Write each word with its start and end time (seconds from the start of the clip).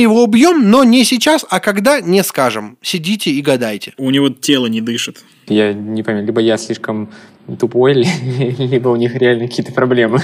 Его 0.00 0.24
убьем, 0.24 0.70
но 0.70 0.82
не 0.82 1.04
сейчас, 1.04 1.44
а 1.48 1.60
когда, 1.60 2.00
не 2.00 2.24
скажем. 2.24 2.78
Сидите 2.80 3.30
и 3.30 3.42
гадайте. 3.42 3.92
У 3.98 4.10
него 4.10 4.30
тело 4.30 4.66
не 4.66 4.80
дышит. 4.80 5.22
Я 5.46 5.74
не 5.74 6.02
пойму, 6.02 6.22
либо 6.22 6.40
я 6.40 6.56
слишком 6.56 7.10
тупой, 7.58 7.94
либо 8.58 8.88
у 8.88 8.96
них 8.96 9.14
реально 9.14 9.46
какие-то 9.46 9.72
проблемы. 9.72 10.22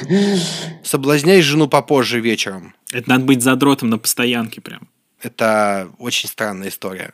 Соблазняй 0.82 1.42
жену 1.42 1.68
попозже 1.68 2.20
вечером. 2.20 2.74
Это 2.92 3.10
надо 3.10 3.24
быть 3.24 3.42
задротом 3.42 3.90
на 3.90 3.98
постоянке 3.98 4.60
прям. 4.60 4.88
Это 5.22 5.88
очень 5.98 6.28
странная 6.28 6.68
история. 6.68 7.12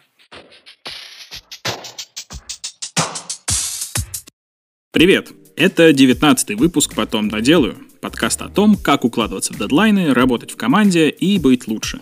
Привет! 4.92 5.32
Это 5.56 5.92
девятнадцатый 5.92 6.56
выпуск 6.56 6.94
«Потом 6.94 7.28
доделаю». 7.28 7.76
Подкаст 8.00 8.42
о 8.42 8.48
том, 8.48 8.76
как 8.76 9.04
укладываться 9.04 9.52
в 9.52 9.58
дедлайны, 9.58 10.12
работать 10.12 10.50
в 10.50 10.56
команде 10.56 11.08
и 11.08 11.38
быть 11.38 11.68
лучше. 11.68 12.00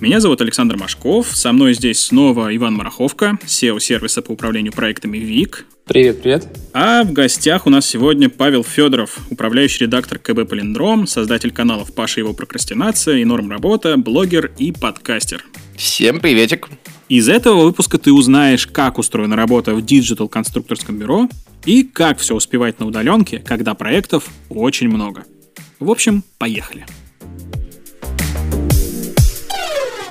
Меня 0.00 0.20
зовут 0.20 0.40
Александр 0.40 0.76
Машков, 0.76 1.36
со 1.36 1.52
мной 1.52 1.72
здесь 1.72 2.00
снова 2.00 2.54
Иван 2.54 2.74
Мараховка, 2.74 3.38
SEO 3.46 3.78
сервиса 3.78 4.22
по 4.22 4.32
управлению 4.32 4.72
проектами 4.72 5.18
ВИК. 5.18 5.66
Привет, 5.86 6.20
привет. 6.20 6.48
А 6.72 7.04
в 7.04 7.12
гостях 7.12 7.66
у 7.66 7.70
нас 7.70 7.86
сегодня 7.86 8.28
Павел 8.28 8.64
Федоров, 8.64 9.18
управляющий 9.30 9.84
редактор 9.84 10.18
КБ 10.18 10.48
Полиндром, 10.48 11.06
создатель 11.06 11.52
каналов 11.52 11.94
Паша 11.94 12.20
его 12.20 12.34
прокрастинация 12.34 13.18
и 13.18 13.24
норм 13.24 13.50
работа, 13.50 13.96
блогер 13.96 14.50
и 14.58 14.72
подкастер. 14.72 15.44
Всем 15.76 16.20
приветик. 16.20 16.68
Из 17.08 17.28
этого 17.28 17.62
выпуска 17.62 17.96
ты 17.96 18.12
узнаешь, 18.12 18.66
как 18.66 18.98
устроена 18.98 19.36
работа 19.36 19.74
в 19.74 19.84
диджитал-конструкторском 19.84 20.98
бюро 20.98 21.28
и 21.64 21.84
как 21.84 22.18
все 22.18 22.34
успевать 22.34 22.80
на 22.80 22.86
удаленке, 22.86 23.38
когда 23.38 23.74
проектов 23.74 24.28
очень 24.48 24.88
много. 24.88 25.24
В 25.78 25.90
общем, 25.90 26.24
поехали. 26.38 26.84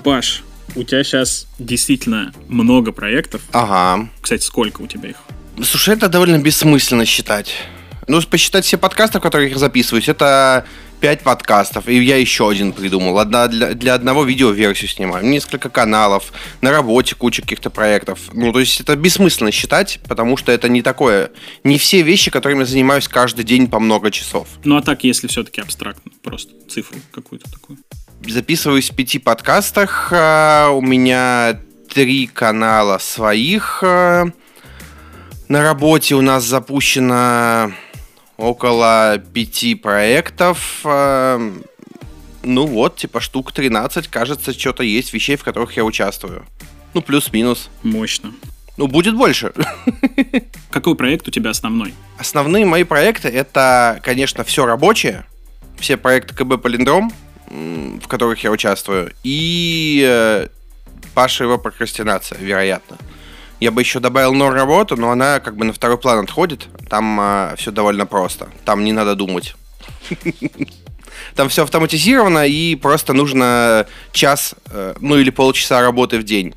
Паш, 0.03 0.43
у 0.75 0.83
тебя 0.83 1.03
сейчас 1.03 1.47
действительно 1.59 2.33
много 2.49 2.91
проектов. 2.91 3.41
Ага. 3.53 4.09
Кстати, 4.21 4.43
сколько 4.43 4.81
у 4.81 4.87
тебя 4.87 5.09
их? 5.09 5.17
Слушай, 5.63 5.95
это 5.95 6.09
довольно 6.09 6.39
бессмысленно 6.39 7.05
считать. 7.05 7.53
Ну, 8.07 8.21
посчитать 8.23 8.65
все 8.65 8.77
подкасты, 8.77 9.19
в 9.19 9.21
которых 9.21 9.51
я 9.51 9.57
записываюсь, 9.57 10.09
это 10.09 10.65
5 10.99 11.21
подкастов, 11.21 11.87
и 11.87 12.03
я 12.03 12.17
еще 12.17 12.49
один 12.49 12.73
придумал. 12.73 13.17
Одна, 13.19 13.47
для, 13.47 13.73
для 13.75 13.93
одного 13.93 14.25
видеоверсию 14.25 14.89
снимаю. 14.89 15.25
Несколько 15.25 15.69
каналов, 15.69 16.33
на 16.59 16.71
работе 16.71 17.15
куча 17.15 17.41
каких-то 17.41 17.69
проектов. 17.69 18.19
Ну, 18.33 18.51
то 18.51 18.59
есть 18.59 18.81
это 18.81 18.97
бессмысленно 18.97 19.51
считать, 19.51 20.01
потому 20.07 20.35
что 20.35 20.51
это 20.51 20.67
не 20.67 20.81
такое... 20.81 21.31
Не 21.63 21.77
все 21.77 22.01
вещи, 22.01 22.29
которыми 22.29 22.59
я 22.59 22.65
занимаюсь 22.65 23.07
каждый 23.07 23.45
день 23.45 23.67
по 23.69 23.79
много 23.79 24.11
часов. 24.11 24.49
Ну, 24.65 24.75
а 24.75 24.81
так, 24.81 25.05
если 25.05 25.27
все-таки 25.27 25.61
абстрактно, 25.61 26.11
просто 26.21 26.51
цифру 26.69 26.97
какую-то 27.11 27.49
такую. 27.49 27.79
Записываюсь 28.27 28.89
в 28.89 28.95
пяти 28.95 29.19
подкастах. 29.19 30.09
А, 30.11 30.69
у 30.69 30.81
меня 30.81 31.59
три 31.93 32.27
канала 32.27 32.97
своих. 32.97 33.79
А, 33.83 34.25
на 35.47 35.61
работе 35.61 36.15
у 36.15 36.21
нас 36.21 36.43
запущено 36.43 37.71
около 38.37 39.21
пяти 39.33 39.75
проектов. 39.75 40.81
Э, 40.83 41.51
ну 42.43 42.65
вот, 42.65 42.97
типа 42.97 43.19
штук 43.19 43.51
13, 43.51 44.07
кажется, 44.07 44.53
что-то 44.53 44.83
есть 44.83 45.13
вещей, 45.13 45.35
в 45.35 45.43
которых 45.43 45.75
я 45.77 45.83
участвую. 45.83 46.45
Ну, 46.93 47.01
плюс-минус. 47.01 47.69
Мощно. 47.83 48.33
Ну, 48.77 48.87
будет 48.87 49.15
больше. 49.15 49.53
Какой 50.71 50.95
проект 50.95 51.27
у 51.27 51.31
тебя 51.31 51.51
основной? 51.51 51.93
Основные 52.17 52.65
мои 52.65 52.83
проекты 52.83 53.27
это, 53.29 53.99
конечно, 54.03 54.43
все 54.43 54.65
рабочее. 54.65 55.25
Все 55.79 55.97
проекты 55.97 56.33
КБ 56.33 56.61
Полиндром, 56.61 57.11
в 57.53 58.07
которых 58.07 58.43
я 58.43 58.51
участвую. 58.51 59.13
И 59.23 60.03
э, 60.07 60.47
Паша 61.13 61.43
его 61.43 61.57
прокрастинация, 61.57 62.39
вероятно. 62.39 62.97
Я 63.59 63.71
бы 63.71 63.81
еще 63.81 63.99
добавил 63.99 64.33
нор 64.33 64.53
работу, 64.53 64.97
но 64.97 65.11
она 65.11 65.39
как 65.39 65.55
бы 65.55 65.65
на 65.65 65.73
второй 65.73 65.97
план 65.97 66.23
отходит. 66.23 66.67
Там 66.89 67.19
э, 67.21 67.55
все 67.57 67.71
довольно 67.71 68.05
просто. 68.05 68.49
Там 68.65 68.83
не 68.83 68.91
надо 68.91 69.15
думать. 69.15 69.55
Там 71.35 71.49
все 71.49 71.63
автоматизировано, 71.63 72.45
и 72.47 72.75
просто 72.75 73.13
нужно 73.13 73.85
час, 74.11 74.55
э, 74.71 74.95
ну 74.99 75.17
или 75.17 75.29
полчаса 75.29 75.81
работы 75.81 76.17
в 76.17 76.23
день. 76.23 76.53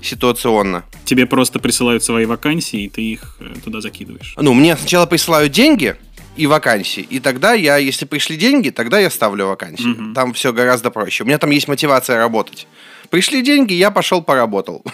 Ситуационно. 0.00 0.84
Тебе 1.04 1.26
просто 1.26 1.58
присылают 1.58 2.04
свои 2.04 2.24
вакансии, 2.24 2.84
и 2.84 2.88
ты 2.88 3.02
их 3.02 3.36
э, 3.40 3.54
туда 3.64 3.80
закидываешь. 3.80 4.34
Ну, 4.36 4.54
мне 4.54 4.76
сначала 4.76 5.06
присылают 5.06 5.52
деньги 5.52 5.96
и 6.38 6.46
вакансии. 6.46 7.06
И 7.10 7.18
тогда 7.18 7.52
я, 7.52 7.76
если 7.76 8.06
пришли 8.06 8.36
деньги, 8.36 8.70
тогда 8.70 9.00
я 9.00 9.10
ставлю 9.10 9.48
вакансии. 9.48 9.90
Угу. 9.90 10.14
Там 10.14 10.32
все 10.32 10.52
гораздо 10.52 10.90
проще. 10.90 11.24
У 11.24 11.26
меня 11.26 11.38
там 11.38 11.50
есть 11.50 11.68
мотивация 11.68 12.16
работать. 12.16 12.66
Пришли 13.10 13.42
деньги, 13.42 13.74
я 13.74 13.90
пошел 13.90 14.22
поработал. 14.22 14.84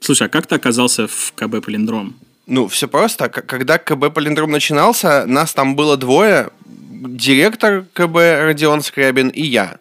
Слушай, 0.00 0.28
а 0.28 0.30
как 0.30 0.46
ты 0.46 0.54
оказался 0.54 1.06
в 1.06 1.32
КБ 1.36 1.62
Полиндром? 1.64 2.14
Ну, 2.46 2.68
все 2.68 2.88
просто. 2.88 3.28
Когда 3.28 3.76
КБ 3.76 4.14
Полиндром 4.14 4.50
начинался, 4.50 5.26
нас 5.26 5.52
там 5.52 5.76
было 5.76 5.96
двое. 5.98 6.48
Директор 6.64 7.84
КБ 7.92 8.16
Родион 8.16 8.82
Скрябин 8.82 9.28
и 9.28 9.42
я. 9.42 9.76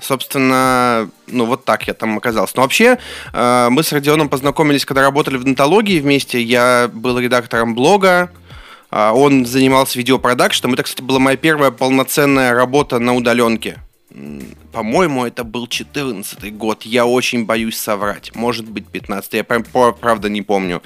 Собственно, 0.00 1.10
ну 1.26 1.44
вот 1.44 1.66
так 1.66 1.86
я 1.86 1.92
там 1.92 2.16
оказался. 2.16 2.54
Но 2.56 2.62
вообще, 2.62 2.98
э, 3.34 3.68
мы 3.70 3.82
с 3.82 3.92
Родионом 3.92 4.30
познакомились, 4.30 4.86
когда 4.86 5.02
работали 5.02 5.36
в 5.36 5.44
донтологии 5.44 6.00
вместе. 6.00 6.40
Я 6.40 6.90
был 6.90 7.18
редактором 7.18 7.74
блога, 7.74 8.30
он 8.90 9.46
занимался 9.46 9.98
видеопродакшном. 9.98 10.74
Это, 10.74 10.82
кстати, 10.82 11.02
была 11.02 11.18
моя 11.18 11.36
первая 11.36 11.70
полноценная 11.70 12.54
работа 12.54 12.98
на 12.98 13.14
удаленке. 13.14 13.78
По-моему, 14.72 15.24
это 15.24 15.44
был 15.44 15.66
14 15.66 16.56
год. 16.56 16.82
Я 16.82 17.06
очень 17.06 17.44
боюсь 17.44 17.78
соврать. 17.78 18.34
Может 18.34 18.68
быть, 18.68 18.86
15 18.88 19.34
Я 19.34 19.44
прям, 19.44 19.64
правда 19.64 20.28
не 20.28 20.42
помню. 20.42 20.82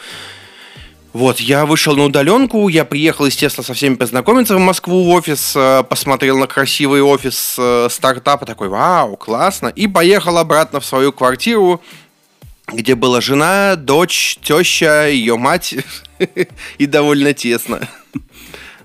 Вот, 1.14 1.38
я 1.38 1.64
вышел 1.64 1.94
на 1.94 2.06
удаленку, 2.06 2.66
я 2.66 2.84
приехал, 2.84 3.26
естественно, 3.26 3.64
со 3.64 3.72
всеми 3.72 3.94
познакомиться 3.94 4.56
в 4.56 4.58
Москву 4.58 5.04
в 5.04 5.10
офис, 5.10 5.54
э, 5.54 5.84
посмотрел 5.88 6.36
на 6.38 6.48
красивый 6.48 7.02
офис 7.02 7.54
э, 7.56 7.86
стартапа, 7.88 8.44
такой, 8.44 8.68
вау, 8.68 9.16
классно, 9.16 9.68
и 9.68 9.86
поехал 9.86 10.38
обратно 10.38 10.80
в 10.80 10.84
свою 10.84 11.12
квартиру, 11.12 11.80
где 12.72 12.94
была 12.94 13.20
жена, 13.20 13.76
дочь, 13.76 14.38
теща, 14.42 15.08
ее 15.08 15.36
мать, 15.36 15.74
и 16.78 16.86
довольно 16.86 17.34
тесно. 17.34 17.88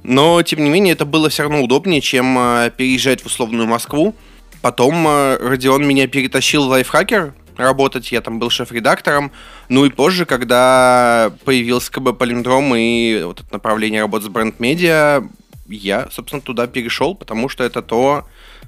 Но, 0.03 0.41
тем 0.43 0.63
не 0.63 0.69
менее, 0.69 0.93
это 0.93 1.05
было 1.05 1.29
все 1.29 1.43
равно 1.43 1.61
удобнее, 1.61 2.01
чем 2.01 2.37
э, 2.37 2.71
переезжать 2.75 3.21
в 3.21 3.25
условную 3.25 3.67
Москву. 3.67 4.15
Потом 4.61 5.07
э, 5.07 5.37
Родион 5.37 5.85
меня 5.87 6.07
перетащил 6.07 6.65
в 6.65 6.69
лайфхакер 6.69 7.33
работать, 7.57 8.11
я 8.11 8.21
там 8.21 8.39
был 8.39 8.49
шеф-редактором. 8.49 9.31
Ну 9.67 9.85
и 9.85 9.89
позже, 9.89 10.25
когда 10.25 11.31
появился 11.43 11.91
КБ 11.91 12.17
Полиндром 12.17 12.73
и 12.75 13.21
вот 13.23 13.41
это 13.41 13.53
направление 13.53 14.01
работы 14.01 14.25
с 14.25 14.29
бренд-медиа, 14.29 15.23
я, 15.67 16.07
собственно, 16.11 16.41
туда 16.41 16.67
перешел, 16.67 17.15
потому 17.15 17.49
что 17.49 17.63
это 17.63 17.81
то, 17.81 18.25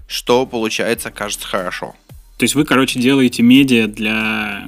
что, 0.08 0.46
получается, 0.46 1.10
кажется 1.10 1.48
хорошо. 1.48 1.96
То 2.42 2.46
есть 2.46 2.56
вы, 2.56 2.66
короче, 2.66 3.00
делаете 3.00 3.44
медиа 3.44 3.86
для 3.86 4.68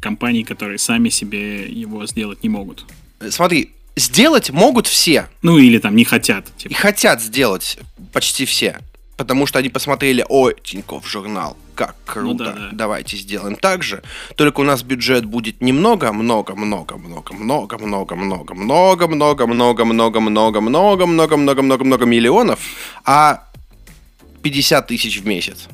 компаний, 0.00 0.44
которые 0.44 0.76
сами 0.76 1.08
себе 1.08 1.66
его 1.66 2.06
сделать 2.06 2.42
не 2.42 2.50
могут? 2.50 2.84
Смотри, 3.30 3.70
сделать 3.96 4.50
могут 4.50 4.86
все. 4.86 5.30
Ну 5.40 5.56
или 5.56 5.78
там 5.78 5.96
не 5.96 6.04
хотят. 6.04 6.54
Типа. 6.58 6.72
И 6.72 6.74
хотят 6.74 7.22
сделать 7.22 7.78
почти 8.12 8.44
все 8.44 8.80
потому 9.16 9.46
что 9.46 9.58
они 9.58 9.70
посмотрели, 9.70 10.26
ой, 10.28 10.56
Тиньков 10.62 11.08
журнал, 11.08 11.56
как 11.74 11.96
круто, 12.04 12.44
ну, 12.44 12.44
да, 12.44 12.52
да. 12.52 12.68
давайте 12.72 13.16
сделаем 13.16 13.56
так 13.56 13.82
же. 13.82 14.02
Только 14.34 14.60
у 14.60 14.62
нас 14.62 14.82
бюджет 14.82 15.24
будет 15.24 15.62
немного, 15.62 16.12
много, 16.12 16.54
много, 16.54 16.96
много, 16.98 17.32
много, 17.32 17.78
много, 17.78 18.14
много, 18.14 18.54
много, 18.54 18.54
много, 18.54 19.06
много, 19.06 19.46
много, 19.46 19.86
много, 19.86 20.20
много, 20.20 20.20
много, 20.20 21.06
много, 21.06 21.06
много, 21.06 21.62
много, 21.62 21.84
много 21.84 22.04
миллионов, 22.04 22.60
а 23.06 23.46
50 24.46 24.86
тысяч 24.86 25.18
в 25.18 25.26
месяц. 25.26 25.66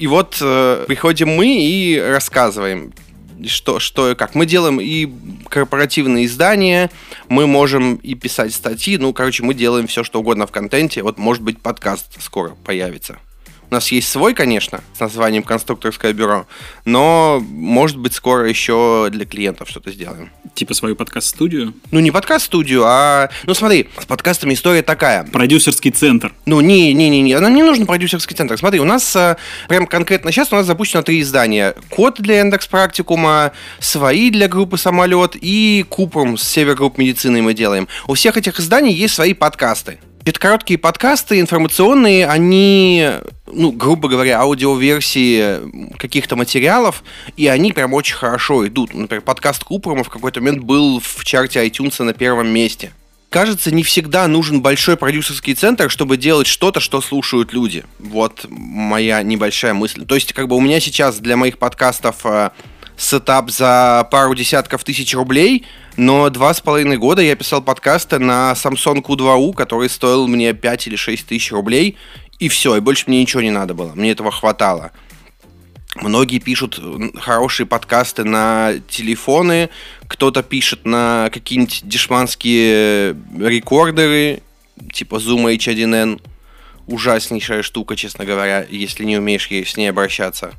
И 0.00 0.06
вот 0.06 0.38
э, 0.40 0.84
приходим 0.88 1.28
мы 1.28 1.62
и 1.62 2.00
рассказываем, 2.00 2.94
что, 3.46 3.78
что 3.80 4.10
и 4.10 4.14
как. 4.14 4.34
Мы 4.34 4.46
делаем 4.46 4.80
и 4.80 5.06
корпоративные 5.50 6.24
издания, 6.24 6.90
мы 7.28 7.46
можем 7.46 7.96
и 7.96 8.14
писать 8.14 8.54
статьи, 8.54 8.96
ну, 8.96 9.12
короче, 9.12 9.42
мы 9.42 9.52
делаем 9.52 9.86
все, 9.86 10.02
что 10.02 10.20
угодно 10.20 10.46
в 10.46 10.52
контенте. 10.52 11.02
Вот, 11.02 11.18
может 11.18 11.42
быть, 11.42 11.60
подкаст 11.60 12.16
скоро 12.22 12.56
появится. 12.64 13.18
У 13.70 13.74
нас 13.74 13.92
есть 13.92 14.08
свой, 14.08 14.34
конечно, 14.34 14.80
с 14.96 14.98
названием 14.98 15.44
«Конструкторское 15.44 16.12
бюро», 16.12 16.46
но, 16.84 17.40
может 17.40 17.98
быть, 17.98 18.14
скоро 18.14 18.48
еще 18.48 19.08
для 19.12 19.24
клиентов 19.24 19.68
что-то 19.68 19.92
сделаем. 19.92 20.30
Типа 20.54 20.74
свою 20.74 20.96
подкаст-студию? 20.96 21.72
Ну, 21.92 22.00
не 22.00 22.10
подкаст-студию, 22.10 22.82
а... 22.84 23.30
Ну, 23.44 23.54
смотри, 23.54 23.88
с 23.96 24.06
подкастами 24.06 24.54
история 24.54 24.82
такая. 24.82 25.22
Продюсерский 25.22 25.92
центр. 25.92 26.32
Ну, 26.46 26.60
не-не-не, 26.60 27.38
нам 27.38 27.54
не 27.54 27.62
нужен 27.62 27.86
продюсерский 27.86 28.36
центр. 28.36 28.58
Смотри, 28.58 28.80
у 28.80 28.84
нас 28.84 29.14
а, 29.14 29.36
прям 29.68 29.86
конкретно 29.86 30.32
сейчас 30.32 30.52
у 30.52 30.56
нас 30.56 30.66
запущено 30.66 31.02
три 31.02 31.20
издания. 31.20 31.76
Код 31.90 32.16
для 32.18 32.40
Яндекс 32.40 32.66
Практикума, 32.66 33.52
свои 33.78 34.30
для 34.30 34.48
группы 34.48 34.78
Самолет 34.78 35.36
и 35.40 35.84
Купрум 35.88 36.36
с 36.36 36.42
Севергрупп 36.42 36.98
Медицины 36.98 37.40
мы 37.40 37.54
делаем. 37.54 37.86
У 38.08 38.14
всех 38.14 38.36
этих 38.36 38.58
изданий 38.58 38.92
есть 38.92 39.14
свои 39.14 39.32
подкасты. 39.32 40.00
Это 40.24 40.38
короткие 40.38 40.78
подкасты 40.78 41.40
информационные, 41.40 42.26
они 42.26 43.10
ну, 43.52 43.72
грубо 43.72 44.08
говоря, 44.08 44.40
аудиоверсии 44.40 45.96
каких-то 45.96 46.36
материалов, 46.36 47.02
и 47.36 47.46
они 47.46 47.72
прям 47.72 47.94
очень 47.94 48.16
хорошо 48.16 48.66
идут. 48.66 48.94
Например, 48.94 49.22
подкаст 49.22 49.64
Купрума 49.64 50.04
в 50.04 50.08
какой-то 50.08 50.40
момент 50.40 50.62
был 50.62 51.00
в 51.00 51.24
чарте 51.24 51.66
iTunes 51.66 52.02
на 52.02 52.12
первом 52.12 52.48
месте. 52.48 52.92
Кажется, 53.30 53.70
не 53.70 53.84
всегда 53.84 54.26
нужен 54.26 54.60
большой 54.60 54.96
продюсерский 54.96 55.54
центр, 55.54 55.88
чтобы 55.88 56.16
делать 56.16 56.48
что-то, 56.48 56.80
что 56.80 57.00
слушают 57.00 57.52
люди. 57.52 57.84
Вот 58.00 58.44
моя 58.48 59.22
небольшая 59.22 59.72
мысль. 59.72 60.04
То 60.04 60.16
есть, 60.16 60.32
как 60.32 60.48
бы 60.48 60.56
у 60.56 60.60
меня 60.60 60.80
сейчас 60.80 61.20
для 61.20 61.36
моих 61.36 61.58
подкастов 61.58 62.16
э, 62.24 62.50
сетап 62.96 63.50
за 63.50 64.06
пару 64.10 64.34
десятков 64.34 64.82
тысяч 64.82 65.14
рублей, 65.14 65.64
но 65.96 66.28
два 66.30 66.52
с 66.52 66.60
половиной 66.60 66.98
года 66.98 67.22
я 67.22 67.36
писал 67.36 67.62
подкасты 67.62 68.18
на 68.18 68.52
Samsung 68.52 69.02
Q2U, 69.02 69.54
который 69.54 69.88
стоил 69.88 70.26
мне 70.26 70.52
5 70.52 70.86
или 70.88 70.96
6 70.96 71.26
тысяч 71.26 71.52
рублей, 71.52 71.96
и 72.40 72.48
все, 72.48 72.76
и 72.76 72.80
больше 72.80 73.04
мне 73.06 73.20
ничего 73.20 73.42
не 73.42 73.50
надо 73.50 73.74
было, 73.74 73.92
мне 73.94 74.10
этого 74.10 74.32
хватало. 74.32 74.90
Многие 75.96 76.38
пишут 76.38 76.80
хорошие 77.16 77.66
подкасты 77.66 78.24
на 78.24 78.74
телефоны, 78.88 79.70
кто-то 80.06 80.42
пишет 80.42 80.84
на 80.84 81.30
какие-нибудь 81.32 81.82
дешманские 81.84 83.16
рекордеры, 83.38 84.42
типа 84.92 85.16
Zoom 85.16 85.54
H1N. 85.54 86.20
Ужаснейшая 86.86 87.62
штука, 87.62 87.94
честно 87.94 88.24
говоря, 88.24 88.66
если 88.68 89.04
не 89.04 89.18
умеешь 89.18 89.48
с 89.48 89.76
ней 89.76 89.88
обращаться. 89.88 90.54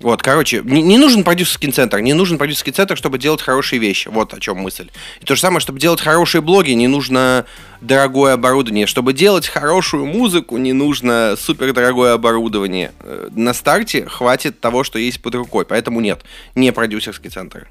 Вот, 0.00 0.22
короче, 0.22 0.60
не, 0.62 0.82
не 0.82 0.98
нужен 0.98 1.24
продюсерский 1.24 1.72
центр, 1.72 2.00
не 2.00 2.12
нужен 2.12 2.36
продюсерский 2.36 2.72
центр, 2.72 2.98
чтобы 2.98 3.18
делать 3.18 3.40
хорошие 3.40 3.80
вещи. 3.80 4.08
Вот 4.08 4.34
о 4.34 4.40
чем 4.40 4.58
мысль. 4.58 4.90
И 5.20 5.24
то 5.24 5.34
же 5.34 5.40
самое, 5.40 5.60
чтобы 5.60 5.80
делать 5.80 6.02
хорошие 6.02 6.42
блоги, 6.42 6.72
не 6.72 6.86
нужно 6.86 7.46
дорогое 7.80 8.34
оборудование. 8.34 8.86
Чтобы 8.86 9.14
делать 9.14 9.48
хорошую 9.48 10.04
музыку, 10.04 10.58
не 10.58 10.74
нужно 10.74 11.34
супер 11.38 11.72
дорогое 11.72 12.12
оборудование. 12.12 12.92
Э, 13.00 13.28
на 13.34 13.54
старте 13.54 14.04
хватит 14.06 14.60
того, 14.60 14.84
что 14.84 14.98
есть 14.98 15.22
под 15.22 15.34
рукой. 15.34 15.64
Поэтому 15.64 16.00
нет, 16.00 16.24
не 16.54 16.72
продюсерский 16.72 17.30
центр. 17.30 17.66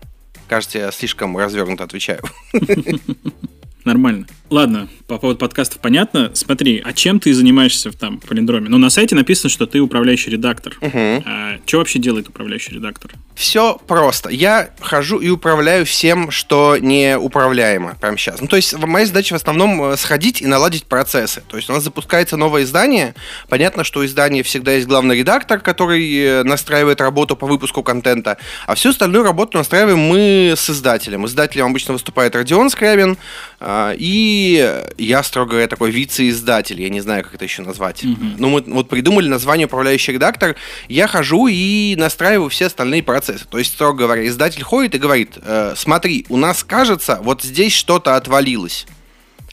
Кажется, 0.48 0.80
я 0.80 0.92
слишком 0.92 1.38
развернуто 1.38 1.84
отвечаю. 1.84 2.22
Нормально. 3.86 4.26
Ладно, 4.50 4.88
по 5.08 5.18
поводу 5.18 5.40
подкастов 5.40 5.82
понятно. 5.82 6.32
Смотри, 6.34 6.82
а 6.86 6.94
чем 6.94 7.20
ты 7.20 7.34
занимаешься 7.34 7.92
там 7.92 8.20
в 8.20 8.28
Полиндроме? 8.28 8.70
Ну, 8.70 8.78
на 8.78 8.90
сайте 8.90 9.16
написано, 9.16 9.50
что 9.50 9.66
ты 9.66 9.80
управляющий 9.80 10.30
редактор. 10.30 10.78
Угу. 10.82 11.24
А 11.26 11.58
что 11.66 11.80
вообще 11.80 11.98
делает 11.98 12.30
управляющий 12.30 12.76
редактор? 12.76 13.12
Все 13.34 13.80
просто. 13.88 14.30
Я 14.30 14.70
хожу 14.80 15.20
и 15.20 15.30
управляю 15.30 15.86
всем, 15.86 16.30
что 16.32 16.78
не 16.78 17.18
управляемо 17.18 17.98
прямо 18.00 18.18
сейчас. 18.18 18.40
Ну, 18.40 18.48
то 18.48 18.56
есть, 18.56 18.78
моя 18.78 19.06
задача 19.06 19.34
в 19.34 19.36
основном 19.36 19.82
э, 19.84 19.98
сходить 19.98 20.42
и 20.42 20.48
наладить 20.48 20.86
процессы. 20.86 21.44
То 21.48 21.58
есть, 21.58 21.70
у 21.70 21.74
нас 21.74 21.84
запускается 21.84 22.38
новое 22.38 22.64
издание. 22.64 23.16
Понятно, 23.50 23.84
что 23.84 24.02
у 24.02 24.06
издания 24.06 24.44
всегда 24.44 24.74
есть 24.74 24.88
главный 24.88 25.18
редактор, 25.18 25.60
который 25.60 26.18
э, 26.18 26.44
настраивает 26.44 27.02
работу 27.02 27.36
по 27.36 27.48
выпуску 27.48 27.84
контента. 27.84 28.38
А 28.68 28.76
всю 28.76 28.90
остальную 28.90 29.24
работу 29.24 29.58
настраиваем 29.58 30.00
мы 30.00 30.54
с 30.56 30.70
издателем. 30.70 31.26
Издателем 31.26 31.66
обычно 31.66 31.94
выступает 31.94 32.36
Родион 32.36 32.70
Скрябин. 32.70 33.18
А, 33.60 33.94
и 34.36 34.84
я, 34.98 35.24
строго 35.24 35.52
говоря, 35.52 35.68
такой 35.68 35.92
вице-издатель, 35.92 36.82
я 36.82 36.90
не 36.90 37.02
знаю, 37.02 37.24
как 37.24 37.36
это 37.36 37.46
еще 37.46 37.62
назвать. 37.62 38.04
Mm-hmm. 38.04 38.36
Ну, 38.38 38.50
мы 38.50 38.62
вот 38.62 38.90
придумали 38.90 39.28
название 39.28 39.68
управляющий 39.68 40.12
редактор, 40.12 40.56
я 40.90 41.08
хожу 41.08 41.48
и 41.48 41.96
настраиваю 41.98 42.50
все 42.50 42.66
остальные 42.66 43.04
процессы. 43.04 43.46
То 43.50 43.58
есть, 43.58 43.74
строго 43.74 44.00
говоря, 44.00 44.28
издатель 44.28 44.64
ходит 44.64 44.96
и 44.96 44.98
говорит, 45.00 45.38
э, 45.42 45.74
смотри, 45.76 46.26
у 46.30 46.38
нас, 46.38 46.64
кажется, 46.64 47.20
вот 47.22 47.44
здесь 47.44 47.74
что-то 47.74 48.16
отвалилось. 48.16 48.86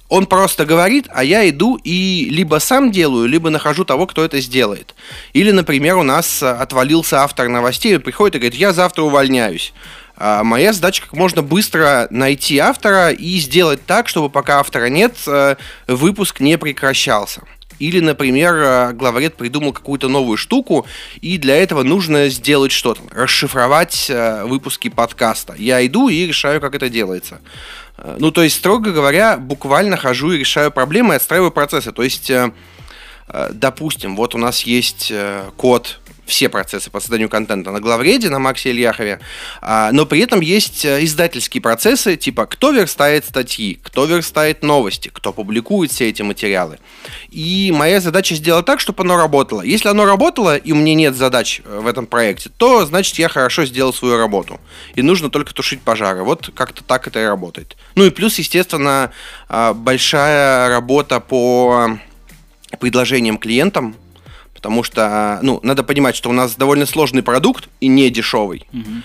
Он 0.08 0.26
просто 0.26 0.67
говорит, 0.67 1.06
а 1.08 1.25
я 1.25 1.49
иду 1.49 1.79
и 1.82 2.29
либо 2.31 2.58
сам 2.58 2.90
делаю, 2.90 3.26
либо 3.26 3.49
нахожу 3.49 3.87
того, 3.87 4.06
кто 4.06 4.23
это 4.23 4.40
сделает. 4.43 4.94
Или, 5.32 5.52
например, 5.52 5.96
у 5.96 6.02
нас 6.02 6.43
отвалился 6.43 7.23
автор 7.23 7.49
новостей, 7.49 7.96
он 7.96 8.02
приходит 8.02 8.34
и 8.34 8.38
говорит, 8.38 8.61
я 8.61 8.75
завтра 8.75 9.05
увольняюсь. 9.05 9.73
А 10.24 10.44
моя 10.44 10.72
задача 10.72 11.02
как 11.02 11.14
можно 11.14 11.42
быстро 11.42 12.06
найти 12.10 12.56
автора 12.58 13.10
и 13.10 13.38
сделать 13.38 13.84
так, 13.84 14.06
чтобы 14.08 14.30
пока 14.30 14.60
автора 14.60 14.86
нет, 14.86 15.16
э, 15.26 15.56
выпуск 15.88 16.38
не 16.38 16.56
прекращался. 16.58 17.42
Или, 17.80 17.98
например, 17.98 18.54
э, 18.54 18.92
главред 18.92 19.34
придумал 19.34 19.72
какую-то 19.72 20.06
новую 20.06 20.36
штуку, 20.36 20.86
и 21.20 21.38
для 21.38 21.56
этого 21.56 21.82
нужно 21.82 22.28
сделать 22.28 22.70
что-то, 22.70 23.00
расшифровать 23.10 24.06
э, 24.10 24.44
выпуски 24.44 24.86
подкаста. 24.86 25.56
Я 25.58 25.84
иду 25.84 26.08
и 26.08 26.24
решаю, 26.24 26.60
как 26.60 26.76
это 26.76 26.88
делается. 26.88 27.40
Ну, 28.19 28.30
то 28.30 28.44
есть, 28.44 28.54
строго 28.54 28.92
говоря, 28.92 29.36
буквально 29.36 29.96
хожу 29.96 30.30
и 30.30 30.38
решаю 30.38 30.70
проблемы 30.70 31.14
и 31.14 31.16
отстраиваю 31.16 31.50
процессы. 31.50 31.90
То 31.90 32.04
есть, 32.04 32.30
допустим, 33.50 34.14
вот 34.14 34.36
у 34.36 34.38
нас 34.38 34.62
есть 34.62 35.12
код 35.56 36.00
все 36.26 36.48
процессы 36.48 36.90
по 36.90 37.00
созданию 37.00 37.28
контента 37.28 37.70
на 37.70 37.80
главреде, 37.80 38.30
на 38.30 38.38
Максе 38.38 38.70
Ильяхове, 38.70 39.20
а, 39.60 39.90
но 39.92 40.06
при 40.06 40.20
этом 40.20 40.40
есть 40.40 40.84
э, 40.84 41.04
издательские 41.04 41.60
процессы, 41.60 42.16
типа 42.16 42.46
кто 42.46 42.70
верстает 42.70 43.24
статьи, 43.24 43.78
кто 43.82 44.04
верстает 44.04 44.62
новости, 44.62 45.10
кто 45.12 45.32
публикует 45.32 45.90
все 45.90 46.08
эти 46.08 46.22
материалы. 46.22 46.78
И 47.30 47.72
моя 47.74 48.00
задача 48.00 48.34
сделать 48.34 48.66
так, 48.66 48.80
чтобы 48.80 49.02
оно 49.02 49.16
работало. 49.16 49.62
Если 49.62 49.88
оно 49.88 50.04
работало, 50.04 50.56
и 50.56 50.72
у 50.72 50.76
меня 50.76 50.94
нет 50.94 51.16
задач 51.16 51.60
э, 51.64 51.80
в 51.80 51.86
этом 51.86 52.06
проекте, 52.06 52.50
то 52.56 52.86
значит 52.86 53.19
я 53.19 53.28
хорошо 53.28 53.64
сделал 53.64 53.92
свою 53.92 54.16
работу. 54.16 54.60
И 54.94 55.02
нужно 55.02 55.30
только 55.30 55.52
тушить 55.52 55.82
пожары. 55.82 56.22
Вот 56.22 56.50
как-то 56.54 56.84
так 56.84 57.06
это 57.06 57.20
и 57.20 57.24
работает. 57.24 57.76
Ну 57.94 58.04
и 58.04 58.10
плюс, 58.10 58.38
естественно, 58.38 59.10
а, 59.48 59.74
большая 59.74 60.69
работа 60.69 61.20
по 61.20 61.98
предложениям 62.78 63.38
клиентам, 63.38 63.96
Потому 64.62 64.85
что, 64.85 65.41
ну, 65.43 65.59
надо 65.64 65.82
понимать, 65.82 66.14
что 66.14 66.31
у 66.31 66.32
нас 66.32 66.55
довольно 66.55 66.87
сложный 66.87 67.25
продукт 67.25 67.69
и 67.81 67.88
не 67.88 68.09
дешевый. 68.11 68.64
Угу. 68.73 69.03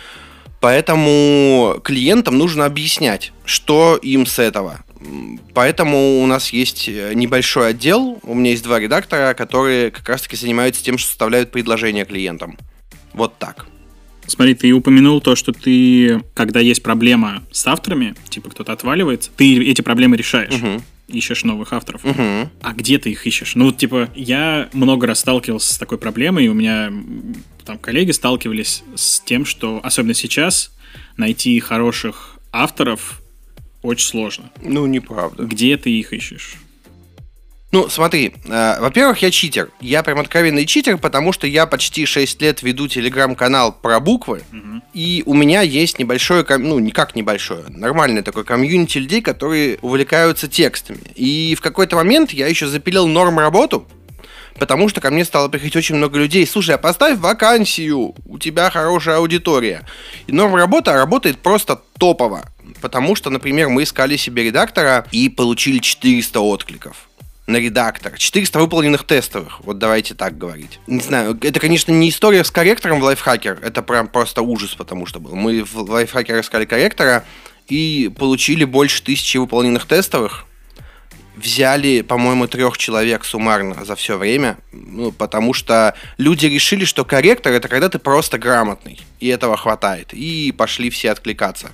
Поэтому 0.60 1.80
клиентам 1.84 2.38
нужно 2.38 2.66
объяснять, 2.66 3.34
что 3.44 3.98
им 3.98 4.28
с 4.28 4.38
этого. 4.38 4.84
Поэтому 5.56 6.22
у 6.22 6.28
нас 6.28 6.54
есть 6.54 6.88
э, 6.88 7.14
небольшой 7.16 7.70
отдел, 7.70 8.20
у 8.22 8.36
меня 8.36 8.52
есть 8.52 8.64
два 8.64 8.80
редактора, 8.80 9.34
которые 9.34 9.90
как 9.90 10.08
раз-таки 10.08 10.36
занимаются 10.36 10.84
тем, 10.84 11.00
что 11.00 11.10
составляют 11.10 11.52
предложения 11.52 12.06
клиентам. 12.06 12.56
Вот 13.14 13.40
так. 13.40 13.66
Смотри, 14.28 14.54
ты 14.54 14.72
упомянул 14.74 15.22
то, 15.22 15.36
что 15.36 15.54
ты, 15.54 16.22
когда 16.36 16.60
есть 16.60 16.84
проблема 16.84 17.44
с 17.52 17.66
авторами, 17.66 18.14
типа 18.30 18.52
кто-то 18.52 18.74
отваливается, 18.74 19.32
ты 19.36 19.60
эти 19.68 19.82
проблемы 19.82 20.18
решаешь. 20.18 20.54
Угу 20.54 20.84
ищешь 21.08 21.44
новых 21.44 21.74
авторов. 21.74 22.04
Угу. 22.04 22.50
А 22.62 22.74
где 22.74 22.98
ты 22.98 23.12
их 23.12 23.26
ищешь? 23.26 23.56
Ну, 23.56 23.66
вот, 23.66 23.78
типа, 23.78 24.10
я 24.16 24.70
много 24.74 25.08
раз 25.08 25.20
сталкивался 25.20 25.74
с 25.74 25.78
такой 25.78 25.98
проблемой, 25.98 26.46
и 26.46 26.50
у 26.50 26.54
меня 26.54 26.92
там 27.66 27.78
коллеги 27.78 28.12
сталкивались 28.12 28.84
с 28.96 29.20
тем, 29.22 29.46
что, 29.46 29.80
особенно 29.84 30.14
сейчас, 30.14 30.72
найти 31.16 31.60
хороших 31.60 32.38
авторов 32.52 33.22
очень 33.82 34.08
сложно. 34.08 34.52
Ну, 34.62 34.86
неправда. 34.86 35.44
Где 35.44 35.78
ты 35.78 35.92
их 35.92 36.14
ищешь? 36.14 36.56
Ну, 37.74 37.90
смотри, 37.90 38.34
э, 38.46 38.80
во-первых, 38.80 39.22
я 39.22 39.30
читер. 39.30 39.72
Я 39.82 40.02
прям 40.02 40.20
откровенный 40.20 40.66
читер, 40.66 40.98
потому 40.98 41.34
что 41.34 41.48
я 41.48 41.66
почти 41.66 42.06
6 42.06 42.42
лет 42.42 42.64
веду 42.64 42.88
телеграм-канал 42.88 43.74
про 43.74 44.00
буквы, 44.00 44.44
угу. 44.54 44.82
и 44.94 45.22
у 45.26 45.34
меня 45.34 45.62
есть 45.62 46.00
небольшое, 46.00 46.46
ну, 46.48 46.80
никак 46.80 47.14
небольшое, 47.16 47.66
нормальное 47.68 48.24
такое 48.24 48.46
комьюнити 48.46 49.00
людей, 49.00 49.22
которые 49.22 49.80
увлекаются 49.82 50.48
текстами. 50.48 51.02
И 51.16 51.56
в 51.56 51.62
какой-то 51.62 51.98
момент 51.98 52.32
я 52.32 52.48
еще 52.48 52.68
запилил 52.68 53.06
норм 53.06 53.38
работу, 53.38 53.86
потому 54.58 54.88
что 54.88 55.02
ко 55.02 55.12
мне 55.12 55.26
стало 55.26 55.50
приходить 55.50 55.76
очень 55.76 55.96
много 55.96 56.20
людей. 56.20 56.48
Слушай, 56.48 56.76
а 56.76 56.78
поставь 56.78 57.20
вакансию, 57.20 58.16
у 58.26 58.40
тебя 58.40 58.70
хорошая 58.70 59.18
аудитория. 59.18 59.86
И 60.28 60.32
норм 60.32 60.56
работа 60.56 60.94
работает 60.94 61.40
просто 61.40 61.82
топово. 62.00 62.46
Потому 62.82 63.16
что, 63.16 63.30
например, 63.30 63.68
мы 63.68 63.84
искали 63.84 64.16
себе 64.16 64.44
редактора 64.44 65.06
и 65.12 65.28
получили 65.28 65.80
400 65.80 66.40
откликов 66.40 67.07
на 67.48 67.58
редактор. 67.58 68.18
400 68.18 68.60
выполненных 68.60 69.06
тестовых. 69.06 69.62
Вот 69.62 69.80
давайте 69.80 70.14
так 70.14 70.38
говорить. 70.38 70.80
Не 70.86 71.00
знаю, 71.00 71.38
это, 71.42 71.60
конечно, 71.60 71.92
не 71.92 72.10
история 72.10 72.44
с 72.44 72.52
корректором 72.52 73.00
в 73.00 73.04
лайфхакер. 73.04 73.60
Это 73.64 73.82
прям 73.82 74.10
просто 74.10 74.42
ужас, 74.42 74.76
потому 74.76 75.06
что 75.06 75.20
был. 75.20 75.34
Мы 75.36 75.64
в 75.64 75.76
лайфхакер 75.90 76.40
искали 76.42 76.66
корректора 76.66 77.24
и 77.68 78.12
получили 78.16 78.66
больше 78.66 79.02
тысячи 79.02 79.38
выполненных 79.38 79.86
тестовых. 79.86 80.46
Взяли, 81.38 82.02
по-моему, 82.02 82.48
трех 82.48 82.78
человек 82.78 83.24
суммарно 83.24 83.86
за 83.86 83.96
все 83.96 84.18
время, 84.18 84.58
ну, 84.72 85.12
потому 85.12 85.54
что 85.54 85.94
люди 86.18 86.48
решили, 86.48 86.84
что 86.84 87.06
корректор 87.06 87.54
это 87.54 87.68
когда 87.68 87.90
ты 87.90 88.00
просто 88.00 88.40
грамотный, 88.40 89.00
и 89.20 89.28
этого 89.28 89.56
хватает, 89.56 90.14
и 90.14 90.52
пошли 90.52 90.90
все 90.90 91.12
откликаться 91.12 91.70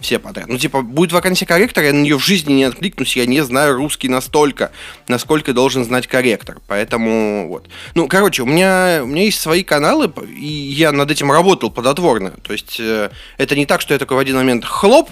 все 0.00 0.18
подряд. 0.18 0.48
Ну, 0.48 0.58
типа, 0.58 0.82
будет 0.82 1.12
вакансия 1.12 1.46
корректора, 1.46 1.86
я 1.86 1.92
на 1.92 2.02
нее 2.02 2.18
в 2.18 2.24
жизни 2.24 2.52
не 2.54 2.64
откликнусь, 2.64 3.16
я 3.16 3.26
не 3.26 3.42
знаю 3.42 3.76
русский 3.76 4.08
настолько, 4.08 4.72
насколько 5.08 5.52
должен 5.52 5.84
знать 5.84 6.06
корректор. 6.06 6.58
Поэтому 6.66 7.48
вот. 7.48 7.68
Ну, 7.94 8.08
короче, 8.08 8.42
у 8.42 8.46
меня, 8.46 9.00
у 9.02 9.06
меня 9.06 9.24
есть 9.24 9.40
свои 9.40 9.62
каналы, 9.62 10.12
и 10.28 10.46
я 10.46 10.92
над 10.92 11.10
этим 11.10 11.30
работал 11.30 11.70
плодотворно. 11.70 12.32
То 12.42 12.52
есть, 12.52 12.78
э, 12.80 13.10
это 13.38 13.56
не 13.56 13.66
так, 13.66 13.80
что 13.80 13.94
я 13.94 13.98
такой 13.98 14.16
в 14.16 14.20
один 14.20 14.36
момент 14.36 14.64
хлоп, 14.64 15.10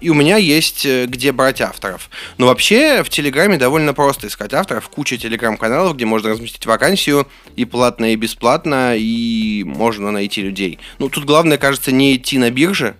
и 0.00 0.10
у 0.10 0.14
меня 0.14 0.36
есть 0.36 0.86
э, 0.86 1.06
где 1.06 1.32
брать 1.32 1.60
авторов. 1.60 2.10
Но 2.38 2.46
вообще 2.46 3.02
в 3.02 3.08
Телеграме 3.08 3.56
довольно 3.56 3.94
просто 3.94 4.28
искать 4.28 4.54
авторов. 4.54 4.88
Куча 4.88 5.18
телеграм-каналов, 5.18 5.96
где 5.96 6.04
можно 6.04 6.30
разместить 6.30 6.66
вакансию 6.66 7.26
и 7.56 7.64
платно, 7.64 8.12
и 8.12 8.16
бесплатно, 8.16 8.94
и 8.96 9.64
можно 9.64 10.10
найти 10.10 10.42
людей. 10.42 10.78
Ну, 10.98 11.08
тут 11.08 11.24
главное, 11.24 11.58
кажется, 11.58 11.90
не 11.90 12.16
идти 12.16 12.38
на 12.38 12.50
бирже, 12.50 12.96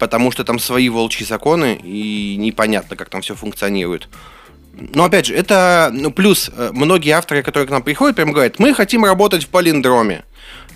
потому 0.00 0.32
что 0.32 0.42
там 0.42 0.58
свои 0.58 0.88
волчьи 0.88 1.24
законы, 1.24 1.78
и 1.80 2.34
непонятно, 2.36 2.96
как 2.96 3.10
там 3.10 3.20
все 3.20 3.36
функционирует. 3.36 4.08
Но 4.72 5.04
опять 5.04 5.26
же, 5.26 5.34
это 5.34 5.90
ну, 5.92 6.10
плюс 6.10 6.50
э, 6.56 6.70
многие 6.72 7.10
авторы, 7.10 7.42
которые 7.42 7.68
к 7.68 7.70
нам 7.70 7.82
приходят, 7.82 8.16
прям 8.16 8.32
говорят, 8.32 8.58
мы 8.58 8.72
хотим 8.72 9.04
работать 9.04 9.44
в 9.44 9.48
полиндроме. 9.48 10.24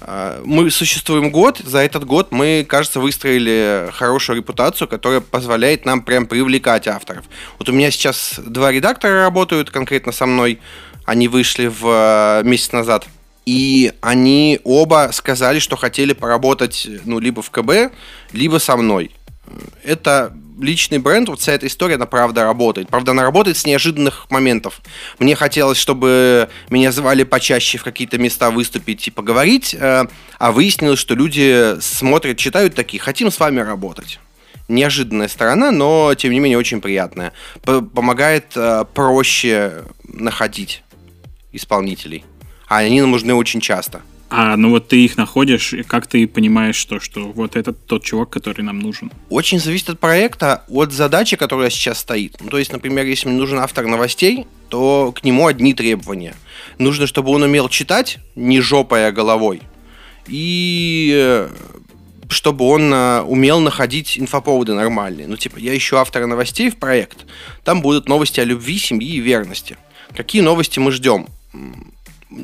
А, 0.02 0.42
мы 0.44 0.70
существуем 0.70 1.30
год, 1.30 1.58
за 1.58 1.78
этот 1.78 2.04
год 2.04 2.32
мы, 2.32 2.66
кажется, 2.68 3.00
выстроили 3.00 3.88
хорошую 3.92 4.36
репутацию, 4.36 4.88
которая 4.88 5.20
позволяет 5.20 5.86
нам 5.86 6.02
прям 6.02 6.26
привлекать 6.26 6.86
авторов. 6.86 7.24
Вот 7.58 7.68
у 7.70 7.72
меня 7.72 7.90
сейчас 7.90 8.38
два 8.44 8.70
редактора 8.70 9.22
работают 9.22 9.70
конкретно 9.70 10.12
со 10.12 10.26
мной, 10.26 10.60
они 11.06 11.28
вышли 11.28 11.66
в 11.68 11.86
э, 11.86 12.42
месяц 12.44 12.72
назад. 12.72 13.06
И 13.46 13.92
они 14.00 14.60
оба 14.64 15.10
сказали, 15.12 15.58
что 15.58 15.76
хотели 15.76 16.12
поработать 16.12 16.88
ну, 17.04 17.18
либо 17.18 17.42
в 17.42 17.50
КБ, 17.50 17.92
либо 18.32 18.58
со 18.58 18.76
мной. 18.76 19.10
Это 19.82 20.34
личный 20.60 20.98
бренд, 20.98 21.28
вот 21.28 21.40
вся 21.40 21.52
эта 21.52 21.66
история, 21.66 21.96
она 21.96 22.06
правда 22.06 22.44
работает. 22.44 22.88
Правда, 22.88 23.12
она 23.12 23.22
работает 23.22 23.56
с 23.56 23.66
неожиданных 23.66 24.30
моментов. 24.30 24.80
Мне 25.18 25.34
хотелось, 25.34 25.78
чтобы 25.78 26.48
меня 26.70 26.92
звали 26.92 27.24
почаще 27.24 27.78
в 27.78 27.84
какие-то 27.84 28.18
места 28.18 28.50
выступить 28.50 29.06
и 29.08 29.10
поговорить, 29.10 29.74
э, 29.74 30.06
а 30.38 30.52
выяснилось, 30.52 30.98
что 30.98 31.14
люди 31.14 31.78
смотрят, 31.80 32.38
читают 32.38 32.74
такие, 32.74 33.00
хотим 33.00 33.30
с 33.30 33.38
вами 33.38 33.60
работать. 33.60 34.20
Неожиданная 34.68 35.28
сторона, 35.28 35.70
но, 35.70 36.14
тем 36.14 36.32
не 36.32 36.40
менее, 36.40 36.56
очень 36.56 36.80
приятная. 36.80 37.32
Помогает 37.62 38.52
э, 38.56 38.84
проще 38.94 39.84
находить 40.04 40.82
исполнителей. 41.52 42.24
А 42.66 42.78
они 42.78 43.00
нам 43.00 43.10
нужны 43.10 43.34
очень 43.34 43.60
часто. 43.60 44.02
А 44.30 44.56
ну 44.56 44.70
вот 44.70 44.88
ты 44.88 45.04
их 45.04 45.16
находишь, 45.16 45.74
и 45.74 45.82
как 45.84 46.08
ты 46.08 46.26
понимаешь, 46.26 46.74
что, 46.74 46.98
что 46.98 47.28
вот 47.28 47.54
этот 47.54 47.86
тот 47.86 48.02
чувак, 48.02 48.30
который 48.30 48.62
нам 48.62 48.80
нужен? 48.80 49.12
Очень 49.28 49.60
зависит 49.60 49.90
от 49.90 50.00
проекта, 50.00 50.64
от 50.68 50.92
задачи, 50.92 51.36
которая 51.36 51.70
сейчас 51.70 51.98
стоит. 51.98 52.36
Ну, 52.40 52.48
то 52.48 52.58
есть, 52.58 52.72
например, 52.72 53.06
если 53.06 53.28
мне 53.28 53.38
нужен 53.38 53.58
автор 53.60 53.86
новостей, 53.86 54.46
то 54.70 55.12
к 55.12 55.22
нему 55.22 55.46
одни 55.46 55.72
требования. 55.72 56.34
Нужно, 56.78 57.06
чтобы 57.06 57.30
он 57.30 57.42
умел 57.44 57.68
читать, 57.68 58.18
не 58.34 58.60
жопая, 58.60 59.12
головой. 59.12 59.62
И 60.26 61.12
э, 61.14 61.50
чтобы 62.28 62.64
он 62.64 62.92
э, 62.92 63.20
умел 63.20 63.60
находить 63.60 64.18
инфоповоды 64.18 64.74
нормальные. 64.74 65.28
Ну, 65.28 65.36
типа, 65.36 65.58
я 65.58 65.76
ищу 65.76 65.96
автора 65.96 66.26
новостей 66.26 66.70
в 66.70 66.76
проект. 66.76 67.26
Там 67.62 67.82
будут 67.82 68.08
новости 68.08 68.40
о 68.40 68.44
любви, 68.44 68.78
семье 68.78 69.08
и 69.08 69.20
верности. 69.20 69.76
Какие 70.16 70.42
новости 70.42 70.80
мы 70.80 70.90
ждем? 70.90 71.28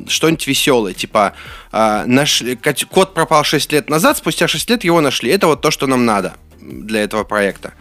Что-нибудь 0.07 0.47
веселое, 0.47 0.93
типа 0.93 1.33
э, 1.71 2.03
наш, 2.05 2.43
кот 2.89 3.13
пропал 3.13 3.43
6 3.43 3.71
лет 3.71 3.89
назад, 3.89 4.17
спустя 4.17 4.47
6 4.47 4.69
лет 4.69 4.83
его 4.83 5.01
нашли. 5.01 5.31
Это 5.31 5.47
вот 5.47 5.61
то, 5.61 5.71
что 5.71 5.87
нам 5.87 6.05
надо 6.05 6.35
для 6.59 7.01
этого 7.01 7.23
проекта. 7.23 7.73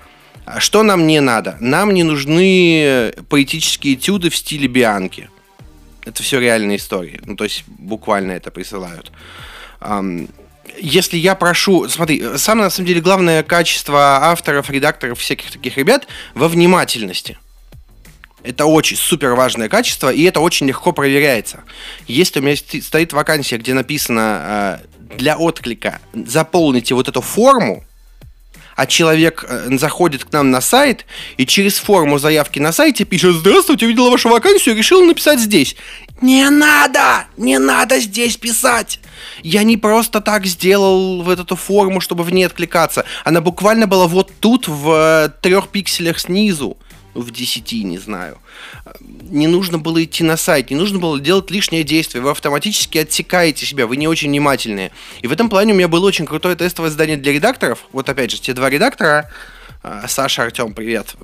А 0.47 0.59
что 0.61 0.83
нам 0.83 1.07
не 1.07 1.21
надо? 1.21 1.57
Нам 1.61 1.93
не 1.95 2.03
нужны 2.03 3.13
поэтические 3.29 3.95
этюды 3.95 4.31
в 4.31 4.37
стиле 4.37 4.67
Бианки. 4.67 5.31
Это 6.05 6.23
все 6.23 6.41
реальные 6.41 6.79
истории. 6.79 7.21
Ну, 7.25 7.37
то 7.37 7.45
есть 7.45 7.65
буквально 7.67 8.33
это 8.33 8.51
присылают. 8.51 9.13
Если 10.81 11.19
я 11.19 11.35
прошу... 11.35 11.89
Смотри, 11.89 12.37
самое, 12.37 12.65
на 12.65 12.71
самом 12.71 12.87
деле, 12.87 13.01
главное 13.01 13.43
качество 13.43 14.25
авторов, 14.25 14.71
редакторов, 14.71 15.19
всяких 15.19 15.51
таких 15.53 15.77
ребят 15.77 16.09
во 16.35 16.49
внимательности– 16.49 17.39
это 18.43 18.67
очень 18.67 18.97
супер 18.97 19.35
важное 19.35 19.69
качество, 19.69 20.13
и 20.13 20.23
это 20.23 20.41
очень 20.41 20.67
легко 20.67 20.93
проверяется. 20.93 21.65
Если 22.07 22.41
у 22.41 22.43
меня 22.43 22.57
стоит 22.57 23.13
вакансия, 23.13 23.59
где 23.59 23.75
написано 23.75 24.81
э, 25.11 25.17
для 25.17 25.37
отклика 25.37 26.01
заполните 26.15 26.95
вот 26.95 27.09
эту 27.09 27.21
форму, 27.21 27.85
а 28.77 28.87
человек 28.87 29.45
э, 29.47 29.77
заходит 29.77 30.25
к 30.25 30.33
нам 30.33 30.51
на 30.51 30.63
сайт 30.63 31.05
и 31.37 31.45
через 31.45 31.77
форму 31.77 32.19
заявки 32.19 32.59
на 32.59 32.73
сайте 32.73 33.05
пишет 33.05 33.35
«Здравствуйте, 33.35 33.85
увидела 33.85 34.09
вашу 34.09 34.31
вакансию, 34.31 34.75
решил 34.75 35.05
написать 35.05 35.39
здесь». 35.39 35.77
Не 36.23 36.49
надо! 36.49 37.27
Не 37.37 37.59
надо 37.59 37.99
здесь 37.99 38.37
писать! 38.37 39.01
Я 39.43 39.65
не 39.65 39.77
просто 39.77 40.21
так 40.21 40.47
сделал 40.47 41.23
в 41.23 41.29
эту 41.29 41.57
форму, 41.57 42.01
чтобы 42.01 42.25
в 42.25 42.33
ней 42.33 42.45
откликаться. 42.45 43.05
Она 43.25 43.41
буквально 43.41 43.87
была 43.87 44.07
вот 44.07 44.33
тут, 44.41 44.67
в 44.67 44.91
э, 44.91 45.29
трех 45.43 45.69
пикселях 45.69 46.19
снизу 46.19 46.79
в 47.15 47.31
10, 47.31 47.73
не 47.85 47.99
знаю. 47.99 48.39
Не 49.23 49.47
нужно 49.47 49.79
было 49.79 50.03
идти 50.03 50.25
на 50.25 50.37
сайт, 50.37 50.71
не 50.71 50.77
нужно 50.77 50.99
было 50.99 51.21
делать 51.21 51.51
лишнее 51.51 51.83
действие. 51.83 52.23
Вы 52.23 52.31
автоматически 52.31 52.99
отсекаете 52.99 53.67
себя, 53.67 53.87
вы 53.87 53.97
не 53.97 54.09
очень 54.09 54.29
внимательные. 54.29 54.93
И 55.23 55.27
в 55.27 55.33
этом 55.33 55.49
плане 55.49 55.73
у 55.73 55.77
меня 55.77 55.89
было 55.89 56.07
очень 56.07 56.27
крутое 56.27 56.57
тестовое 56.57 56.91
задание 56.91 57.17
для 57.17 57.33
редакторов. 57.33 57.87
Вот 57.93 58.09
опять 58.09 58.31
же, 58.31 58.41
те 58.41 58.53
два 58.53 58.71
редактора, 58.71 59.31
а, 59.83 60.07
Саша, 60.09 60.43
Артем, 60.43 60.75
привет. 60.75 61.15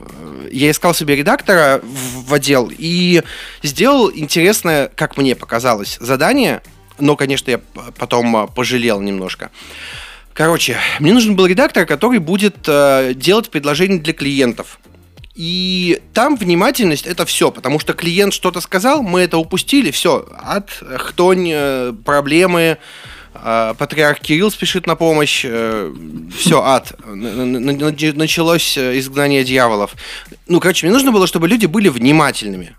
Я 0.51 0.71
искал 0.71 0.95
себе 0.95 1.15
редактора 1.15 1.81
в, 1.83 2.33
отдел 2.33 2.73
и 2.77 3.23
сделал 3.63 4.11
интересное, 4.11 4.91
как 4.95 5.17
мне 5.17 5.37
показалось, 5.37 5.99
задание, 6.01 6.63
но, 6.99 7.17
конечно, 7.17 7.51
я 7.51 7.61
потом 7.99 8.35
а, 8.35 8.47
пожалел 8.47 9.01
немножко. 9.01 9.51
Короче, 10.33 10.77
мне 11.01 11.13
нужен 11.13 11.37
был 11.37 11.47
редактор, 11.47 11.87
который 11.87 12.19
будет 12.19 12.57
э, 12.67 13.13
делать 13.15 13.49
предложения 13.49 13.99
для 13.99 14.13
клиентов. 14.13 14.79
И 15.37 16.01
там 16.15 16.37
внимательность 16.37 17.07
это 17.07 17.27
все, 17.27 17.51
потому 17.51 17.79
что 17.79 17.93
клиент 17.93 18.33
что-то 18.33 18.63
сказал, 18.63 19.03
мы 19.03 19.21
это 19.21 19.37
упустили, 19.37 19.91
все, 19.91 20.27
от 20.43 20.71
хтонь, 20.71 21.51
э, 21.53 21.93
проблемы, 22.07 22.79
э, 23.35 23.75
патриарх 23.77 24.21
Кирилл 24.21 24.51
спешит 24.51 24.87
на 24.87 24.97
помощь, 24.97 25.45
э, 25.47 25.93
все, 26.39 26.63
ад. 26.63 26.95
Началось 27.05 28.79
изгнание 28.79 29.45
дьяволов. 29.45 29.95
Ну, 30.47 30.59
короче, 30.59 30.87
мне 30.87 30.95
нужно 30.95 31.13
было, 31.13 31.27
чтобы 31.27 31.49
люди 31.49 31.67
были 31.67 31.91
внимательными. 31.91 32.75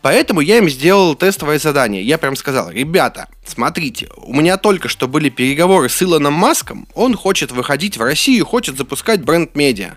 Поэтому 0.00 0.40
я 0.40 0.58
им 0.58 0.68
сделал 0.68 1.14
тестовое 1.14 1.60
задание. 1.60 2.02
Я 2.02 2.18
прям 2.18 2.34
сказал, 2.34 2.72
ребята, 2.72 3.28
смотрите, 3.46 4.08
у 4.16 4.34
меня 4.34 4.56
только 4.56 4.88
что 4.88 5.06
были 5.06 5.28
переговоры 5.28 5.88
с 5.88 6.02
Илоном 6.02 6.32
Маском, 6.32 6.88
он 6.96 7.14
хочет 7.14 7.52
выходить 7.52 7.96
в 7.96 8.02
Россию, 8.02 8.44
хочет 8.44 8.76
запускать 8.76 9.22
бренд-медиа. 9.22 9.92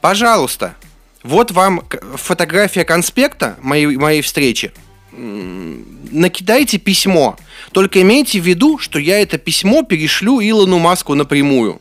Пожалуйста, 0.00 0.76
вот 1.22 1.50
вам 1.50 1.82
фотография 2.16 2.84
конспекта 2.84 3.56
моей, 3.60 3.96
моей 3.96 4.22
встречи. 4.22 4.72
Накидайте 5.12 6.78
письмо. 6.78 7.36
Только 7.72 8.00
имейте 8.02 8.40
в 8.40 8.46
виду, 8.46 8.78
что 8.78 8.98
я 8.98 9.20
это 9.20 9.38
письмо 9.38 9.82
перешлю 9.82 10.40
Илону 10.40 10.78
Маску 10.78 11.14
напрямую. 11.14 11.80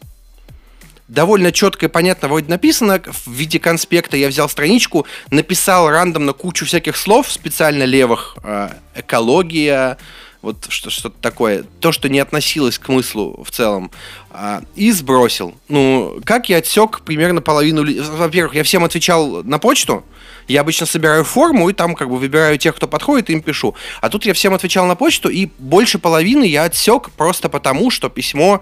Довольно 1.08 1.52
четко 1.52 1.88
и 1.88 1.90
понятно 1.90 2.28
вроде 2.28 2.50
написано 2.50 3.02
в 3.02 3.32
виде 3.32 3.60
конспекта. 3.60 4.16
Я 4.16 4.28
взял 4.28 4.48
страничку, 4.48 5.08
написал 5.32 5.90
рандомно 5.90 6.34
кучу 6.34 6.66
всяких 6.66 6.96
слов, 6.98 7.32
специально 7.32 7.84
левых. 7.84 8.38
Э, 8.44 8.70
экология, 8.94 9.98
вот 10.42 10.68
что, 10.70 10.90
что-то 10.90 11.16
такое, 11.22 11.66
то, 11.80 11.92
что 11.92 12.08
не 12.08 12.20
относилось 12.20 12.80
к 12.80 12.88
мыслу 12.90 13.44
в 13.44 13.52
целом, 13.52 13.92
а, 14.32 14.62
и 14.76 14.92
сбросил. 14.92 15.56
Ну, 15.68 16.22
как 16.24 16.50
я 16.50 16.58
отсек 16.58 17.02
примерно 17.02 17.42
половину... 17.42 17.86
Во-первых, 18.16 18.56
я 18.56 18.64
всем 18.64 18.84
отвечал 18.84 19.44
на 19.44 19.60
почту, 19.60 20.06
я 20.48 20.62
обычно 20.62 20.86
собираю 20.86 21.24
форму 21.26 21.70
и 21.70 21.74
там 21.74 21.94
как 21.94 22.10
бы 22.10 22.18
выбираю 22.18 22.58
тех, 22.58 22.76
кто 22.76 22.88
подходит, 22.88 23.30
и 23.30 23.34
им 23.34 23.42
пишу. 23.42 23.76
А 24.02 24.10
тут 24.10 24.26
я 24.26 24.34
всем 24.34 24.54
отвечал 24.54 24.86
на 24.86 24.96
почту, 24.96 25.30
и 25.30 25.50
больше 25.58 26.00
половины 26.00 26.46
я 26.46 26.64
отсек 26.64 27.12
просто 27.12 27.50
потому, 27.50 27.92
что 27.92 28.10
письмо 28.10 28.62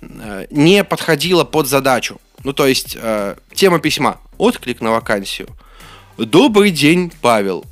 э, 0.00 0.46
не 0.50 0.82
подходило 0.82 1.44
под 1.44 1.68
задачу. 1.68 2.20
Ну, 2.42 2.52
то 2.52 2.66
есть, 2.66 2.96
э, 3.00 3.36
тема 3.54 3.80
письма. 3.80 4.18
Отклик 4.38 4.80
на 4.80 4.92
вакансию. 4.92 5.48
Добрый 6.16 6.70
день, 6.70 7.12
Павел. 7.20 7.64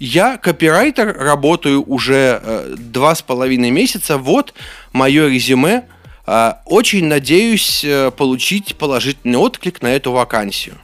Я 0.00 0.38
копирайтер, 0.38 1.14
работаю 1.14 1.84
уже 1.86 2.40
э, 2.42 2.74
два 2.78 3.14
с 3.14 3.20
половиной 3.20 3.70
месяца. 3.70 4.16
Вот 4.16 4.54
мое 4.94 5.28
резюме. 5.28 5.84
Э, 6.26 6.54
очень 6.64 7.04
надеюсь 7.04 7.84
э, 7.84 8.10
получить 8.10 8.76
положительный 8.76 9.36
отклик 9.36 9.82
на 9.82 9.88
эту 9.88 10.12
вакансию. 10.12 10.78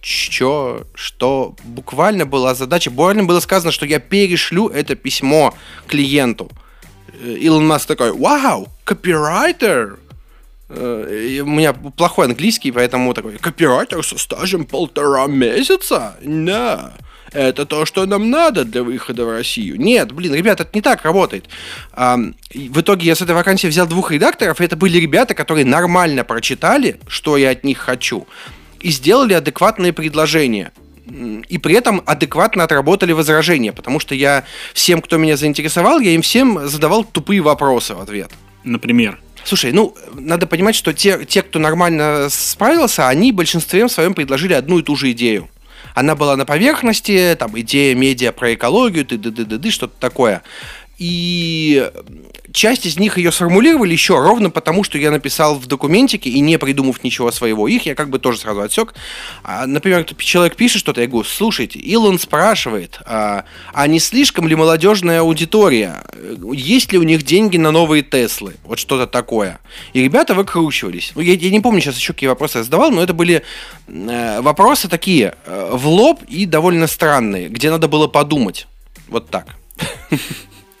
Чё? 0.00 0.84
Что? 0.94 1.54
Буквально 1.62 2.24
была 2.24 2.54
задача. 2.54 2.90
Буквально 2.90 3.24
было 3.24 3.40
сказано, 3.40 3.70
что 3.70 3.84
я 3.84 4.00
перешлю 4.00 4.68
это 4.68 4.94
письмо 4.94 5.54
клиенту. 5.86 6.50
Э, 7.20 7.34
Илон 7.34 7.66
Маск 7.66 7.86
такой, 7.86 8.12
вау, 8.12 8.66
копирайтер, 8.84 9.98
у 10.70 10.74
меня 10.74 11.74
плохой 11.74 12.28
английский, 12.28 12.72
поэтому 12.72 13.12
такой, 13.12 13.36
копирайтер 13.36 14.02
со 14.02 14.16
стажем 14.16 14.64
полтора 14.64 15.26
месяца? 15.26 16.16
Да 16.22 16.94
это 17.32 17.66
то, 17.66 17.84
что 17.84 18.06
нам 18.06 18.30
надо 18.30 18.64
для 18.64 18.82
выхода 18.82 19.24
в 19.24 19.30
Россию. 19.30 19.80
Нет, 19.80 20.12
блин, 20.12 20.34
ребята, 20.34 20.62
это 20.64 20.72
не 20.74 20.82
так 20.82 21.04
работает. 21.04 21.46
А, 21.92 22.16
в 22.54 22.80
итоге 22.80 23.06
я 23.06 23.14
с 23.14 23.22
этой 23.22 23.34
вакансии 23.34 23.66
взял 23.66 23.86
двух 23.86 24.10
редакторов, 24.10 24.60
и 24.60 24.64
это 24.64 24.76
были 24.76 24.98
ребята, 24.98 25.34
которые 25.34 25.64
нормально 25.64 26.24
прочитали, 26.24 26.98
что 27.06 27.36
я 27.36 27.50
от 27.50 27.64
них 27.64 27.78
хочу. 27.78 28.26
и 28.82 28.90
сделали 28.90 29.32
адекватные 29.32 29.92
предложения 29.92 30.72
и 31.48 31.58
при 31.58 31.74
этом 31.74 32.02
адекватно 32.06 32.64
отработали 32.64 33.12
возражения, 33.12 33.72
потому 33.72 33.98
что 33.98 34.14
я 34.14 34.44
всем, 34.72 35.00
кто 35.00 35.16
меня 35.16 35.36
заинтересовал, 35.36 35.98
я 36.00 36.12
им 36.12 36.22
всем 36.22 36.68
задавал 36.68 37.04
тупые 37.04 37.40
вопросы 37.40 37.94
в 37.94 38.00
ответ. 38.00 38.30
Например? 38.64 39.20
Слушай, 39.44 39.72
ну, 39.72 39.96
надо 40.14 40.46
понимать, 40.46 40.76
что 40.76 40.92
те, 40.92 41.24
те, 41.24 41.42
кто 41.42 41.58
нормально 41.58 42.28
справился, 42.30 43.08
они 43.08 43.32
в 43.32 43.34
большинстве 43.34 43.88
своем 43.88 44.14
предложили 44.14 44.52
одну 44.52 44.78
и 44.78 44.82
ту 44.82 44.94
же 44.94 45.10
идею. 45.10 45.48
Она 45.94 46.14
была 46.14 46.36
на 46.36 46.44
поверхности, 46.44 47.36
там, 47.38 47.58
идея 47.60 47.94
медиа 47.94 48.32
про 48.32 48.54
экологию, 48.54 49.04
ты 49.04 49.18
ды 49.18 49.30
ды 49.30 49.44
ды 49.44 49.70
что-то 49.70 49.94
такое. 49.98 50.42
И 50.98 51.90
часть 52.52 52.86
из 52.86 52.98
них 52.98 53.18
ее 53.18 53.32
сформулировали 53.32 53.92
еще 53.92 54.18
ровно 54.18 54.50
потому, 54.50 54.84
что 54.84 54.98
я 54.98 55.10
написал 55.10 55.56
в 55.56 55.66
документике 55.66 56.30
и 56.30 56.40
не 56.40 56.58
придумав 56.58 57.02
ничего 57.02 57.30
своего. 57.30 57.68
Их 57.68 57.86
я 57.86 57.94
как 57.94 58.10
бы 58.10 58.18
тоже 58.18 58.38
сразу 58.38 58.60
отсек. 58.60 58.94
А, 59.42 59.66
например, 59.66 60.04
человек 60.18 60.56
пишет 60.56 60.80
что-то, 60.80 61.00
я 61.00 61.06
говорю, 61.06 61.28
слушайте, 61.28 61.78
Илон 61.78 62.18
спрашивает, 62.18 63.00
а, 63.04 63.44
а 63.72 63.86
не 63.86 63.98
слишком 63.98 64.46
ли 64.48 64.54
молодежная 64.54 65.20
аудитория? 65.20 66.04
Есть 66.52 66.92
ли 66.92 66.98
у 66.98 67.02
них 67.02 67.22
деньги 67.22 67.56
на 67.56 67.70
новые 67.70 68.02
Теслы? 68.02 68.54
Вот 68.64 68.78
что-то 68.78 69.06
такое. 69.06 69.58
И 69.92 70.02
ребята 70.02 70.34
выкручивались. 70.34 71.12
Ну, 71.14 71.22
я, 71.22 71.34
я 71.34 71.50
не 71.50 71.60
помню 71.60 71.80
сейчас 71.80 71.96
еще 71.96 72.12
какие 72.12 72.28
вопросы 72.28 72.58
я 72.58 72.64
задавал, 72.64 72.90
но 72.90 73.02
это 73.02 73.14
были 73.14 73.42
э, 73.86 74.40
вопросы 74.40 74.88
такие 74.88 75.34
э, 75.46 75.70
в 75.72 75.86
лоб 75.88 76.22
и 76.28 76.46
довольно 76.46 76.86
странные, 76.86 77.48
где 77.48 77.70
надо 77.70 77.88
было 77.88 78.06
подумать. 78.06 78.66
Вот 79.08 79.30
так. 79.30 79.46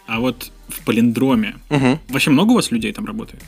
А 0.06 0.20
вот 0.20 0.50
в 0.72 0.80
полиндроме 0.80 1.56
угу. 1.70 1.98
вообще 2.08 2.30
много 2.30 2.52
у 2.52 2.54
вас 2.54 2.70
людей 2.70 2.92
там 2.92 3.06
работает? 3.06 3.42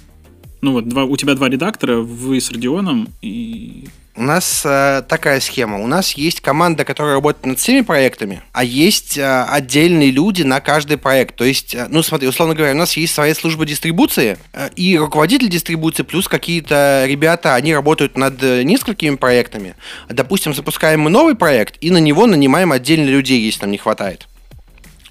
Ну 0.60 0.72
вот 0.72 0.88
два, 0.88 1.04
у 1.04 1.16
тебя 1.16 1.34
два 1.34 1.48
редактора, 1.48 1.98
вы 1.98 2.40
с 2.40 2.50
Родионом 2.50 3.08
и 3.20 3.84
у 4.16 4.22
нас 4.22 4.62
э, 4.64 5.02
такая 5.08 5.40
схема. 5.40 5.78
У 5.78 5.88
нас 5.88 6.12
есть 6.12 6.40
команда, 6.40 6.84
которая 6.84 7.14
работает 7.14 7.46
над 7.46 7.58
всеми 7.58 7.80
проектами, 7.80 8.42
а 8.52 8.62
есть 8.62 9.18
э, 9.18 9.42
отдельные 9.42 10.12
люди 10.12 10.42
на 10.42 10.60
каждый 10.60 10.98
проект. 10.98 11.34
То 11.34 11.42
есть, 11.42 11.74
э, 11.74 11.88
ну 11.90 12.02
смотри, 12.04 12.28
условно 12.28 12.54
говоря, 12.54 12.74
у 12.74 12.76
нас 12.76 12.96
есть 12.96 13.12
своя 13.12 13.34
служба 13.34 13.66
дистрибуции 13.66 14.38
э, 14.52 14.70
и 14.76 14.96
руководитель 14.96 15.48
дистрибуции, 15.48 16.04
плюс 16.04 16.28
какие-то 16.28 17.04
ребята, 17.08 17.56
они 17.56 17.74
работают 17.74 18.16
над 18.16 18.40
э, 18.40 18.62
несколькими 18.62 19.16
проектами. 19.16 19.74
Допустим, 20.08 20.54
запускаем 20.54 21.00
мы 21.00 21.10
новый 21.10 21.34
проект 21.34 21.76
и 21.80 21.90
на 21.90 21.98
него 21.98 22.26
нанимаем 22.26 22.70
отдельно 22.70 23.08
людей, 23.08 23.40
если 23.40 23.62
нам 23.62 23.72
не 23.72 23.78
хватает 23.78 24.28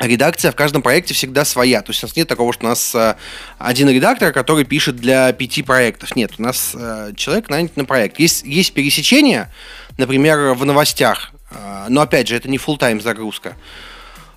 редакция 0.06 0.52
в 0.52 0.56
каждом 0.56 0.82
проекте 0.82 1.14
всегда 1.14 1.46
своя. 1.46 1.82
То 1.82 1.92
есть 1.92 2.04
у 2.04 2.08
нас 2.08 2.16
нет 2.16 2.28
такого, 2.28 2.54
что 2.54 2.66
у 2.66 2.70
нас 2.70 2.94
э, 2.96 3.16
один 3.58 3.90
редактор, 3.90 4.32
который 4.32 4.66
пишет 4.66 4.96
для 4.98 5.32
пяти 5.34 5.64
проектов. 5.64 6.16
Нет, 6.16 6.34
у 6.38 6.42
нас 6.42 6.74
э, 6.76 7.14
человек 7.16 7.50
нанят 7.50 7.76
на 7.78 7.86
проект. 7.86 8.20
Есть, 8.20 8.44
есть 8.46 8.74
пересечения, 8.74 9.52
например, 9.98 10.54
в 10.54 10.66
новостях. 10.66 11.32
Э, 11.52 11.86
но 11.90 12.02
опять 12.02 12.28
же, 12.28 12.36
это 12.36 12.50
не 12.50 12.58
full 12.58 12.78
тайм 12.78 13.02
загрузка. 13.02 13.56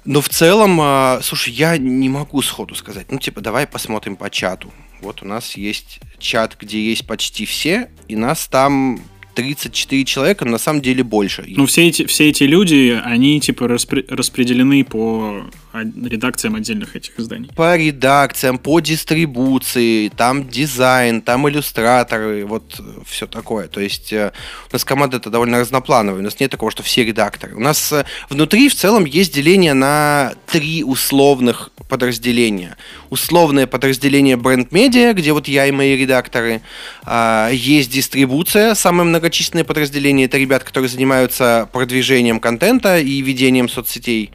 Но 0.04 0.20
в 0.20 0.28
целом, 0.28 1.20
слушай, 1.20 1.52
я 1.52 1.76
не 1.78 2.08
могу 2.08 2.40
сходу 2.40 2.76
сказать. 2.76 3.10
Ну, 3.10 3.18
типа, 3.18 3.40
давай 3.40 3.66
посмотрим 3.66 4.14
по 4.14 4.30
чату. 4.30 4.72
Вот 5.00 5.20
у 5.22 5.26
нас 5.26 5.56
есть 5.56 5.98
чат, 6.18 6.56
где 6.60 6.80
есть 6.80 7.08
почти 7.08 7.44
все, 7.44 7.90
и 8.06 8.14
нас 8.14 8.46
там 8.46 9.00
34 9.36 10.04
человека, 10.04 10.44
но 10.44 10.52
на 10.52 10.58
самом 10.58 10.80
деле 10.80 11.04
больше. 11.04 11.44
Ну, 11.46 11.66
все 11.66 11.86
эти, 11.86 12.06
все 12.06 12.28
эти 12.30 12.44
люди, 12.44 13.00
они 13.04 13.38
типа 13.40 13.64
распри- 13.68 14.06
распределены 14.08 14.82
по 14.84 15.44
редакциям 15.82 16.54
отдельных 16.54 16.96
этих 16.96 17.18
изданий. 17.18 17.50
По 17.54 17.76
редакциям, 17.76 18.58
по 18.58 18.80
дистрибуции, 18.80 20.08
там 20.08 20.48
дизайн, 20.48 21.22
там 21.22 21.48
иллюстраторы, 21.48 22.44
вот 22.46 22.80
все 23.06 23.26
такое. 23.26 23.68
То 23.68 23.80
есть 23.80 24.12
э, 24.12 24.32
у 24.70 24.72
нас 24.72 24.84
команда 24.84 25.18
это 25.18 25.30
довольно 25.30 25.60
разноплановая, 25.60 26.20
у 26.20 26.24
нас 26.24 26.38
нет 26.40 26.50
такого, 26.50 26.70
что 26.70 26.82
все 26.82 27.04
редакторы. 27.04 27.54
У 27.56 27.60
нас 27.60 27.92
э, 27.92 28.04
внутри 28.30 28.68
в 28.68 28.74
целом 28.74 29.04
есть 29.04 29.34
деление 29.34 29.74
на 29.74 30.34
три 30.46 30.84
условных 30.84 31.70
подразделения. 31.88 32.76
Условное 33.10 33.66
подразделение 33.66 34.36
бренд-медиа, 34.36 35.12
где 35.12 35.32
вот 35.32 35.48
я 35.48 35.66
и 35.66 35.70
мои 35.70 35.96
редакторы. 35.96 36.62
А, 37.04 37.48
есть 37.50 37.90
дистрибуция, 37.90 38.74
самое 38.74 39.08
многочисленное 39.08 39.64
подразделение. 39.64 40.26
Это 40.26 40.38
ребят, 40.38 40.64
которые 40.64 40.88
занимаются 40.88 41.68
продвижением 41.72 42.40
контента 42.40 42.98
и 42.98 43.20
ведением 43.20 43.68
соцсетей 43.68 44.32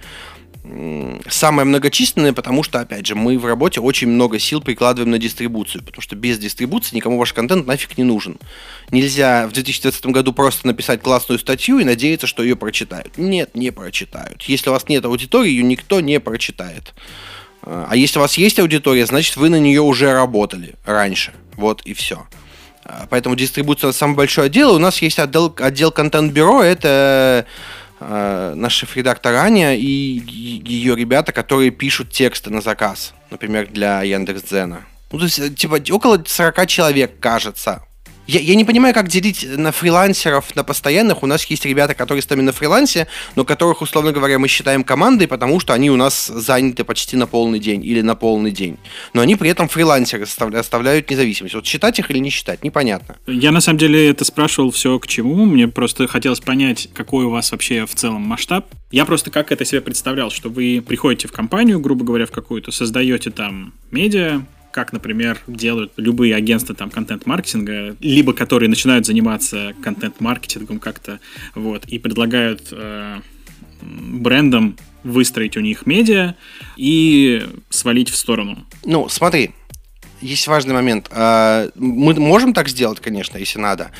самое 1.27 1.65
многочисленное, 1.65 2.33
потому 2.33 2.61
что, 2.61 2.79
опять 2.79 3.07
же, 3.07 3.15
мы 3.15 3.37
в 3.39 3.45
работе 3.45 3.79
очень 3.79 4.07
много 4.07 4.37
сил 4.37 4.61
прикладываем 4.61 5.11
на 5.11 5.17
дистрибуцию, 5.17 5.83
потому 5.83 6.01
что 6.01 6.15
без 6.15 6.37
дистрибуции 6.37 6.95
никому 6.95 7.17
ваш 7.17 7.33
контент 7.33 7.65
нафиг 7.65 7.97
не 7.97 8.03
нужен. 8.03 8.37
Нельзя 8.91 9.47
в 9.47 9.53
2020 9.53 10.05
году 10.07 10.33
просто 10.33 10.67
написать 10.67 11.01
классную 11.01 11.39
статью 11.39 11.79
и 11.79 11.83
надеяться, 11.83 12.27
что 12.27 12.43
ее 12.43 12.55
прочитают. 12.55 13.17
Нет, 13.17 13.55
не 13.55 13.71
прочитают. 13.71 14.43
Если 14.43 14.69
у 14.69 14.73
вас 14.73 14.87
нет 14.87 15.03
аудитории, 15.05 15.49
ее 15.49 15.63
никто 15.63 15.99
не 15.99 16.19
прочитает. 16.19 16.93
А 17.63 17.95
если 17.95 18.19
у 18.19 18.21
вас 18.21 18.37
есть 18.37 18.59
аудитория, 18.59 19.05
значит, 19.05 19.37
вы 19.37 19.49
на 19.49 19.59
нее 19.59 19.81
уже 19.81 20.13
работали 20.13 20.75
раньше. 20.85 21.33
Вот 21.57 21.81
и 21.83 21.93
все. 21.93 22.25
А, 22.83 23.07
поэтому 23.09 23.35
дистрибуция 23.35 23.91
самое 23.91 24.17
большое 24.17 24.49
дело. 24.49 24.75
У 24.75 24.79
нас 24.79 25.01
есть 25.01 25.19
отдел, 25.19 25.53
отдел 25.59 25.91
контент-бюро. 25.91 26.63
Это 26.63 27.45
э, 28.01 28.53
наш 28.55 28.73
шеф-редактор 28.73 29.35
Аня 29.35 29.75
и 29.75 29.85
ее 29.85 30.95
ребята, 30.95 31.31
которые 31.31 31.71
пишут 31.71 32.09
тексты 32.09 32.49
на 32.49 32.61
заказ. 32.61 33.13
Например, 33.29 33.67
для 33.67 34.01
Яндекс.Дзена. 34.03 34.83
Ну, 35.11 35.19
то 35.19 35.25
есть, 35.25 35.55
типа, 35.55 35.79
около 35.91 36.21
40 36.25 36.67
человек, 36.67 37.19
кажется. 37.19 37.83
Я, 38.31 38.39
я 38.39 38.55
не 38.55 38.63
понимаю, 38.63 38.93
как 38.93 39.09
делить 39.09 39.45
на 39.57 39.73
фрилансеров, 39.73 40.55
на 40.55 40.63
постоянных. 40.63 41.21
У 41.21 41.27
нас 41.27 41.43
есть 41.47 41.65
ребята, 41.65 41.93
которые 41.93 42.21
с 42.21 42.29
нами 42.29 42.41
на 42.41 42.53
фрилансе, 42.53 43.07
но 43.35 43.43
которых, 43.43 43.81
условно 43.81 44.13
говоря, 44.13 44.39
мы 44.39 44.47
считаем 44.47 44.85
командой, 44.85 45.27
потому 45.27 45.59
что 45.59 45.73
они 45.73 45.91
у 45.91 45.97
нас 45.97 46.27
заняты 46.27 46.85
почти 46.85 47.17
на 47.17 47.27
полный 47.27 47.59
день 47.59 47.83
или 47.83 47.99
на 47.99 48.15
полный 48.15 48.51
день. 48.51 48.77
Но 49.13 49.19
они 49.19 49.35
при 49.35 49.49
этом 49.49 49.67
фрилансеры 49.67 50.23
оставляют 50.23 51.09
независимость. 51.09 51.55
Вот 51.55 51.65
считать 51.65 51.99
их 51.99 52.09
или 52.09 52.19
не 52.19 52.29
считать, 52.29 52.63
непонятно. 52.63 53.17
Я 53.27 53.51
на 53.51 53.59
самом 53.59 53.79
деле 53.79 54.09
это 54.09 54.23
спрашивал 54.23 54.71
все 54.71 54.97
к 54.97 55.07
чему. 55.07 55.43
Мне 55.43 55.67
просто 55.67 56.07
хотелось 56.07 56.39
понять, 56.39 56.87
какой 56.93 57.25
у 57.25 57.31
вас 57.31 57.51
вообще 57.51 57.85
в 57.85 57.95
целом 57.95 58.21
масштаб. 58.21 58.65
Я 58.91 59.03
просто 59.03 59.29
как 59.29 59.51
это 59.51 59.65
себе 59.65 59.81
представлял, 59.81 60.31
что 60.31 60.49
вы 60.49 60.81
приходите 60.87 61.27
в 61.27 61.33
компанию, 61.33 61.81
грубо 61.81 62.05
говоря, 62.05 62.25
в 62.25 62.31
какую-то, 62.31 62.71
создаете 62.71 63.29
там 63.29 63.73
медиа, 63.91 64.45
как, 64.71 64.93
например, 64.93 65.39
делают 65.47 65.93
любые 65.97 66.35
агентства 66.35 66.75
там 66.75 66.89
контент-маркетинга, 66.89 67.95
либо 67.99 68.33
которые 68.33 68.69
начинают 68.69 69.05
заниматься 69.05 69.73
контент-маркетингом 69.83 70.79
как-то, 70.79 71.19
вот, 71.55 71.85
и 71.85 71.99
предлагают 71.99 72.67
э, 72.71 73.19
брендам 73.81 74.77
выстроить 75.03 75.57
у 75.57 75.61
них 75.61 75.85
медиа 75.85 76.35
и 76.77 77.45
свалить 77.69 78.09
в 78.09 78.15
сторону. 78.15 78.65
Ну, 78.85 79.09
смотри, 79.09 79.51
есть 80.21 80.47
важный 80.47 80.73
момент. 80.73 81.07
А, 81.11 81.69
мы 81.75 82.13
можем 82.13 82.53
так 82.53 82.69
сделать, 82.69 82.99
конечно, 82.99 83.37
если 83.37 83.59
надо, 83.59 83.91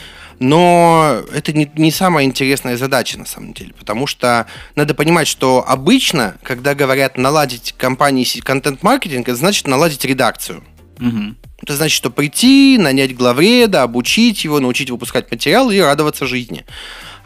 но 0.41 1.21
это 1.31 1.53
не, 1.53 1.71
не 1.75 1.91
самая 1.91 2.25
интересная 2.25 2.75
задача 2.75 3.19
на 3.19 3.27
самом 3.27 3.53
деле, 3.53 3.73
потому 3.77 4.07
что 4.07 4.47
надо 4.75 4.95
понимать, 4.95 5.27
что 5.27 5.63
обычно, 5.65 6.35
когда 6.41 6.73
говорят 6.73 7.15
наладить 7.15 7.75
компании 7.77 8.25
контент-маркетинг, 8.41 9.29
это 9.29 9.35
значит 9.35 9.67
наладить 9.67 10.03
редакцию. 10.03 10.63
Угу. 10.99 11.35
Это 11.61 11.75
значит, 11.75 11.95
что 11.95 12.09
прийти, 12.09 12.77
нанять 12.79 13.15
главреда, 13.15 13.83
обучить 13.83 14.43
его, 14.43 14.59
научить 14.59 14.89
выпускать 14.89 15.29
материал 15.29 15.69
и 15.69 15.77
радоваться 15.77 16.25
жизни. 16.25 16.65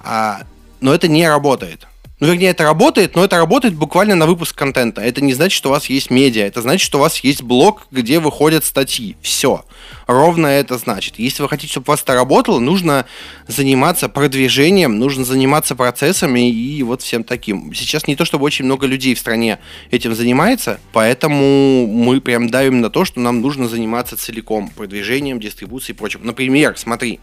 А, 0.04 0.42
но 0.82 0.94
это 0.94 1.08
не 1.08 1.26
работает. 1.26 1.88
Ну, 2.22 2.28
вернее, 2.28 2.52
это 2.52 2.64
работает, 2.64 3.14
но 3.16 3.26
это 3.26 3.36
работает 3.36 3.76
буквально 3.76 4.16
на 4.16 4.26
выпуск 4.26 4.58
контента. 4.58 5.02
Это 5.02 5.22
не 5.22 5.34
значит, 5.34 5.58
что 5.58 5.68
у 5.68 5.74
вас 5.74 5.88
есть 5.88 6.10
медиа. 6.10 6.46
Это 6.46 6.62
значит, 6.62 6.86
что 6.86 6.98
у 6.98 7.02
вас 7.02 7.18
есть 7.20 7.44
блог, 7.44 7.88
где 7.92 8.20
выходят 8.20 8.64
статьи. 8.64 9.18
Все. 9.22 9.66
Ровно 10.08 10.48
это 10.48 10.78
значит. 10.78 11.16
Если 11.20 11.44
вы 11.44 11.50
хотите, 11.50 11.74
чтобы 11.74 11.86
у 11.88 11.92
вас 11.92 12.04
это 12.04 12.14
работало, 12.14 12.60
нужно 12.60 13.06
заниматься 13.48 14.08
продвижением, 14.08 14.98
нужно 14.98 15.26
заниматься 15.26 15.76
процессами 15.76 16.50
и 16.50 16.82
вот 16.84 17.02
всем 17.02 17.26
таким. 17.26 17.74
Сейчас 17.74 18.08
не 18.08 18.16
то, 18.16 18.24
чтобы 18.24 18.46
очень 18.46 18.64
много 18.64 18.88
людей 18.88 19.14
в 19.14 19.20
стране 19.20 19.60
этим 19.92 20.16
занимается, 20.16 20.80
поэтому 20.94 21.86
мы 21.86 22.22
прям 22.22 22.50
давим 22.50 22.80
на 22.80 22.90
то, 22.90 23.04
что 23.04 23.20
нам 23.20 23.42
нужно 23.42 23.68
заниматься 23.68 24.16
целиком 24.16 24.70
продвижением, 24.70 25.42
дистрибуцией 25.42 25.96
и 25.96 25.98
прочим. 25.98 26.22
Например, 26.24 26.76
смотри, 26.78 27.20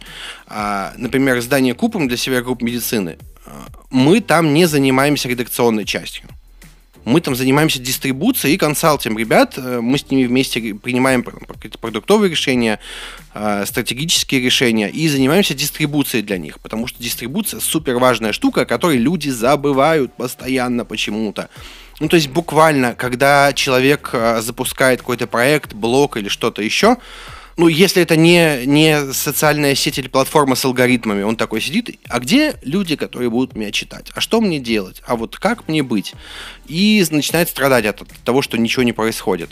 а, 0.47 0.93
например, 0.99 1.39
издание 1.39 1.73
Купом 1.73 2.09
для 2.09 2.19
себя 2.19 2.43
групп 2.43 2.61
медицины 2.61 3.17
мы 3.91 4.21
там 4.21 4.55
не 4.55 4.67
занимаемся 4.67 5.29
редакционной 5.29 5.85
частью. 5.85 6.29
Мы 7.05 7.21
там 7.21 7.35
занимаемся 7.35 7.81
дистрибуцией 7.81 8.55
и 8.55 8.59
консалтингом 8.59 9.19
ребят. 9.19 9.55
Э, 9.57 9.81
мы 9.81 9.99
с 9.99 10.09
ними 10.09 10.25
вместе 10.25 10.75
принимаем 10.75 11.25
продуктовые 11.25 12.31
решения, 12.31 12.79
э, 13.35 13.65
стратегические 13.67 14.41
решения 14.41 14.89
и 14.89 15.09
занимаемся 15.09 15.55
дистрибуцией 15.55 16.23
для 16.23 16.39
них. 16.39 16.61
Потому 16.61 16.87
что 16.87 17.03
дистрибуция 17.03 17.61
супер 17.61 17.97
важная 17.99 18.33
штука, 18.33 18.63
о 18.63 18.67
которой 18.67 18.99
люди 18.99 19.31
забывают 19.31 20.13
постоянно 20.15 20.85
почему-то. 20.85 21.49
Ну, 21.99 22.09
то 22.09 22.17
есть 22.17 22.29
буквально, 22.29 22.95
когда 22.95 23.53
человек 23.53 24.11
э, 24.13 24.41
запускает 24.41 25.01
какой-то 25.01 25.27
проект, 25.27 25.75
блог 25.75 26.17
или 26.17 26.29
что-то 26.29 26.63
еще, 26.63 26.99
ну, 27.57 27.69
если 27.69 28.03
это 28.03 28.17
не, 28.17 28.65
не 28.67 29.13
социальная 29.13 29.75
сеть 29.75 29.99
или 29.99 30.09
платформа 30.09 30.55
с 30.55 30.65
алгоритмами, 30.65 31.23
он 31.23 31.37
такой 31.37 31.61
сидит, 31.61 31.99
а 32.09 32.21
где 32.21 32.55
люди, 32.63 32.97
которые 32.97 33.31
будут 33.31 33.55
меня 33.55 33.71
читать? 33.71 34.11
А 34.15 34.21
что 34.21 34.41
мне 34.41 34.59
делать? 34.59 35.03
А 35.07 35.17
вот 35.17 35.37
как 35.37 35.69
мне 35.69 35.83
быть? 35.83 36.15
И 36.67 37.05
начинает 37.11 37.49
страдать 37.49 37.87
от 37.87 38.03
того, 38.25 38.43
что 38.43 38.59
ничего 38.59 38.83
не 38.83 38.93
происходит. 38.93 39.51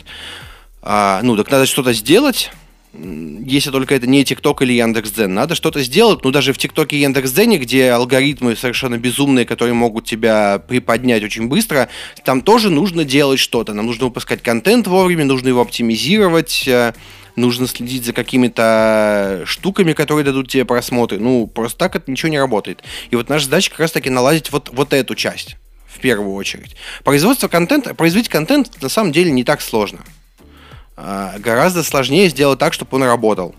А, 0.81 1.21
ну, 1.23 1.37
так 1.37 1.51
надо 1.51 1.65
что-то 1.65 1.93
сделать, 1.93 2.51
если 2.93 3.71
только 3.71 3.95
это 3.95 4.05
не 4.05 4.25
ТикТок 4.25 4.61
или 4.63 4.73
Яндекс.Дзен. 4.73 5.33
Надо 5.33 5.55
что-то 5.55 5.81
сделать, 5.81 6.25
ну, 6.25 6.31
даже 6.31 6.51
в 6.51 6.57
ТикТоке 6.57 6.97
и 6.97 6.99
Яндекс.Дзене, 7.01 7.57
где 7.57 7.91
алгоритмы 7.91 8.55
совершенно 8.55 8.97
безумные, 8.97 9.45
которые 9.45 9.73
могут 9.73 10.05
тебя 10.05 10.59
приподнять 10.59 11.23
очень 11.23 11.47
быстро, 11.47 11.87
там 12.25 12.41
тоже 12.41 12.69
нужно 12.69 13.05
делать 13.05 13.39
что-то. 13.39 13.73
Нам 13.73 13.85
нужно 13.85 14.05
выпускать 14.05 14.41
контент 14.41 14.87
вовремя, 14.87 15.23
нужно 15.23 15.47
его 15.47 15.61
оптимизировать, 15.61 16.67
э, 16.67 16.93
нужно 17.35 17.67
следить 17.67 18.05
за 18.05 18.13
какими-то 18.13 19.43
штуками, 19.45 19.93
которые 19.93 20.25
дадут 20.25 20.49
тебе 20.49 20.65
просмотры. 20.65 21.19
Ну, 21.19 21.47
просто 21.47 21.77
так 21.77 21.95
это 21.95 22.09
ничего 22.09 22.29
не 22.29 22.39
работает. 22.39 22.83
И 23.09 23.15
вот 23.15 23.29
наша 23.29 23.45
задача 23.45 23.71
как 23.71 23.79
раз-таки 23.81 24.09
наладить 24.09 24.51
вот, 24.51 24.69
вот 24.71 24.93
эту 24.93 25.15
часть 25.15 25.57
в 25.87 25.99
первую 25.99 26.33
очередь. 26.33 26.75
Производство 27.03 27.47
контента, 27.47 27.93
производить 27.93 28.29
контент 28.29 28.81
на 28.81 28.89
самом 28.89 29.11
деле 29.11 29.31
не 29.31 29.43
так 29.43 29.61
сложно. 29.61 29.99
А, 30.95 31.37
гораздо 31.39 31.83
сложнее 31.83 32.29
сделать 32.29 32.59
так, 32.59 32.73
чтобы 32.73 32.95
он 32.95 33.03
работал. 33.03 33.55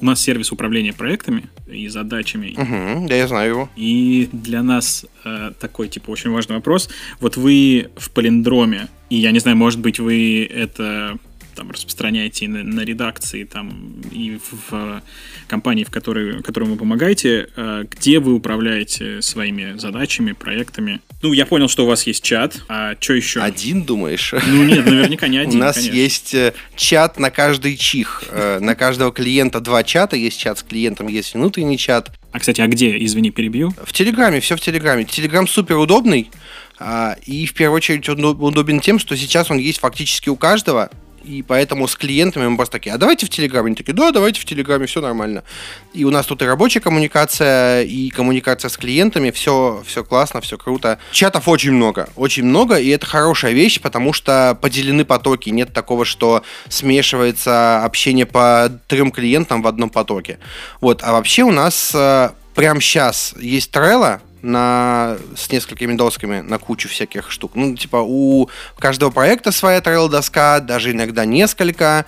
У 0.00 0.04
нас 0.04 0.20
сервис 0.20 0.50
управления 0.50 0.92
проектами 0.92 1.44
и 1.68 1.86
задачами. 1.86 2.54
Угу, 2.56 3.08
да, 3.08 3.14
я 3.14 3.28
знаю 3.28 3.48
его. 3.48 3.70
И 3.76 4.28
для 4.32 4.62
нас 4.62 5.06
э, 5.24 5.52
такой, 5.60 5.88
типа, 5.88 6.10
очень 6.10 6.30
важный 6.30 6.56
вопрос. 6.56 6.88
Вот 7.20 7.36
вы 7.36 7.90
в 7.96 8.10
палиндроме, 8.10 8.88
и 9.10 9.16
я 9.16 9.30
не 9.30 9.38
знаю, 9.38 9.56
может 9.56 9.78
быть, 9.78 10.00
вы 10.00 10.44
это 10.44 11.18
там 11.54 11.70
распространяете 11.70 12.48
на, 12.48 12.62
на 12.62 12.80
редакции 12.80 13.44
там 13.44 13.94
и 14.10 14.38
в, 14.38 14.70
в 14.70 15.02
компании, 15.46 15.84
в 15.84 15.90
которой, 15.90 16.42
которой 16.42 16.64
вы 16.64 16.76
помогаете, 16.76 17.48
э, 17.56 17.84
где 17.90 18.18
вы 18.18 18.34
управляете 18.34 19.22
своими 19.22 19.78
задачами, 19.78 20.32
проектами. 20.32 21.00
Ну, 21.22 21.32
я 21.32 21.46
понял, 21.46 21.68
что 21.68 21.84
у 21.84 21.86
вас 21.86 22.06
есть 22.06 22.22
чат, 22.22 22.62
а 22.68 22.96
что 22.98 23.14
еще? 23.14 23.40
Один, 23.40 23.84
думаешь? 23.84 24.34
Ну, 24.46 24.64
нет, 24.64 24.86
наверняка 24.86 25.28
не 25.28 25.38
один, 25.38 25.60
У 25.60 25.64
нас 25.64 25.76
конечно. 25.76 25.94
есть 25.94 26.34
э, 26.34 26.54
чат 26.76 27.18
на 27.18 27.30
каждый 27.30 27.76
чих. 27.76 28.24
Э, 28.30 28.58
на 28.60 28.74
каждого 28.74 29.12
клиента 29.12 29.60
два 29.60 29.82
чата. 29.84 30.16
Есть 30.16 30.40
чат 30.40 30.58
с 30.58 30.62
клиентом, 30.62 31.08
есть 31.08 31.34
внутренний 31.34 31.78
чат. 31.78 32.10
А, 32.32 32.38
кстати, 32.38 32.60
а 32.60 32.66
где? 32.66 32.96
Извини, 33.04 33.30
перебью. 33.30 33.74
В 33.84 33.92
Телеграме, 33.92 34.40
все 34.40 34.56
в 34.56 34.60
Телеграме. 34.60 35.04
Телеграм 35.04 35.46
супер 35.46 35.76
удобный. 35.76 36.30
А, 36.78 37.16
и 37.26 37.46
в 37.46 37.54
первую 37.54 37.76
очередь 37.76 38.08
он 38.08 38.24
удобен 38.24 38.80
тем, 38.80 38.98
что 38.98 39.16
сейчас 39.16 39.50
он 39.50 39.58
есть 39.58 39.80
фактически 39.80 40.28
у 40.28 40.36
каждого 40.36 40.90
и 41.24 41.42
поэтому 41.42 41.88
с 41.88 41.96
клиентами 41.96 42.46
мы 42.46 42.56
просто 42.56 42.72
такие, 42.72 42.94
а 42.94 42.98
давайте 42.98 43.26
в 43.26 43.30
Телеграме. 43.30 43.68
Они 43.68 43.76
такие, 43.76 43.92
да, 43.94 44.10
давайте 44.10 44.40
в 44.40 44.44
Телеграме, 44.44 44.86
все 44.86 45.00
нормально. 45.00 45.44
И 45.92 46.04
у 46.04 46.10
нас 46.10 46.26
тут 46.26 46.42
и 46.42 46.44
рабочая 46.44 46.80
коммуникация, 46.80 47.82
и 47.82 48.10
коммуникация 48.10 48.68
с 48.68 48.76
клиентами, 48.76 49.30
все, 49.30 49.82
все 49.86 50.04
классно, 50.04 50.40
все 50.40 50.58
круто. 50.58 50.98
Чатов 51.12 51.48
очень 51.48 51.72
много, 51.72 52.08
очень 52.16 52.44
много, 52.44 52.76
и 52.76 52.88
это 52.88 53.06
хорошая 53.06 53.52
вещь, 53.52 53.80
потому 53.80 54.12
что 54.12 54.58
поделены 54.60 55.04
потоки. 55.04 55.50
Нет 55.50 55.72
такого, 55.72 56.04
что 56.04 56.42
смешивается 56.68 57.84
общение 57.84 58.26
по 58.26 58.70
трем 58.88 59.10
клиентам 59.10 59.62
в 59.62 59.66
одном 59.66 59.90
потоке. 59.90 60.38
Вот, 60.80 61.02
а 61.02 61.12
вообще 61.12 61.42
у 61.42 61.52
нас 61.52 61.92
э, 61.94 62.30
прямо 62.54 62.80
сейчас 62.80 63.34
есть 63.40 63.72
Trello, 63.72 64.20
на, 64.42 65.16
с 65.36 65.50
несколькими 65.50 65.94
досками 65.94 66.40
на 66.40 66.58
кучу 66.58 66.88
всяких 66.88 67.30
штук. 67.30 67.52
Ну, 67.54 67.76
типа, 67.76 67.98
у 67.98 68.48
каждого 68.78 69.10
проекта 69.10 69.52
своя 69.52 69.80
трейл-доска, 69.80 70.60
даже 70.60 70.90
иногда 70.90 71.24
несколько. 71.24 72.04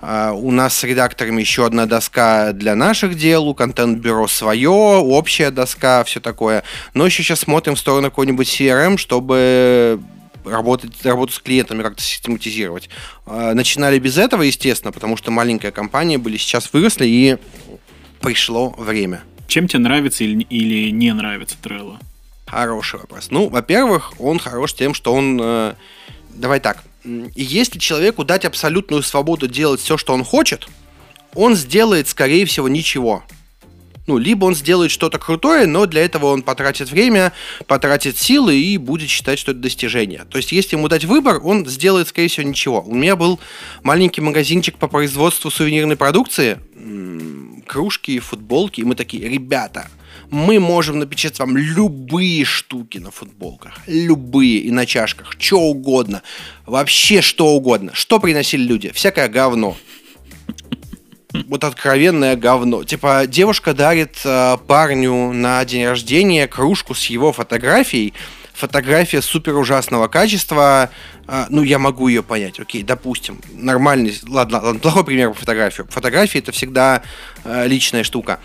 Uh, 0.00 0.32
у 0.32 0.52
нас 0.52 0.76
с 0.76 0.84
редакторами 0.84 1.40
еще 1.40 1.66
одна 1.66 1.86
доска 1.86 2.52
для 2.52 2.76
наших 2.76 3.16
дел, 3.16 3.48
у 3.48 3.54
контент-бюро 3.54 4.28
свое, 4.28 4.70
общая 4.70 5.50
доска, 5.50 6.04
все 6.04 6.20
такое. 6.20 6.62
Но 6.94 7.04
еще 7.04 7.24
сейчас 7.24 7.40
смотрим 7.40 7.74
в 7.74 7.80
сторону 7.80 8.08
какой-нибудь 8.10 8.46
CRM, 8.46 8.96
чтобы 8.96 10.00
работать, 10.44 11.04
работу 11.04 11.32
с 11.32 11.40
клиентами 11.40 11.82
как-то 11.82 12.02
систематизировать. 12.02 12.90
Uh, 13.26 13.54
начинали 13.54 13.98
без 13.98 14.18
этого, 14.18 14.42
естественно, 14.42 14.92
потому 14.92 15.16
что 15.16 15.32
маленькая 15.32 15.72
компания 15.72 16.18
были, 16.18 16.36
сейчас 16.36 16.72
выросли, 16.72 17.06
и 17.06 17.36
пришло 18.20 18.70
время. 18.78 19.22
Чем 19.48 19.66
тебе 19.66 19.80
нравится 19.80 20.24
или, 20.24 20.42
или 20.50 20.90
не 20.90 21.12
нравится 21.12 21.56
Trello? 21.62 21.96
Хороший 22.46 23.00
вопрос. 23.00 23.28
Ну, 23.30 23.48
во-первых, 23.48 24.12
он 24.20 24.38
хорош 24.38 24.74
тем, 24.74 24.92
что 24.92 25.14
он... 25.14 25.40
Э, 25.42 25.74
давай 26.28 26.60
так. 26.60 26.84
Если 27.34 27.78
человеку 27.78 28.24
дать 28.24 28.44
абсолютную 28.44 29.02
свободу 29.02 29.48
делать 29.48 29.80
все, 29.80 29.96
что 29.96 30.12
он 30.12 30.22
хочет, 30.22 30.68
он 31.34 31.56
сделает, 31.56 32.08
скорее 32.08 32.44
всего, 32.44 32.68
ничего. 32.68 33.24
Ну, 34.06 34.18
либо 34.18 34.44
он 34.44 34.54
сделает 34.54 34.90
что-то 34.90 35.18
крутое, 35.18 35.66
но 35.66 35.86
для 35.86 36.04
этого 36.04 36.26
он 36.26 36.42
потратит 36.42 36.90
время, 36.90 37.32
потратит 37.66 38.18
силы 38.18 38.54
и 38.54 38.76
будет 38.76 39.08
считать, 39.08 39.38
что 39.38 39.52
это 39.52 39.60
достижение. 39.60 40.24
То 40.30 40.36
есть, 40.36 40.52
если 40.52 40.76
ему 40.76 40.88
дать 40.88 41.06
выбор, 41.06 41.40
он 41.42 41.66
сделает, 41.66 42.08
скорее 42.08 42.28
всего, 42.28 42.46
ничего. 42.46 42.82
У 42.82 42.94
меня 42.94 43.16
был 43.16 43.40
маленький 43.82 44.20
магазинчик 44.20 44.76
по 44.76 44.88
производству 44.88 45.50
сувенирной 45.50 45.96
продукции 45.96 46.58
кружки, 47.68 48.18
футболки, 48.18 48.80
и 48.80 48.84
мы 48.84 48.96
такие, 48.96 49.28
ребята, 49.28 49.88
мы 50.30 50.58
можем 50.58 50.98
напечатать 50.98 51.38
вам 51.38 51.56
любые 51.56 52.44
штуки 52.44 52.98
на 52.98 53.10
футболках, 53.10 53.78
любые 53.86 54.58
и 54.58 54.70
на 54.70 54.86
чашках, 54.86 55.34
что 55.38 55.60
угодно, 55.60 56.22
вообще 56.66 57.20
что 57.20 57.48
угодно. 57.48 57.92
Что 57.94 58.18
приносили 58.18 58.62
люди? 58.62 58.90
Всякое 58.92 59.28
говно. 59.28 59.76
Вот 61.46 61.62
откровенное 61.62 62.36
говно. 62.36 62.84
Типа, 62.84 63.26
девушка 63.26 63.74
дарит 63.74 64.16
э, 64.24 64.56
парню 64.66 65.32
на 65.32 65.62
день 65.64 65.86
рождения 65.86 66.48
кружку 66.48 66.94
с 66.94 67.06
его 67.06 67.32
фотографией, 67.32 68.14
фотография 68.58 69.22
супер 69.22 69.56
ужасного 69.56 70.08
качества, 70.08 70.90
а, 71.26 71.46
ну, 71.48 71.62
я 71.62 71.78
могу 71.78 72.08
ее 72.08 72.22
понять, 72.22 72.58
окей, 72.58 72.82
допустим, 72.82 73.40
нормальный, 73.52 74.18
ладно, 74.26 74.60
ладно 74.60 74.80
плохой 74.80 75.04
пример 75.04 75.30
по 75.30 75.36
фотографию. 75.36 75.86
Фотография 75.90 76.40
это 76.40 76.52
всегда 76.52 77.02
э, 77.44 77.66
личная 77.66 78.02
штука 78.02 78.40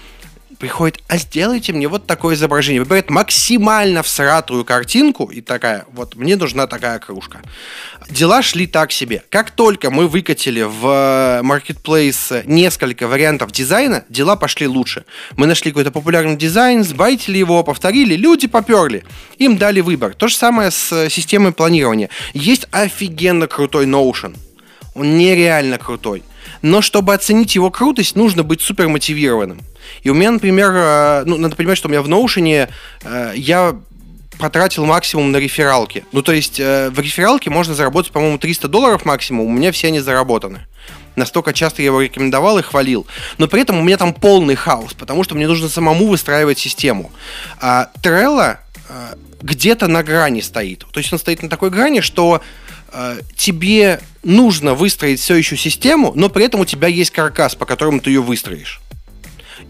приходит, 0.58 1.00
а 1.08 1.18
сделайте 1.18 1.74
мне 1.74 1.88
вот 1.88 2.08
такое 2.08 2.36
изображение. 2.36 2.82
Выбирает 2.82 3.10
максимально 3.10 4.04
всратую 4.04 4.66
картинку 4.66 5.26
и 5.26 5.42
такая, 5.42 5.86
вот 5.92 6.16
мне 6.16 6.36
нужна 6.36 6.68
такая 6.68 7.00
кружка. 7.00 7.42
Дела 8.10 8.42
шли 8.42 8.68
так 8.68 8.92
себе. 8.92 9.24
Как 9.30 9.52
только 9.52 9.90
мы 9.90 10.08
выкатили 10.08 10.62
в 10.62 10.86
э, 10.86 11.42
Marketplace 11.44 12.44
несколько 12.46 13.08
вариантов 13.08 13.52
дизайна, 13.52 14.06
дела 14.10 14.36
пошли 14.36 14.68
лучше. 14.68 15.06
Мы 15.36 15.48
нашли 15.48 15.72
какой-то 15.72 15.92
популярный 15.92 16.36
дизайн, 16.36 16.84
сбайтили 16.84 17.38
его, 17.38 17.64
повторили, 17.64 18.16
люди 18.16 18.48
поперли. 18.48 19.04
Им 19.38 19.58
дали 19.58 19.82
выбор. 19.82 20.14
То 20.14 20.28
же 20.28 20.36
самое 20.36 20.72
с 20.72 20.92
э, 20.92 21.10
системой 21.10 21.54
планирования. 21.54 22.10
Есть 22.34 22.68
офигенно 22.72 23.48
крутой 23.48 23.86
Notion. 23.86 24.36
Он 24.96 25.18
нереально 25.18 25.78
крутой. 25.78 26.24
Но 26.62 26.82
чтобы 26.82 27.14
оценить 27.14 27.56
его 27.56 27.72
крутость, 27.72 28.16
нужно 28.16 28.44
быть 28.44 28.62
супер 28.62 28.88
мотивированным. 28.88 29.62
И 30.02 30.10
у 30.10 30.14
меня, 30.14 30.32
например, 30.32 30.72
э, 30.74 31.24
ну, 31.26 31.38
надо 31.38 31.56
понимать, 31.56 31.78
что 31.78 31.88
у 31.88 31.92
меня 31.92 32.02
в 32.02 32.08
Notion 32.08 32.70
э, 33.04 33.34
я 33.36 33.76
потратил 34.40 34.86
максимум 34.86 35.32
на 35.32 35.38
рефералки. 35.38 36.06
Ну, 36.12 36.22
то 36.22 36.32
есть 36.32 36.60
э, 36.60 36.90
в 36.90 37.00
рефералке 37.00 37.50
можно 37.50 37.76
заработать, 37.76 38.12
по-моему, 38.12 38.38
300 38.38 38.68
долларов 38.68 39.06
максимум, 39.06 39.46
у 39.46 39.52
меня 39.52 39.72
все 39.72 39.88
они 39.88 40.00
заработаны. 40.00 40.66
Настолько 41.16 41.54
часто 41.54 41.84
я 41.84 41.88
его 41.88 42.02
рекомендовал 42.02 42.58
и 42.58 42.64
хвалил. 42.64 43.06
Но 43.38 43.48
при 43.48 43.62
этом 43.62 43.78
у 43.78 43.84
меня 43.84 43.98
там 43.98 44.14
полный 44.14 44.56
хаос, 44.56 44.94
потому 44.94 45.24
что 45.24 45.36
мне 45.36 45.48
нужно 45.48 45.70
самому 45.70 46.08
выстраивать 46.08 46.58
систему. 46.58 47.12
А 47.62 47.90
Trello 48.02 48.58
где-то 49.44 49.88
на 49.88 50.02
грани 50.02 50.42
стоит. 50.42 50.86
То 50.92 51.00
есть 51.00 51.12
он 51.14 51.20
стоит 51.20 51.44
на 51.44 51.50
такой 51.50 51.70
грани, 51.70 52.00
что 52.00 52.42
тебе 53.36 54.00
нужно 54.24 54.74
выстроить 54.74 55.20
все 55.20 55.36
еще 55.36 55.58
систему, 55.58 56.14
но 56.16 56.30
при 56.30 56.46
этом 56.46 56.62
у 56.62 56.66
тебя 56.66 56.88
есть 56.88 57.12
каркас, 57.12 57.56
по 57.56 57.66
которому 57.66 58.00
ты 58.00 58.12
ее 58.12 58.22
выстроишь. 58.22 58.82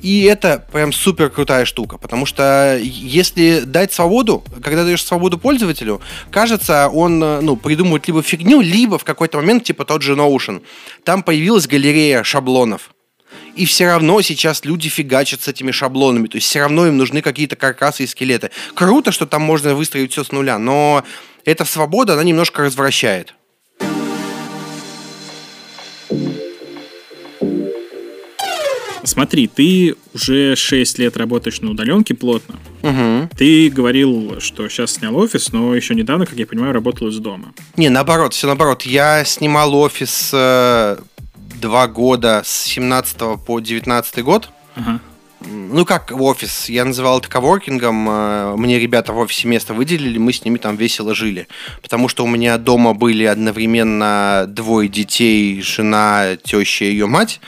И 0.02 0.24
это 0.24 0.66
прям 0.72 0.92
супер 0.92 1.30
крутая 1.30 1.64
штука, 1.64 1.98
потому 1.98 2.26
что 2.26 2.78
если 2.82 3.62
дать 3.62 3.94
свободу, 3.94 4.44
когда 4.62 4.84
даешь 4.84 5.04
свободу 5.04 5.38
пользователю, 5.38 6.02
кажется, 6.30 6.90
он 6.90 7.24
э, 7.24 7.40
ну, 7.40 7.56
придумывает 7.56 8.06
либо 8.08 8.22
фигню, 8.22 8.60
либо 8.60 8.98
в 8.98 9.06
какой-то 9.06 9.38
момент, 9.38 9.64
типа 9.64 9.86
тот 9.86 10.02
же 10.02 10.16
Notion, 10.16 10.62
там 11.06 11.24
появилась 11.24 11.68
галерея 11.68 12.24
шаблонов. 12.24 12.94
И 13.56 13.66
все 13.66 13.86
равно 13.86 14.22
сейчас 14.22 14.66
люди 14.66 14.90
фигачат 14.90 15.42
с 15.42 15.48
этими 15.48 15.72
шаблонами. 15.72 16.28
То 16.28 16.36
есть 16.38 16.48
все 16.48 16.60
равно 16.60 16.88
им 16.88 16.98
нужны 16.98 17.22
какие-то 17.22 17.56
каркасы 17.56 18.04
и 18.04 18.08
скелеты. 18.08 18.50
Круто, 18.74 19.12
что 19.12 19.26
там 19.26 19.44
можно 19.44 19.74
выстроить 19.74 20.12
все 20.12 20.24
с 20.24 20.32
нуля, 20.32 20.58
но 20.58 21.04
эта 21.46 21.66
свобода, 21.66 22.14
она 22.14 22.24
немножко 22.24 22.64
развращает. 22.64 23.34
Смотри, 29.06 29.48
ты 29.48 29.96
уже 30.14 30.56
6 30.56 30.98
лет 31.00 31.18
работаешь 31.18 31.60
на 31.60 31.72
удаленке 31.72 32.16
плотно. 32.16 32.56
Угу. 32.84 33.30
Ты 33.38 33.70
говорил, 33.70 34.40
что 34.40 34.68
сейчас 34.70 34.94
снял 34.94 35.16
офис, 35.18 35.52
но 35.52 35.76
еще 35.76 35.94
недавно, 35.94 36.26
как 36.26 36.38
я 36.38 36.48
понимаю, 36.48 36.74
работал 36.74 37.10
из 37.10 37.20
дома. 37.20 37.54
Не, 37.76 37.90
наоборот, 37.90 38.34
все 38.34 38.48
наоборот. 38.48 38.84
Я 38.84 39.26
снимал 39.26 39.76
офис 39.76 40.32
э, 40.34 40.98
два 41.36 41.88
года 41.88 42.44
с 42.46 42.64
17 42.64 43.44
по 43.46 43.60
19 43.60 44.24
год. 44.24 44.50
Ага. 44.76 45.02
Ну, 45.46 45.86
как 45.86 46.12
в 46.12 46.22
офис. 46.22 46.70
Я 46.70 46.86
называл 46.86 47.20
это 47.20 47.30
коворкингом. 47.30 48.08
Э, 48.10 48.56
мне 48.56 48.80
ребята 48.80 49.14
в 49.14 49.18
офисе 49.18 49.48
место 49.48 49.74
выделили, 49.74 50.18
мы 50.18 50.32
с 50.32 50.44
ними 50.46 50.58
там 50.58 50.76
весело 50.76 51.14
жили. 51.14 51.48
Потому 51.82 52.08
что 52.08 52.24
у 52.24 52.28
меня 52.28 52.58
дома 52.58 52.94
были 52.94 53.26
одновременно 53.26 54.46
двое 54.48 54.90
детей, 54.90 55.62
жена, 55.62 56.38
теща 56.42 56.86
и 56.86 56.90
ее 56.90 57.08
мать. 57.08 57.42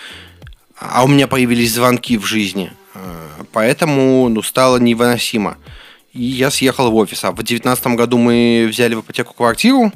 А 0.78 1.04
у 1.04 1.08
меня 1.08 1.28
появились 1.28 1.74
звонки 1.74 2.18
в 2.18 2.26
жизни. 2.26 2.72
Э, 2.94 3.00
поэтому, 3.52 4.28
ну, 4.30 4.42
стало 4.42 4.78
невыносимо. 4.78 5.58
И 6.14 6.24
я 6.24 6.50
съехал 6.50 6.92
в 6.92 6.96
офис. 6.96 7.24
А 7.24 7.32
в 7.32 7.36
2019 7.36 7.88
году 7.88 8.18
мы 8.18 8.68
взяли 8.70 8.96
в 8.96 9.02
ипотеку 9.02 9.34
квартиру. 9.34 9.92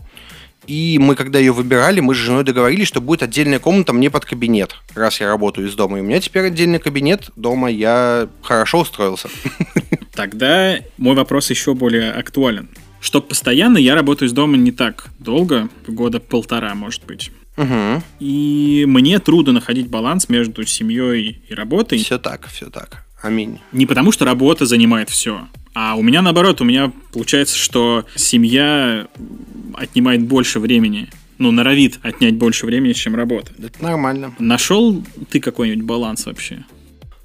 И 0.68 1.00
мы, 1.00 1.16
когда 1.16 1.40
ее 1.40 1.52
выбирали, 1.52 2.00
мы 2.00 2.14
с 2.14 2.18
женой 2.18 2.44
договорились, 2.44 2.88
что 2.88 3.02
будет 3.02 3.24
отдельная 3.24 3.60
комната 3.60 3.94
мне 3.94 4.10
под 4.10 4.26
кабинет, 4.26 4.76
раз 4.94 5.20
я 5.20 5.28
работаю 5.28 5.68
из 5.68 5.76
дома. 5.76 5.98
И 5.98 6.02
у 6.02 6.04
меня 6.04 6.20
теперь 6.20 6.46
отдельный 6.46 6.80
кабинет 6.80 7.32
дома, 7.36 7.70
я 7.70 8.30
хорошо 8.42 8.82
устроился. 8.82 9.30
Тогда 10.14 10.78
мой 10.98 11.16
вопрос 11.16 11.50
еще 11.50 11.74
более 11.74 12.12
актуален. 12.12 12.70
Чтоб 13.02 13.28
постоянно 13.28 13.78
я 13.78 13.96
работаю 13.96 14.28
из 14.28 14.34
дома 14.34 14.58
не 14.58 14.72
так 14.72 15.08
долго, 15.20 15.70
года 15.88 16.20
полтора, 16.20 16.76
может 16.76 17.06
быть. 17.06 17.32
Угу. 17.58 18.04
И 18.20 18.86
мне 18.88 19.20
трудно 19.20 19.54
находить 19.54 19.88
баланс 19.88 20.30
между 20.30 20.66
семьей 20.66 21.42
и 21.48 21.54
работой. 21.54 21.98
Все 22.00 22.18
так, 22.18 22.48
все 22.48 22.70
так. 22.70 23.06
Аминь. 23.22 23.60
Не 23.72 23.86
потому, 23.86 24.12
что 24.12 24.26
работа 24.26 24.66
занимает 24.66 25.10
все, 25.10 25.48
а 25.74 25.96
у 25.96 26.02
меня 26.02 26.22
наоборот, 26.22 26.62
у 26.62 26.64
меня 26.64 26.92
получается, 27.14 27.58
что 27.58 28.06
семья 28.16 29.08
отнимает 29.76 30.24
больше 30.24 30.60
времени. 30.60 31.10
Ну, 31.38 31.52
норовит 31.52 32.00
отнять 32.04 32.36
больше 32.36 32.66
времени, 32.66 32.92
чем 32.92 33.16
работа. 33.16 33.54
Это 33.58 33.82
нормально. 33.82 34.34
Нашел 34.40 35.02
ты 35.30 35.40
какой-нибудь 35.40 35.86
баланс 35.86 36.26
вообще? 36.26 36.66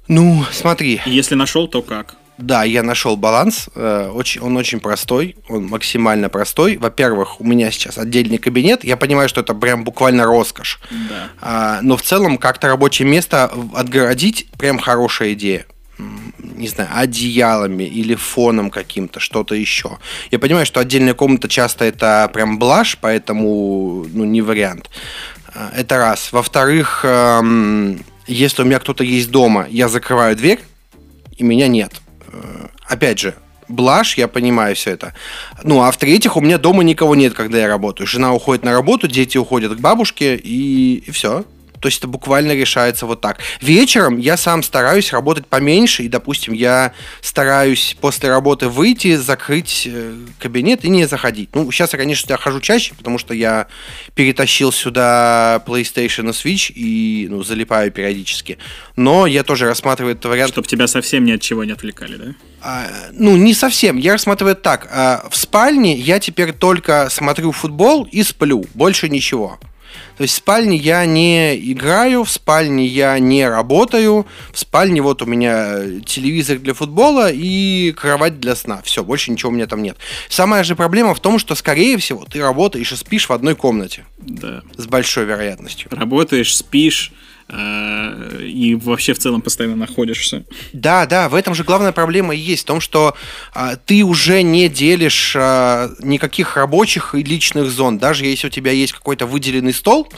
Ну, 0.07 0.45
смотри. 0.53 1.01
Если 1.05 1.35
нашел, 1.35 1.67
то 1.67 1.81
как? 1.81 2.15
Да, 2.37 2.63
я 2.63 2.81
нашел 2.81 3.17
баланс. 3.17 3.69
Э, 3.75 4.09
очень, 4.13 4.41
он 4.41 4.55
очень 4.55 4.79
простой, 4.79 5.35
он 5.49 5.65
максимально 5.67 6.29
простой. 6.29 6.77
Во-первых, 6.77 7.41
у 7.41 7.43
меня 7.43 7.71
сейчас 7.71 7.97
отдельный 7.97 8.37
кабинет. 8.37 8.85
Я 8.85 8.95
понимаю, 8.95 9.27
что 9.27 9.41
это 9.41 9.53
прям 9.53 9.83
буквально 9.83 10.25
роскошь. 10.25 10.79
Да. 11.09 11.29
А, 11.41 11.79
но 11.81 11.97
в 11.97 12.01
целом 12.01 12.37
как-то 12.37 12.67
рабочее 12.67 13.07
место 13.07 13.51
отгородить 13.73 14.47
прям 14.57 14.79
хорошая 14.79 15.33
идея 15.33 15.65
не 15.97 16.67
знаю, 16.67 16.89
одеялами 16.93 17.83
или 17.83 18.15
фоном 18.15 18.69
каким-то, 18.69 19.19
что-то 19.19 19.55
еще. 19.55 19.97
Я 20.31 20.39
понимаю, 20.39 20.65
что 20.65 20.79
отдельная 20.79 21.13
комната 21.13 21.47
часто 21.47 21.85
это 21.85 22.29
прям 22.33 22.59
блажь, 22.59 22.97
поэтому 22.99 24.05
ну, 24.11 24.25
не 24.25 24.41
вариант. 24.41 24.89
А, 25.53 25.71
это 25.75 25.97
раз. 25.97 26.31
Во-вторых, 26.31 27.01
эм, 27.03 28.03
если 28.27 28.61
у 28.61 28.65
меня 28.65 28.79
кто-то 28.79 29.03
есть 29.03 29.31
дома, 29.31 29.67
я 29.69 29.87
закрываю 29.87 30.35
дверь, 30.35 30.59
и 31.37 31.43
меня 31.43 31.67
нет. 31.67 31.93
Э, 32.31 32.67
опять 32.87 33.19
же, 33.19 33.35
блажь, 33.67 34.17
я 34.17 34.27
понимаю 34.27 34.75
все 34.75 34.91
это. 34.91 35.13
Ну, 35.63 35.81
а 35.81 35.91
в-третьих, 35.91 36.37
у 36.37 36.41
меня 36.41 36.57
дома 36.57 36.83
никого 36.83 37.15
нет, 37.15 37.33
когда 37.33 37.57
я 37.59 37.67
работаю. 37.67 38.07
Жена 38.07 38.33
уходит 38.33 38.63
на 38.63 38.71
работу, 38.71 39.07
дети 39.07 39.37
уходят 39.37 39.75
к 39.75 39.79
бабушке, 39.79 40.35
и, 40.35 41.03
и 41.05 41.11
все. 41.11 41.45
То 41.85 41.89
есть 41.89 41.99
это 41.99 42.07
буквально 42.07 42.55
решается 42.55 43.05
вот 43.05 43.21
так. 43.21 43.37
Вечером 43.61 44.17
я 44.17 44.37
сам 44.37 44.63
стараюсь 44.63 45.13
работать 45.13 45.45
поменьше, 45.45 46.01
и, 46.01 46.07
допустим, 46.07 46.55
я 46.55 46.93
стараюсь 47.21 47.95
после 48.01 48.27
работы 48.27 48.69
выйти, 48.69 49.15
закрыть 49.17 49.83
э, 49.85 50.15
кабинет 50.39 50.83
и 50.83 50.89
не 50.89 51.05
заходить. 51.05 51.53
Ну, 51.53 51.71
сейчас 51.71 51.93
я, 51.93 51.99
конечно, 51.99 52.35
хожу 52.37 52.59
чаще, 52.59 52.95
потому 52.95 53.19
что 53.19 53.35
я 53.35 53.67
перетащил 54.15 54.71
сюда 54.71 55.61
PlayStation 55.67 56.27
и 56.27 56.31
Switch 56.31 56.73
и 56.73 57.27
ну, 57.29 57.43
залипаю 57.43 57.91
периодически. 57.91 58.57
Но 58.95 59.27
я 59.27 59.43
тоже 59.43 59.67
рассматриваю 59.67 60.15
этот 60.15 60.25
вариант. 60.25 60.53
Чтобы 60.53 60.67
тебя 60.67 60.87
совсем 60.87 61.23
ни 61.23 61.33
от 61.33 61.41
чего 61.41 61.65
не 61.65 61.73
отвлекали, 61.73 62.15
да? 62.15 62.25
А, 62.63 62.89
ну, 63.11 63.37
не 63.37 63.53
совсем. 63.53 63.97
Я 63.97 64.13
рассматриваю 64.13 64.55
так. 64.55 64.87
А, 64.91 65.27
в 65.29 65.37
спальне 65.37 65.95
я 65.95 66.19
теперь 66.19 66.51
только 66.51 67.09
смотрю 67.11 67.51
футбол 67.51 68.07
и 68.11 68.23
сплю. 68.23 68.65
Больше 68.73 69.07
ничего. 69.07 69.59
То 70.17 70.23
есть 70.23 70.33
в 70.33 70.37
спальне 70.37 70.77
я 70.77 71.05
не 71.05 71.55
играю, 71.71 72.23
в 72.23 72.31
спальне 72.31 72.85
я 72.85 73.19
не 73.19 73.47
работаю, 73.47 74.25
в 74.51 74.59
спальне 74.59 75.01
вот 75.01 75.21
у 75.21 75.25
меня 75.25 76.01
телевизор 76.05 76.59
для 76.59 76.73
футбола 76.73 77.31
и 77.31 77.91
кровать 77.91 78.39
для 78.39 78.55
сна. 78.55 78.81
Все, 78.83 79.03
больше 79.03 79.31
ничего 79.31 79.51
у 79.51 79.53
меня 79.53 79.67
там 79.67 79.81
нет. 79.81 79.97
Самая 80.29 80.63
же 80.63 80.75
проблема 80.75 81.13
в 81.13 81.19
том, 81.19 81.39
что, 81.39 81.55
скорее 81.55 81.97
всего, 81.97 82.25
ты 82.25 82.41
работаешь 82.41 82.91
и 82.91 82.95
спишь 82.95 83.27
в 83.27 83.33
одной 83.33 83.55
комнате. 83.55 84.05
Да. 84.17 84.63
С 84.77 84.85
большой 84.87 85.25
вероятностью. 85.25 85.89
Работаешь, 85.91 86.55
спишь, 86.55 87.11
Э, 87.11 87.34
и 87.47 88.75
вообще 88.81 89.13
в 89.13 89.19
целом 89.19 89.41
постоянно 89.41 89.75
находишься. 89.75 90.43
Да, 90.73 91.05
да, 91.05 91.29
в 91.29 91.35
этом 91.35 91.53
же 91.53 91.63
главная 91.63 91.91
проблема 91.91 92.33
и 92.33 92.39
есть, 92.39 92.63
в 92.63 92.65
том, 92.65 92.81
что 92.81 93.15
а, 93.53 93.75
ты 93.75 94.03
уже 94.03 94.41
не 94.41 94.67
делишь 94.67 95.35
а, 95.37 95.91
никаких 95.99 96.57
рабочих 96.57 97.13
и 97.13 97.21
личных 97.21 97.69
зон. 97.69 97.99
Даже 97.99 98.25
если 98.25 98.47
у 98.47 98.49
тебя 98.49 98.71
есть 98.71 98.93
какой-то 98.93 99.27
выделенный 99.27 99.73
стол 99.73 100.11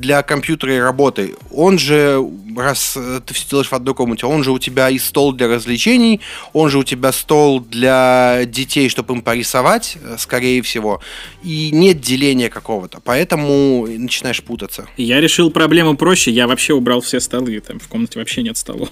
для 0.00 0.22
компьютера 0.22 0.76
и 0.76 0.78
работы, 0.78 1.34
он 1.50 1.78
же, 1.78 2.24
раз 2.56 2.94
э, 2.96 3.20
ты 3.24 3.34
все 3.34 3.48
делаешь 3.48 3.68
в 3.68 3.72
одной 3.72 3.94
комнате, 3.94 4.26
он 4.26 4.44
же 4.44 4.52
у 4.52 4.58
тебя 4.58 4.90
и 4.90 4.98
стол 4.98 5.32
для 5.32 5.48
развлечений, 5.48 6.20
он 6.52 6.70
же 6.70 6.78
у 6.78 6.84
тебя 6.84 7.12
стол 7.12 7.60
для 7.60 8.44
детей, 8.46 8.88
чтобы 8.88 9.14
им 9.14 9.22
порисовать, 9.22 9.96
э, 10.02 10.16
скорее 10.18 10.62
всего, 10.62 11.00
и 11.42 11.70
нет 11.72 12.00
деления 12.00 12.48
какого-то, 12.48 13.00
поэтому 13.02 13.86
начинаешь 13.86 14.42
путаться. 14.42 14.86
Я 14.96 15.20
решил 15.20 15.50
проблему 15.50 15.96
проще, 15.96 16.30
я 16.30 16.46
вообще 16.46 16.74
убрал 16.74 17.00
все 17.00 17.20
столы, 17.20 17.60
там 17.60 17.78
в 17.78 17.88
комнате 17.88 18.18
вообще 18.18 18.42
нет 18.42 18.56
столов. 18.56 18.88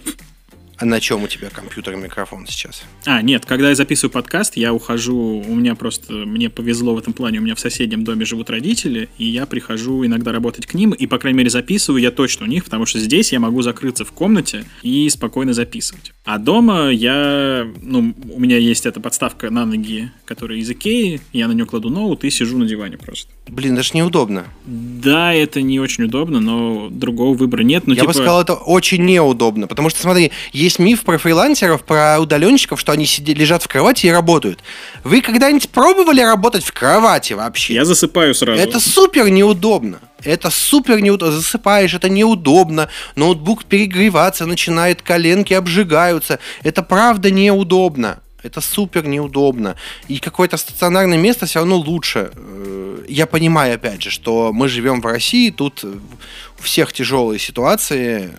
А 0.78 0.84
на 0.84 1.00
чем 1.00 1.22
у 1.22 1.28
тебя 1.28 1.48
компьютер 1.48 1.94
и 1.94 1.96
микрофон 1.96 2.46
сейчас? 2.46 2.82
А, 3.06 3.22
нет, 3.22 3.46
когда 3.46 3.70
я 3.70 3.74
записываю 3.74 4.12
подкаст, 4.12 4.58
я 4.58 4.74
ухожу, 4.74 5.42
у 5.46 5.54
меня 5.54 5.74
просто, 5.74 6.12
мне 6.12 6.50
повезло 6.50 6.94
в 6.94 6.98
этом 6.98 7.14
плане, 7.14 7.38
у 7.38 7.42
меня 7.42 7.54
в 7.54 7.60
соседнем 7.60 8.04
доме 8.04 8.26
живут 8.26 8.50
родители, 8.50 9.08
и 9.16 9.24
я 9.24 9.46
прихожу 9.46 10.04
иногда 10.04 10.32
работать 10.32 10.66
к 10.66 10.74
ним, 10.74 10.92
и, 10.92 11.06
по 11.06 11.18
крайней 11.18 11.38
мере, 11.38 11.50
записываю 11.50 12.02
я 12.02 12.10
точно 12.10 12.44
у 12.44 12.48
них, 12.48 12.64
потому 12.64 12.84
что 12.84 12.98
здесь 12.98 13.32
я 13.32 13.40
могу 13.40 13.62
закрыться 13.62 14.04
в 14.04 14.12
комнате 14.12 14.66
и 14.82 15.08
спокойно 15.08 15.54
записывать. 15.54 16.12
А 16.26 16.38
дома 16.38 16.90
я, 16.90 17.66
ну, 17.80 18.14
у 18.32 18.40
меня 18.40 18.58
есть 18.58 18.84
эта 18.84 19.00
подставка 19.00 19.48
на 19.48 19.64
ноги, 19.64 20.10
которая 20.24 20.58
из 20.58 20.68
Икеи, 20.68 21.20
я 21.32 21.48
на 21.48 21.52
нее 21.52 21.64
кладу 21.64 21.88
ноут 21.88 22.24
и 22.24 22.30
сижу 22.30 22.58
на 22.58 22.66
диване 22.66 22.98
просто. 22.98 23.30
Блин, 23.48 23.76
даже 23.76 23.92
неудобно. 23.94 24.46
Да, 24.66 25.32
это 25.32 25.62
не 25.62 25.78
очень 25.78 26.04
удобно, 26.04 26.40
но 26.40 26.88
другого 26.90 27.36
выбора 27.36 27.62
нет. 27.62 27.86
Ну, 27.86 27.94
я 27.94 28.00
типа... 28.00 28.08
бы 28.08 28.14
сказал, 28.14 28.42
это 28.42 28.54
очень 28.54 29.04
неудобно, 29.04 29.68
потому 29.68 29.88
что, 29.88 30.00
смотри, 30.00 30.32
есть 30.52 30.65
миф 30.78 31.04
про 31.04 31.18
фрилансеров, 31.18 31.84
про 31.84 32.18
удаленщиков, 32.20 32.80
что 32.80 32.92
они 32.92 33.06
сидят, 33.06 33.36
лежат 33.36 33.62
в 33.62 33.68
кровати 33.68 34.06
и 34.06 34.10
работают. 34.10 34.60
Вы 35.04 35.20
когда-нибудь 35.20 35.68
пробовали 35.70 36.20
работать 36.20 36.64
в 36.64 36.72
кровати 36.72 37.32
вообще? 37.32 37.74
Я 37.74 37.84
засыпаю 37.84 38.34
сразу. 38.34 38.60
Это 38.60 38.80
супер 38.80 39.28
неудобно. 39.28 40.00
Это 40.22 40.50
супер 40.50 41.00
неудобно. 41.00 41.36
Засыпаешь, 41.36 41.94
это 41.94 42.08
неудобно. 42.08 42.88
Ноутбук 43.14 43.64
перегреваться 43.64 44.46
начинает, 44.46 45.02
коленки 45.02 45.54
обжигаются. 45.54 46.38
Это 46.62 46.82
правда 46.82 47.30
неудобно. 47.30 48.20
Это 48.42 48.60
супер 48.60 49.06
неудобно. 49.06 49.76
И 50.08 50.18
какое-то 50.18 50.56
стационарное 50.56 51.18
место 51.18 51.46
все 51.46 51.60
равно 51.60 51.76
лучше. 51.76 52.30
Э, 52.34 53.04
я 53.08 53.26
понимаю, 53.26 53.74
опять 53.74 54.02
же, 54.02 54.10
что 54.10 54.52
мы 54.52 54.68
живем 54.68 55.00
в 55.00 55.06
России, 55.06 55.50
тут 55.50 55.84
у 55.84 56.62
всех 56.62 56.92
тяжелые 56.92 57.38
ситуации. 57.38 58.30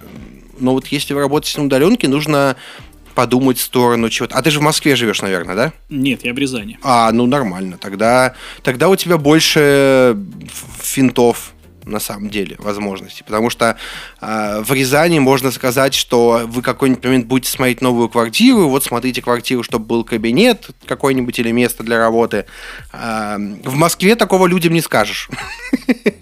Но 0.60 0.74
вот 0.74 0.88
если 0.88 1.14
вы 1.14 1.22
работаете 1.22 1.60
на 1.60 1.66
удаленке, 1.66 2.08
нужно 2.08 2.56
подумать 3.16 3.58
в 3.58 3.62
сторону 3.62 4.10
чего-то. 4.10 4.36
А 4.36 4.44
ты 4.44 4.52
же 4.52 4.60
в 4.60 4.62
Москве 4.62 4.96
живешь, 4.96 5.24
наверное, 5.24 5.56
да? 5.56 5.74
Нет, 5.90 6.24
я 6.24 6.34
в 6.34 6.38
Рязани. 6.38 6.78
А, 6.84 7.12
ну 7.12 7.26
нормально. 7.26 7.80
Тогда, 7.80 8.36
тогда 8.62 8.90
у 8.90 8.96
тебя 8.96 9.18
больше 9.18 10.16
финтов 10.80 11.54
на 11.88 12.00
самом 12.00 12.30
деле 12.30 12.56
возможности. 12.60 13.24
Потому 13.24 13.50
что 13.50 13.78
э, 14.22 14.62
в 14.62 14.72
Рязани 14.72 15.20
можно 15.20 15.52
сказать, 15.52 15.94
что 15.94 16.44
вы 16.46 16.62
какой-нибудь 16.62 17.04
момент 17.04 17.26
будете 17.28 17.52
смотреть 17.52 17.82
новую 17.82 18.10
квартиру, 18.10 18.70
вот 18.70 18.84
смотрите 18.84 19.22
квартиру, 19.22 19.64
чтобы 19.64 19.86
был 19.86 20.04
кабинет 20.04 20.70
какой-нибудь 20.86 21.38
или 21.40 21.52
место 21.52 21.84
для 21.84 21.98
работы. 21.98 22.46
Э, 22.94 23.38
в 23.38 23.76
Москве 23.76 24.16
такого 24.16 24.48
людям 24.48 24.74
не 24.74 24.82
скажешь. 24.82 25.30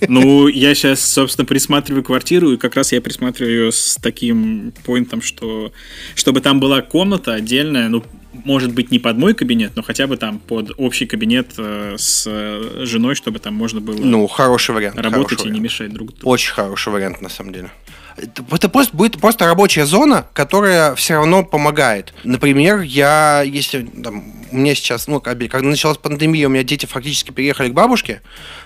Ну, 0.08 0.48
я 0.48 0.76
сейчас, 0.76 1.02
собственно, 1.02 1.46
присматриваю 1.46 2.04
квартиру, 2.04 2.52
и 2.52 2.58
как 2.58 2.76
раз 2.76 2.92
я 2.92 3.02
присматриваю 3.02 3.56
ее 3.56 3.72
с 3.72 3.98
таким 4.02 4.74
поинтом, 4.86 5.22
что 5.22 5.72
чтобы 6.14 6.42
там 6.42 6.60
была 6.60 6.82
комната 6.82 7.34
отдельная, 7.34 7.90
ну, 7.90 8.04
может 8.44 8.74
быть, 8.74 8.92
не 8.92 9.00
под 9.00 9.18
мой 9.18 9.34
кабинет, 9.34 9.72
но 9.76 9.84
хотя 9.84 10.08
бы 10.08 10.18
там 10.18 10.40
под 10.40 10.72
общий 10.78 11.06
кабинет 11.06 11.54
э, 11.58 11.96
с 11.98 12.26
э, 12.28 12.86
женой, 12.86 13.16
чтобы 13.16 13.40
там 13.40 13.54
можно 13.54 13.82
было 13.82 13.98
ну, 13.98 14.28
хороший 14.28 14.76
вариант, 14.76 14.98
работать 14.98 15.30
хороший 15.30 15.34
и 15.34 15.38
вариант. 15.38 15.54
не 15.56 15.60
мешать 15.62 15.94
друг 15.94 16.14
другу. 16.14 16.30
Очень 16.30 16.54
хороший 16.54 16.92
вариант, 16.92 17.22
на 17.22 17.30
самом 17.30 17.54
деле. 17.54 17.72
Это 18.18 18.70
просто 18.70 18.96
будет 18.96 19.20
просто 19.20 19.46
рабочая 19.46 19.86
зона, 19.86 20.26
которая 20.34 20.96
все 20.96 21.16
равно 21.16 21.44
помогает. 21.44 22.14
Например, 22.24 22.80
я, 22.80 23.42
если 23.42 23.82
там, 23.82 24.24
у 24.52 24.56
меня 24.56 24.74
сейчас, 24.74 25.08
ну, 25.08 25.20
когда 25.20 25.60
началась 25.60 25.98
пандемия, 25.98 26.48
у 26.48 26.50
меня 26.50 26.64
дети 26.64 26.86
фактически 26.86 27.32
переехали 27.32 27.70
к 27.70 27.74
бабушке, 27.74 28.22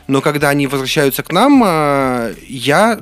но 0.08 0.22
когда 0.22 0.50
они 0.50 0.68
возвращаются 0.68 1.24
к 1.24 1.32
нам, 1.32 1.64
э, 1.66 2.36
я 2.48 3.02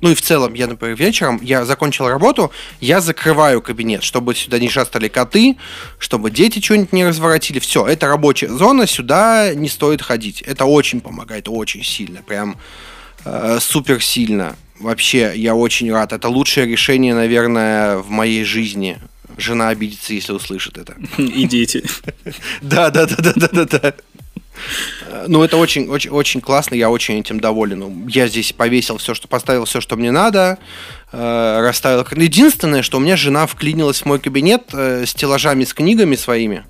ну 0.00 0.10
и 0.10 0.14
в 0.14 0.22
целом, 0.22 0.54
я, 0.54 0.66
например, 0.66 0.96
вечером, 0.96 1.40
я 1.42 1.64
закончил 1.64 2.08
работу, 2.08 2.52
я 2.80 3.00
закрываю 3.00 3.60
кабинет, 3.62 4.02
чтобы 4.02 4.34
сюда 4.34 4.58
не 4.58 4.68
шастали 4.68 5.08
коты, 5.08 5.56
чтобы 5.98 6.30
дети 6.30 6.60
что-нибудь 6.60 6.92
не 6.92 7.06
разворотили. 7.06 7.58
Все, 7.58 7.86
это 7.86 8.06
рабочая 8.06 8.48
зона, 8.48 8.86
сюда 8.86 9.54
не 9.54 9.68
стоит 9.68 10.02
ходить. 10.02 10.42
Это 10.42 10.64
очень 10.64 11.00
помогает, 11.00 11.48
очень 11.48 11.82
сильно, 11.82 12.22
прям 12.22 12.56
э, 13.24 13.58
супер 13.60 14.02
сильно. 14.02 14.56
Вообще, 14.78 15.32
я 15.36 15.54
очень 15.54 15.92
рад. 15.92 16.12
Это 16.12 16.28
лучшее 16.28 16.66
решение, 16.66 17.14
наверное, 17.14 17.98
в 17.98 18.10
моей 18.10 18.44
жизни. 18.44 18.98
Жена 19.38 19.68
обидится, 19.68 20.12
если 20.12 20.32
услышит 20.32 20.76
это. 20.76 20.96
И 21.22 21.44
дети. 21.44 21.84
Да, 22.60 22.90
да, 22.90 23.06
да, 23.06 23.16
да, 23.18 23.32
да, 23.36 23.48
да, 23.52 23.64
да. 23.64 23.94
Ну, 25.26 25.42
это 25.42 25.56
очень, 25.56 25.88
очень, 25.88 26.10
очень 26.10 26.40
классно, 26.40 26.74
я 26.74 26.90
очень 26.90 27.20
этим 27.20 27.40
доволен. 27.40 28.06
Я 28.08 28.28
здесь 28.28 28.52
повесил 28.52 28.98
все, 28.98 29.14
что 29.14 29.28
поставил 29.28 29.64
все, 29.64 29.80
что 29.80 29.96
мне 29.96 30.10
надо, 30.10 30.58
э, 31.12 31.60
расставил. 31.60 32.06
Единственное, 32.10 32.82
что 32.82 32.98
у 32.98 33.00
меня 33.00 33.16
жена 33.16 33.46
вклинилась 33.46 34.02
в 34.02 34.06
мой 34.06 34.18
кабинет 34.18 34.64
э, 34.72 35.04
стеллажами 35.06 35.64
с 35.64 35.74
книгами 35.74 36.16
своими. 36.16 36.64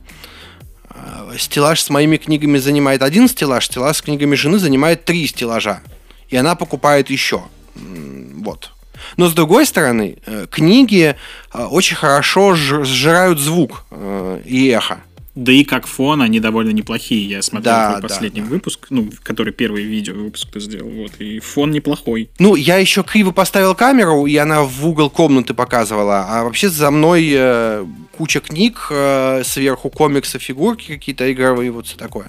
Э, 0.90 1.36
стеллаж 1.38 1.80
с 1.80 1.90
моими 1.90 2.16
книгами 2.16 2.58
занимает 2.58 3.02
один 3.02 3.28
стеллаж, 3.28 3.66
стеллаж 3.66 3.96
с 3.96 4.02
книгами 4.02 4.34
жены 4.34 4.58
занимает 4.58 5.04
три 5.04 5.26
стеллажа. 5.26 5.82
И 6.28 6.36
она 6.36 6.54
покупает 6.54 7.10
еще. 7.10 7.42
Вот. 7.74 8.70
Но 9.16 9.28
с 9.28 9.34
другой 9.34 9.66
стороны, 9.66 10.18
э, 10.26 10.46
книги 10.50 11.14
э, 11.52 11.64
очень 11.64 11.96
хорошо 11.96 12.54
сжирают 12.54 13.38
звук 13.38 13.84
э, 13.90 14.40
и 14.44 14.68
эхо. 14.68 15.00
Да 15.34 15.50
и 15.50 15.64
как 15.64 15.86
фон 15.86 16.20
они 16.20 16.40
довольно 16.40 16.70
неплохие. 16.70 17.26
Я 17.26 17.42
смотрел 17.42 17.72
да, 17.72 17.90
твой 17.90 18.02
последний 18.02 18.42
да, 18.42 18.46
да. 18.46 18.52
выпуск, 18.52 18.86
ну, 18.90 19.10
который 19.22 19.52
первый 19.52 19.84
видео 19.84 20.14
выпуск 20.14 20.48
ты 20.52 20.60
сделал, 20.60 20.90
вот, 20.90 21.12
и 21.20 21.38
фон 21.38 21.70
неплохой. 21.70 22.30
Ну, 22.38 22.54
я 22.54 22.76
еще 22.76 23.02
криво 23.02 23.32
поставил 23.32 23.74
камеру, 23.74 24.26
и 24.26 24.36
она 24.36 24.62
в 24.62 24.86
угол 24.86 25.08
комнаты 25.08 25.54
показывала, 25.54 26.26
а 26.28 26.44
вообще 26.44 26.68
за 26.68 26.90
мной 26.90 27.30
э, 27.32 27.86
куча 28.16 28.40
книг, 28.40 28.88
э, 28.90 29.42
сверху 29.44 29.88
комиксы, 29.88 30.38
фигурки 30.38 30.96
какие-то 30.96 31.32
игровые, 31.32 31.70
вот 31.70 31.86
все 31.86 31.96
такое. 31.96 32.28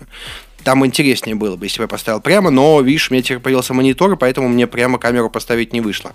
Там 0.63 0.85
интереснее 0.85 1.35
было 1.35 1.57
бы, 1.57 1.65
если 1.65 1.79
бы 1.79 1.83
я 1.83 1.87
поставил 1.89 2.21
прямо, 2.21 2.49
но, 2.49 2.79
видишь, 2.79 3.11
у 3.11 3.13
меня 3.13 3.21
теперь 3.21 3.39
появился 3.39 3.73
монитор, 3.73 4.15
поэтому 4.15 4.47
мне 4.47 4.65
прямо 4.65 4.97
камеру 4.97 5.29
поставить 5.29 5.73
не 5.73 5.81
вышло. 5.81 6.13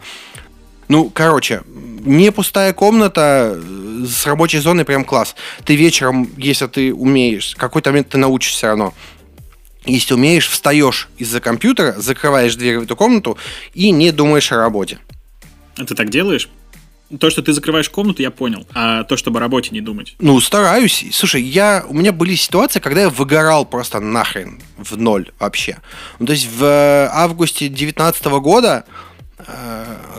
Ну, 0.89 1.11
короче, 1.11 1.63
не 2.05 2.33
пустая 2.33 2.73
комната 2.73 3.55
э, 3.55 4.05
с 4.07 4.27
рабочей 4.27 4.59
зоной 4.59 4.85
прям 4.85 5.05
класс. 5.05 5.35
Ты 5.65 5.77
вечером, 5.77 6.29
если 6.37 6.67
ты 6.67 6.95
умеешь, 6.95 7.55
какой-то 7.57 7.91
момент 7.91 8.09
ты 8.09 8.19
научишься 8.19 8.57
все 8.57 8.67
равно. 8.69 8.95
Если 9.85 10.15
умеешь, 10.15 10.49
встаешь 10.49 11.09
из-за 11.19 11.41
компьютера, 11.41 11.95
закрываешь 11.97 12.57
дверь 12.57 12.79
в 12.79 12.83
эту 12.83 12.97
комнату 12.97 13.39
и 13.75 13.91
не 13.91 14.13
думаешь 14.13 14.53
о 14.53 14.57
работе. 14.57 14.99
А 15.77 15.85
ты 15.85 15.95
так 15.95 16.11
делаешь? 16.11 16.49
То, 17.21 17.31
что 17.31 17.41
ты 17.41 17.55
закрываешь 17.55 17.89
комнату, 17.89 18.21
я 18.21 18.31
понял. 18.31 18.67
А 18.75 19.05
то, 19.05 19.17
чтобы 19.17 19.39
о 19.39 19.41
работе 19.41 19.71
не 19.73 19.81
думать. 19.81 20.15
Ну, 20.19 20.39
стараюсь. 20.41 21.07
Слушай, 21.13 21.43
я, 21.43 21.85
у 21.89 21.95
меня 21.95 22.13
были 22.13 22.35
ситуации, 22.35 22.81
когда 22.81 23.03
я 23.03 23.09
выгорал 23.09 23.65
просто 23.65 23.99
нахрен 23.99 24.61
в 24.77 24.99
ноль 24.99 25.31
вообще. 25.39 25.79
Ну, 26.19 26.27
то 26.27 26.33
есть 26.33 26.47
в 26.47 26.63
э, 26.63 27.09
августе 27.11 27.69
2019 27.69 28.25
года 28.43 28.85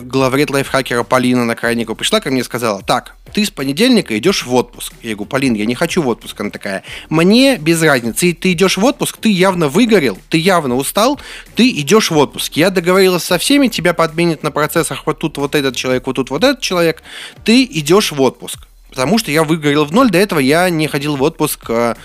главред 0.02 0.50
лайфхакера 0.50 1.04
Полина 1.04 1.46
на 1.46 1.56
Крайникова 1.56 1.96
пришла 1.96 2.20
ко 2.20 2.32
мне 2.32 2.42
и 2.42 2.44
сказала, 2.44 2.82
так, 2.82 3.16
ты 3.34 3.46
с 3.46 3.52
понедельника 3.52 4.18
идешь 4.18 4.46
в 4.46 4.54
отпуск. 4.54 4.94
Я 5.02 5.16
говорю, 5.16 5.30
Полин, 5.30 5.54
я 5.54 5.66
не 5.66 5.76
хочу 5.76 6.02
в 6.02 6.08
отпуск. 6.08 6.40
Она 6.42 6.50
такая, 6.50 6.84
мне 7.10 7.58
без 7.58 7.82
разницы, 7.82 8.34
ты 8.34 8.54
идешь 8.54 8.78
в 8.78 8.84
отпуск, 8.84 9.18
ты 9.18 9.30
явно 9.30 9.68
выгорел, 9.68 10.18
ты 10.30 10.38
явно 10.38 10.76
устал, 10.76 11.20
ты 11.56 11.70
идешь 11.70 12.12
в 12.12 12.18
отпуск. 12.18 12.54
Я 12.54 12.70
договорилась 12.70 13.24
со 13.24 13.38
всеми, 13.38 13.68
тебя 13.68 13.94
подменит 13.94 14.44
на 14.44 14.52
процессах 14.52 15.06
вот 15.06 15.20
тут 15.20 15.38
вот 15.38 15.56
этот 15.56 15.76
человек, 15.76 16.08
вот 16.08 16.16
тут 16.16 16.30
вот 16.32 16.44
этот 16.44 16.62
человек, 16.62 17.04
ты 17.44 17.64
идешь 17.64 18.12
в 18.12 18.22
отпуск. 18.22 18.68
Потому 18.90 19.20
что 19.20 19.32
я 19.32 19.44
выгорел 19.44 19.86
в 19.86 19.92
ноль, 19.92 20.10
до 20.10 20.18
этого 20.18 20.40
я 20.40 20.70
не 20.70 20.88
ходил 20.88 21.16
в 21.16 21.22
отпуск. 21.22 21.70
А, 21.70 21.96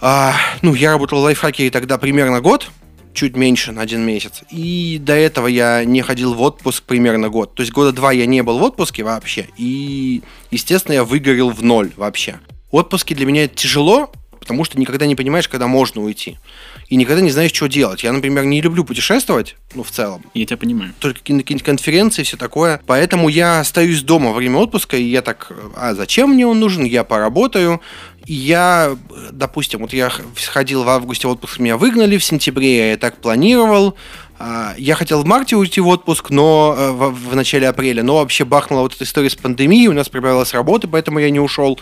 а, 0.00 0.34
ну, 0.62 0.74
я 0.74 0.92
работал 0.92 1.20
в 1.20 1.24
лайфхакере 1.24 1.70
тогда 1.70 1.98
примерно 1.98 2.40
год, 2.40 2.70
чуть 3.16 3.34
меньше 3.34 3.72
на 3.72 3.82
один 3.82 4.02
месяц. 4.02 4.42
И 4.50 4.98
до 5.00 5.14
этого 5.14 5.48
я 5.48 5.84
не 5.84 6.02
ходил 6.02 6.34
в 6.34 6.42
отпуск 6.42 6.84
примерно 6.84 7.28
год. 7.28 7.54
То 7.54 7.62
есть 7.62 7.72
года 7.72 7.90
два 7.90 8.12
я 8.12 8.26
не 8.26 8.42
был 8.42 8.58
в 8.58 8.62
отпуске 8.62 9.02
вообще. 9.02 9.48
И, 9.56 10.22
естественно, 10.52 10.94
я 10.94 11.04
выгорел 11.04 11.50
в 11.50 11.64
ноль 11.64 11.90
вообще. 11.96 12.38
Отпуски 12.70 13.14
для 13.14 13.26
меня 13.26 13.48
тяжело, 13.48 14.12
потому 14.38 14.62
что 14.62 14.78
никогда 14.78 15.06
не 15.06 15.16
понимаешь, 15.16 15.48
когда 15.48 15.66
можно 15.66 16.02
уйти. 16.02 16.38
И 16.88 16.94
никогда 16.94 17.20
не 17.20 17.30
знаешь, 17.30 17.52
что 17.52 17.66
делать. 17.66 18.04
Я, 18.04 18.12
например, 18.12 18.44
не 18.44 18.60
люблю 18.60 18.84
путешествовать, 18.84 19.56
ну, 19.74 19.82
в 19.82 19.90
целом. 19.90 20.24
Я 20.34 20.46
тебя 20.46 20.56
понимаю. 20.56 20.94
Только 21.00 21.18
какие-нибудь 21.18 21.64
конференции, 21.64 22.22
все 22.22 22.36
такое. 22.36 22.80
Поэтому 22.86 23.28
я 23.28 23.60
остаюсь 23.60 24.02
дома 24.02 24.28
во 24.28 24.34
время 24.34 24.58
отпуска, 24.58 24.96
и 24.96 25.02
я 25.02 25.22
так, 25.22 25.50
а 25.74 25.94
зачем 25.94 26.30
мне 26.30 26.46
он 26.46 26.60
нужен? 26.60 26.84
Я 26.84 27.02
поработаю. 27.02 27.80
Я, 28.26 28.96
допустим, 29.30 29.80
вот 29.80 29.92
я 29.92 30.10
сходил 30.36 30.82
в 30.82 30.88
августе 30.88 31.28
в 31.28 31.30
отпуск, 31.30 31.60
меня 31.60 31.76
выгнали 31.76 32.18
в 32.18 32.24
сентябре, 32.24 32.90
я 32.90 32.96
так 32.96 33.18
планировал. 33.18 33.96
А, 34.38 34.74
я 34.76 34.96
хотел 34.96 35.22
в 35.22 35.26
марте 35.26 35.54
уйти 35.54 35.80
в 35.80 35.86
отпуск, 35.86 36.30
но 36.30 36.74
э, 36.76 36.90
в, 36.90 37.30
в 37.30 37.36
начале 37.36 37.68
апреля, 37.68 38.02
но 38.02 38.16
вообще 38.16 38.44
бахнула 38.44 38.82
вот 38.82 38.94
эта 38.94 39.04
история 39.04 39.30
с 39.30 39.36
пандемией, 39.36 39.86
у 39.86 39.92
нас 39.92 40.08
прибавилась 40.08 40.52
работа, 40.54 40.88
поэтому 40.88 41.20
я 41.20 41.30
не 41.30 41.38
ушел. 41.38 41.78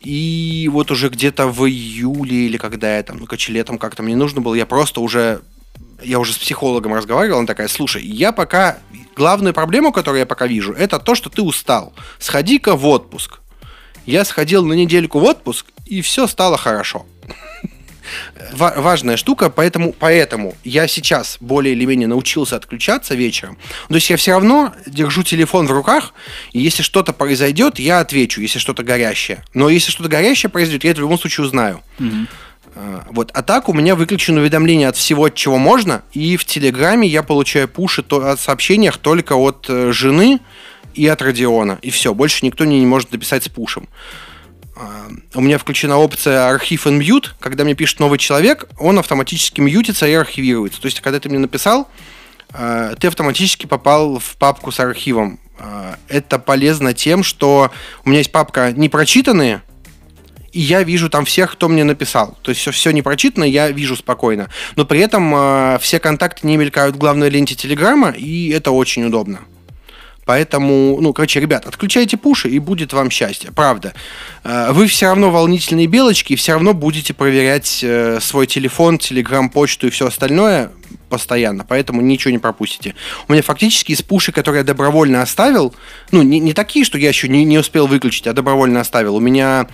И 0.00 0.68
вот 0.72 0.90
уже 0.90 1.08
где-то 1.08 1.46
в 1.46 1.64
июле 1.66 2.46
или 2.46 2.56
когда 2.56 2.96
я 2.96 3.02
там, 3.04 3.18
ну, 3.18 3.26
короче, 3.26 3.52
летом 3.52 3.78
как-то 3.78 4.02
мне 4.02 4.16
нужно 4.16 4.40
было, 4.40 4.54
я 4.54 4.66
просто 4.66 5.00
уже 5.00 5.42
я 6.02 6.18
уже 6.18 6.32
с 6.32 6.38
психологом 6.38 6.94
разговаривал, 6.94 7.38
она 7.38 7.46
такая, 7.46 7.68
слушай, 7.68 8.04
я 8.04 8.32
пока... 8.32 8.78
Главную 9.16 9.52
проблему, 9.52 9.90
которую 9.90 10.20
я 10.20 10.26
пока 10.26 10.46
вижу, 10.46 10.72
это 10.72 11.00
то, 11.00 11.16
что 11.16 11.28
ты 11.28 11.42
устал. 11.42 11.92
Сходи-ка 12.20 12.76
в 12.76 12.86
отпуск. 12.86 13.40
Я 14.08 14.24
сходил 14.24 14.64
на 14.64 14.72
недельку 14.72 15.18
в 15.18 15.24
отпуск, 15.24 15.66
и 15.84 16.00
все 16.00 16.26
стало 16.26 16.56
хорошо 16.56 17.04
важная 18.52 19.18
штука, 19.18 19.50
поэтому, 19.50 19.92
поэтому 19.92 20.54
я 20.64 20.88
сейчас 20.88 21.36
более 21.40 21.74
или 21.74 21.84
менее 21.84 22.08
научился 22.08 22.56
отключаться 22.56 23.14
вечером. 23.14 23.58
То 23.88 23.94
есть 23.96 24.08
я 24.08 24.16
все 24.16 24.32
равно 24.32 24.72
держу 24.86 25.22
телефон 25.22 25.66
в 25.66 25.72
руках, 25.72 26.14
и 26.52 26.58
если 26.58 26.82
что-то 26.82 27.12
произойдет, 27.12 27.78
я 27.78 28.00
отвечу, 28.00 28.40
если 28.40 28.58
что-то 28.58 28.82
горящее. 28.82 29.44
Но 29.52 29.68
если 29.68 29.90
что-то 29.90 30.08
горящее 30.08 30.48
произойдет, 30.48 30.84
я 30.84 30.92
это 30.92 31.00
в 31.00 31.02
любом 31.02 31.18
случае 31.18 31.44
узнаю. 31.44 31.82
Mm-hmm. 31.98 32.26
Вот. 33.10 33.30
А 33.34 33.42
так 33.42 33.68
у 33.68 33.72
меня 33.72 33.96
выключено 33.96 34.40
уведомление 34.40 34.88
от 34.88 34.96
всего, 34.96 35.24
от 35.24 35.34
чего 35.34 35.58
можно, 35.58 36.02
и 36.12 36.36
в 36.36 36.44
Телеграме 36.44 37.08
я 37.08 37.22
получаю 37.22 37.68
пуши 37.68 38.02
то, 38.02 38.26
от 38.26 38.40
сообщениях 38.40 38.98
только 38.98 39.34
от 39.34 39.66
э, 39.68 39.90
жены 39.92 40.38
и 40.98 41.06
от 41.06 41.22
Родиона. 41.22 41.78
И 41.82 41.90
все, 41.90 42.12
больше 42.12 42.44
никто 42.44 42.64
не, 42.64 42.80
не 42.80 42.86
может 42.86 43.12
написать 43.12 43.44
с 43.44 43.48
пушем 43.48 43.88
у 45.34 45.40
меня 45.40 45.58
включена 45.58 45.96
опция 45.96 46.48
архив 46.48 46.86
and 46.86 47.00
mute. 47.00 47.30
Когда 47.40 47.64
мне 47.64 47.74
пишет 47.74 48.00
новый 48.00 48.18
человек, 48.18 48.68
он 48.78 48.98
автоматически 48.98 49.60
мьютится 49.60 50.06
и 50.06 50.12
архивируется. 50.12 50.80
То 50.80 50.86
есть, 50.86 51.00
когда 51.00 51.18
ты 51.18 51.28
мне 51.28 51.38
написал, 51.38 51.88
а, 52.52 52.94
ты 52.94 53.08
автоматически 53.08 53.66
попал 53.66 54.18
в 54.18 54.36
папку 54.36 54.70
с 54.70 54.80
архивом. 54.80 55.40
А, 55.58 55.96
это 56.08 56.38
полезно 56.38 56.94
тем, 56.94 57.22
что 57.22 57.70
у 58.04 58.08
меня 58.08 58.18
есть 58.18 58.32
папка 58.32 58.72
непрочитанные, 58.72 59.62
и 60.52 60.60
я 60.60 60.82
вижу 60.82 61.10
там 61.10 61.24
всех, 61.24 61.52
кто 61.52 61.68
мне 61.68 61.84
написал. 61.84 62.38
То 62.42 62.50
есть 62.50 62.60
все, 62.60 62.70
все 62.70 62.90
непрочитано, 62.90 63.44
я 63.44 63.70
вижу 63.70 63.96
спокойно. 63.96 64.48
Но 64.76 64.84
при 64.84 65.00
этом 65.00 65.32
э, 65.34 65.78
все 65.80 66.00
контакты 66.00 66.46
не 66.46 66.56
мелькают 66.56 66.96
в 66.96 66.98
главной 66.98 67.28
ленте 67.28 67.54
Телеграма, 67.54 68.10
и 68.10 68.48
это 68.50 68.70
очень 68.70 69.04
удобно. 69.04 69.40
Поэтому, 70.28 70.98
ну, 71.00 71.14
короче, 71.14 71.40
ребят, 71.40 71.64
отключайте 71.64 72.18
пуши, 72.18 72.50
и 72.50 72.58
будет 72.58 72.92
вам 72.92 73.10
счастье. 73.10 73.50
Правда. 73.50 73.94
Э, 74.44 74.72
вы 74.72 74.86
все 74.86 75.06
равно 75.06 75.30
волнительные 75.30 75.86
белочки, 75.86 76.34
и 76.34 76.36
все 76.36 76.52
равно 76.52 76.74
будете 76.74 77.14
проверять 77.14 77.80
э, 77.82 78.18
свой 78.20 78.46
телефон, 78.46 78.98
телеграм-почту 78.98 79.86
и 79.86 79.90
все 79.90 80.06
остальное 80.06 80.70
постоянно, 81.08 81.64
поэтому 81.66 82.02
ничего 82.02 82.30
не 82.30 82.38
пропустите. 82.38 82.94
У 83.26 83.32
меня 83.32 83.42
фактически 83.42 83.92
из 83.92 84.02
пуши, 84.02 84.30
которые 84.30 84.60
я 84.60 84.64
добровольно 84.64 85.22
оставил, 85.22 85.74
ну, 86.10 86.20
не, 86.20 86.40
не 86.40 86.52
такие, 86.52 86.84
что 86.84 86.98
я 86.98 87.08
еще 87.08 87.26
не, 87.26 87.44
не 87.44 87.56
успел 87.56 87.86
выключить, 87.86 88.26
а 88.26 88.34
добровольно 88.34 88.80
оставил. 88.80 89.16
У 89.16 89.20
меня 89.20 89.66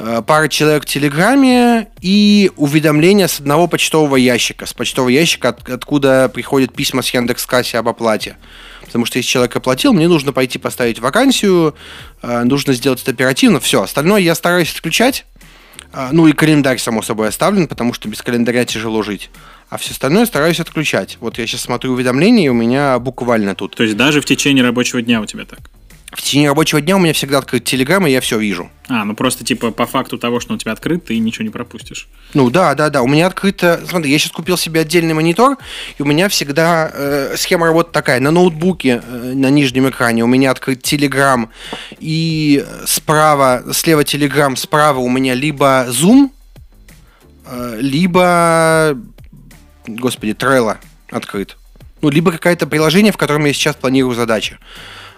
э, 0.00 0.22
пара 0.26 0.48
человек 0.48 0.82
в 0.82 0.86
Телеграме 0.86 1.86
и 2.00 2.50
уведомления 2.56 3.28
с 3.28 3.38
одного 3.38 3.68
почтового 3.68 4.16
ящика, 4.16 4.66
с 4.66 4.72
почтового 4.72 5.10
ящика, 5.10 5.50
от, 5.50 5.70
откуда 5.70 6.28
приходят 6.28 6.74
письма 6.74 7.02
с 7.02 7.14
Яндекс.Касси 7.14 7.76
об 7.76 7.88
оплате. 7.88 8.34
Потому 8.94 9.06
что 9.06 9.18
если 9.18 9.28
человек 9.28 9.56
оплатил, 9.56 9.92
мне 9.92 10.06
нужно 10.06 10.32
пойти 10.32 10.56
поставить 10.56 11.00
вакансию, 11.00 11.74
э, 12.22 12.44
нужно 12.44 12.74
сделать 12.74 13.02
это 13.02 13.10
оперативно, 13.10 13.58
все. 13.58 13.82
Остальное 13.82 14.20
я 14.20 14.36
стараюсь 14.36 14.72
отключать. 14.72 15.26
Э, 15.92 16.10
ну 16.12 16.28
и 16.28 16.32
календарь, 16.32 16.78
само 16.78 17.02
собой, 17.02 17.26
оставлен, 17.26 17.66
потому 17.66 17.92
что 17.92 18.08
без 18.08 18.22
календаря 18.22 18.64
тяжело 18.64 19.02
жить. 19.02 19.30
А 19.68 19.78
все 19.78 19.90
остальное 19.90 20.26
стараюсь 20.26 20.60
отключать. 20.60 21.18
Вот 21.18 21.38
я 21.38 21.46
сейчас 21.48 21.62
смотрю 21.62 21.90
уведомления, 21.90 22.46
и 22.46 22.48
у 22.50 22.54
меня 22.54 22.96
буквально 23.00 23.56
тут. 23.56 23.74
То 23.74 23.82
есть 23.82 23.96
даже 23.96 24.20
в 24.20 24.26
течение 24.26 24.62
рабочего 24.62 25.02
дня 25.02 25.20
у 25.20 25.26
тебя 25.26 25.44
так? 25.44 25.58
В 26.14 26.22
течение 26.22 26.48
рабочего 26.48 26.80
дня 26.80 26.96
у 26.96 27.00
меня 27.00 27.12
всегда 27.12 27.38
открыт 27.38 27.64
Телеграм, 27.64 28.06
и 28.06 28.10
я 28.10 28.20
все 28.20 28.38
вижу. 28.38 28.70
А, 28.88 29.04
ну 29.04 29.16
просто 29.16 29.44
типа 29.44 29.72
по 29.72 29.84
факту 29.84 30.16
того, 30.16 30.38
что 30.38 30.52
он 30.52 30.56
у 30.56 30.58
тебя 30.58 30.70
открыт, 30.72 31.06
ты 31.06 31.18
ничего 31.18 31.44
не 31.44 31.50
пропустишь. 31.50 32.08
Ну 32.34 32.50
да, 32.50 32.74
да, 32.76 32.88
да. 32.88 33.02
У 33.02 33.08
меня 33.08 33.26
открыто. 33.26 33.82
Смотри, 33.88 34.12
я 34.12 34.18
сейчас 34.18 34.30
купил 34.30 34.56
себе 34.56 34.80
отдельный 34.80 35.12
монитор, 35.12 35.58
и 35.98 36.02
у 36.02 36.04
меня 36.04 36.28
всегда 36.28 36.90
э, 36.92 37.34
схема 37.36 37.66
работы 37.66 37.90
такая. 37.90 38.20
На 38.20 38.30
ноутбуке 38.30 39.02
э, 39.04 39.32
на 39.34 39.50
нижнем 39.50 39.88
экране 39.88 40.22
у 40.22 40.28
меня 40.28 40.52
открыт 40.52 40.82
Telegram, 40.82 41.48
и 41.98 42.64
справа, 42.86 43.64
слева 43.72 44.02
Telegram, 44.02 44.54
справа 44.54 45.00
у 45.00 45.08
меня 45.08 45.34
либо 45.34 45.86
Zoom, 45.88 46.30
э, 47.46 47.78
либо, 47.80 48.96
господи, 49.88 50.32
Trello 50.32 50.76
открыт. 51.10 51.56
Ну, 52.02 52.10
либо 52.10 52.30
какое-то 52.30 52.68
приложение, 52.68 53.12
в 53.12 53.16
котором 53.16 53.46
я 53.46 53.52
сейчас 53.52 53.74
планирую 53.74 54.14
задачи. 54.14 54.58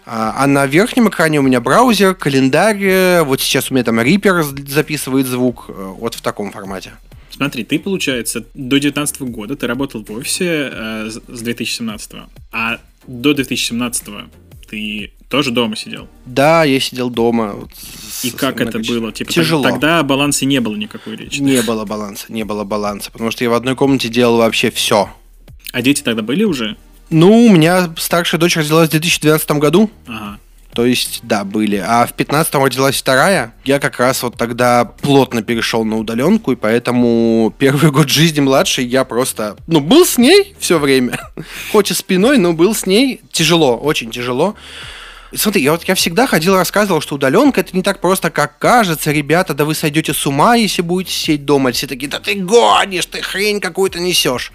А, 0.07 0.45
а 0.45 0.47
на 0.47 0.67
верхнем 0.67 1.09
экране 1.09 1.41
у 1.41 1.43
меня 1.43 1.61
браузер, 1.61 2.15
календарь. 2.15 2.79
э, 2.83 3.23
Вот 3.23 3.41
сейчас 3.41 3.71
у 3.71 3.75
меня 3.75 3.85
там 3.85 3.99
Reaper 4.01 4.43
записывает 4.69 5.27
звук. 5.27 5.65
э, 5.69 5.73
Вот 5.99 6.15
в 6.15 6.21
таком 6.21 6.53
формате. 6.53 6.93
Смотри, 7.31 7.65
ты, 7.65 7.79
получается, 7.79 8.41
до 8.55 8.79
2019 8.79 9.21
года 9.23 9.57
ты 9.57 9.67
работал 9.67 10.05
в 10.05 10.11
офисе 10.13 10.71
э, 10.73 11.11
с 11.11 11.41
2017, 11.43 12.13
а 12.53 12.79
до 13.07 13.35
2017 13.35 14.05
ты 14.71 15.13
тоже 15.29 15.51
дома 15.51 15.77
сидел. 15.77 16.09
Да, 16.25 16.65
я 16.65 16.81
сидел 16.81 17.11
дома. 17.11 17.53
вот 17.55 17.71
И 18.23 18.31
с 18.31 18.33
как 18.35 18.61
это 18.61 18.79
многочисленными- 18.79 19.01
было? 19.01 19.13
Типа, 19.13 19.33
Тяжело. 19.33 19.63
Тогда 19.65 19.99
о 19.99 20.03
балансе 20.03 20.47
не 20.47 20.61
было 20.61 20.77
никакой 20.77 21.17
речи. 21.17 21.41
Не 21.41 21.63
было 21.63 21.85
баланса, 21.85 22.27
не 22.33 22.45
было 22.45 22.65
баланса, 22.65 23.11
потому 23.11 23.31
что 23.33 23.45
я 23.45 23.51
в 23.51 23.55
одной 23.55 23.75
комнате 23.77 24.09
делал 24.09 24.39
вообще 24.39 24.71
все. 24.71 25.11
А 25.73 25.83
дети 25.83 26.03
тогда 26.03 26.23
были 26.23 26.45
уже? 26.45 26.77
Ну, 27.11 27.47
у 27.47 27.51
меня 27.51 27.91
старшая 27.97 28.41
дочь 28.41 28.57
родилась 28.57 28.89
в 28.89 28.91
2012 28.91 29.51
году, 29.53 29.91
Ага. 30.09 30.39
то 30.75 30.85
есть, 30.85 31.21
да, 31.23 31.45
были. 31.45 31.77
А 31.77 32.05
в 32.07 32.13
15 32.15 32.55
родилась 32.57 32.97
вторая. 32.97 33.55
Я 33.65 33.79
как 33.79 33.99
раз 34.01 34.23
вот 34.25 34.37
тогда 34.37 34.85
плотно 34.85 35.43
перешел 35.43 35.85
на 35.85 35.97
удаленку, 35.99 36.53
и 36.53 36.57
поэтому 36.57 37.55
первый 37.59 37.91
год 37.93 38.09
жизни 38.09 38.41
младшей 38.41 38.85
я 38.87 39.05
просто, 39.05 39.57
ну, 39.69 39.81
был 39.81 40.05
с 40.05 40.19
ней 40.19 40.55
все 40.59 40.79
время. 40.79 41.19
Хоть 41.73 41.91
и 41.91 41.95
спиной, 41.95 42.39
но 42.39 42.53
был 42.53 42.75
с 42.75 42.87
ней. 42.87 43.21
Тяжело, 43.31 43.77
очень 43.77 44.11
тяжело. 44.11 44.57
Смотри, 45.35 45.63
я 45.63 45.73
вот 45.73 45.85
я 45.85 45.95
всегда 45.97 46.27
ходил 46.27 46.55
и 46.55 46.59
рассказывал, 46.59 47.01
что 47.01 47.17
удаленка 47.17 47.61
это 47.61 47.77
не 47.77 47.83
так 47.83 48.01
просто, 48.01 48.31
как 48.31 48.59
кажется. 48.59 49.11
Ребята, 49.13 49.55
да 49.55 49.65
вы 49.65 49.75
сойдете 49.75 50.15
с 50.15 50.25
ума, 50.27 50.55
если 50.55 50.83
будете 50.83 51.13
сидеть 51.13 51.45
дома. 51.45 51.73
Все 51.73 51.87
такие, 51.87 52.09
да 52.09 52.21
ты 52.21 52.35
гонишь, 52.37 53.07
ты 53.07 53.21
хрень 53.23 53.61
какую-то 53.61 53.99
несешь. 54.01 54.53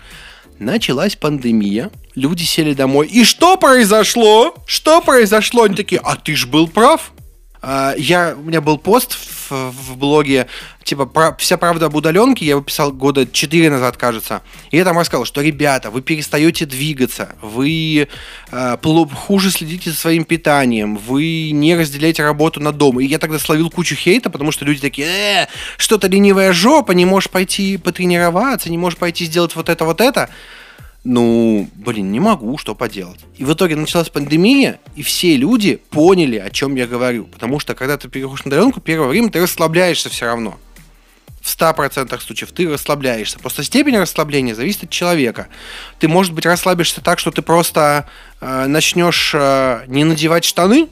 Началась 0.62 1.16
пандемия, 1.16 1.90
люди 2.14 2.44
сели 2.44 2.76
домой. 2.76 3.08
И 3.08 3.24
что 3.24 3.58
произошло? 3.58 4.54
Что 4.68 5.02
произошло? 5.02 5.64
Они 5.64 5.76
такие, 5.76 6.00
а 6.04 6.16
ты 6.16 6.36
ж 6.36 6.46
был 6.46 6.68
прав. 6.68 7.14
А, 7.62 7.94
Я, 7.98 8.36
у 8.38 8.42
меня 8.44 8.60
был 8.60 8.78
пост 8.78 9.14
в, 9.14 9.52
в 9.72 9.98
блоге, 9.98 10.48
типа, 10.84 11.06
про- 11.06 11.36
вся 11.38 11.58
правда 11.58 11.86
об 11.88 11.96
удаленке, 11.96 12.44
я 12.46 12.52
его 12.52 12.62
писал 12.62 12.92
года 12.92 13.28
4 13.28 13.70
назад, 13.70 13.98
кажется. 13.98 14.42
И 14.72 14.78
я 14.78 14.84
там 14.84 14.98
рассказал, 14.98 15.26
что, 15.26 15.42
ребята, 15.42 15.92
вы 15.92 16.02
перестаете 16.02 16.66
двигаться, 16.66 17.36
вы 17.42 18.08
э, 18.52 18.78
хуже 19.14 19.52
следите 19.52 19.92
за 19.92 19.98
своим 19.98 20.24
питанием, 20.24 20.98
вы 20.98 21.52
не 21.52 21.76
разделяете 21.76 22.24
работу 22.24 22.60
на 22.60 22.72
дом. 22.72 23.00
И 23.00 23.06
я 23.06 23.20
тогда 23.20 23.38
словил 23.38 23.70
кучу 23.70 23.96
хейта, 23.96 24.30
потому 24.32 24.52
что 24.52 24.66
люди 24.66 24.82
такие, 24.82 25.08
э, 25.08 25.48
что-то 25.78 26.08
ленивая 26.08 26.54
жопа, 26.54 26.94
не 26.94 27.06
можешь 27.06 27.30
пойти 27.30 27.78
потренироваться, 27.78 28.72
не 28.72 28.78
можешь 28.78 28.98
пойти 28.98 29.26
сделать 29.26 29.56
вот 29.56 29.70
это, 29.70 29.86
вот 29.86 30.02
это. 30.02 30.30
Ну, 31.04 31.68
блин, 31.74 32.12
не 32.12 32.20
могу, 32.20 32.58
что 32.60 32.76
поделать. 32.76 33.20
И 33.38 33.44
в 33.44 33.54
итоге 33.54 33.76
началась 33.76 34.10
пандемия, 34.10 34.80
и 34.96 35.02
все 35.02 35.36
люди 35.36 35.82
поняли, 35.90 36.38
о 36.38 36.52
чем 36.52 36.76
я 36.76 36.86
говорю. 36.86 37.26
Потому 37.26 37.60
что, 37.60 37.74
когда 37.74 37.98
ты 37.98 38.08
переходишь 38.08 38.46
на 38.46 38.50
удаленку, 38.50 38.82
первое 38.82 39.08
время 39.08 39.32
ты 39.32 39.42
расслабляешься 39.42 40.10
все 40.10 40.26
равно. 40.26 40.60
В 41.42 41.48
100% 41.48 42.20
случаев 42.20 42.52
ты 42.52 42.70
расслабляешься. 42.70 43.40
Просто 43.40 43.64
степень 43.64 43.98
расслабления 43.98 44.54
зависит 44.54 44.84
от 44.84 44.90
человека. 44.92 45.48
Ты, 45.98 46.08
может 46.08 46.34
быть, 46.34 46.46
расслабишься 46.46 47.02
так, 47.02 47.18
что 47.18 47.32
ты 47.32 47.42
просто 47.42 48.08
э, 48.40 48.68
начнешь 48.68 49.32
э, 49.34 49.86
не 49.88 50.04
надевать 50.04 50.46
штаны, 50.46 50.88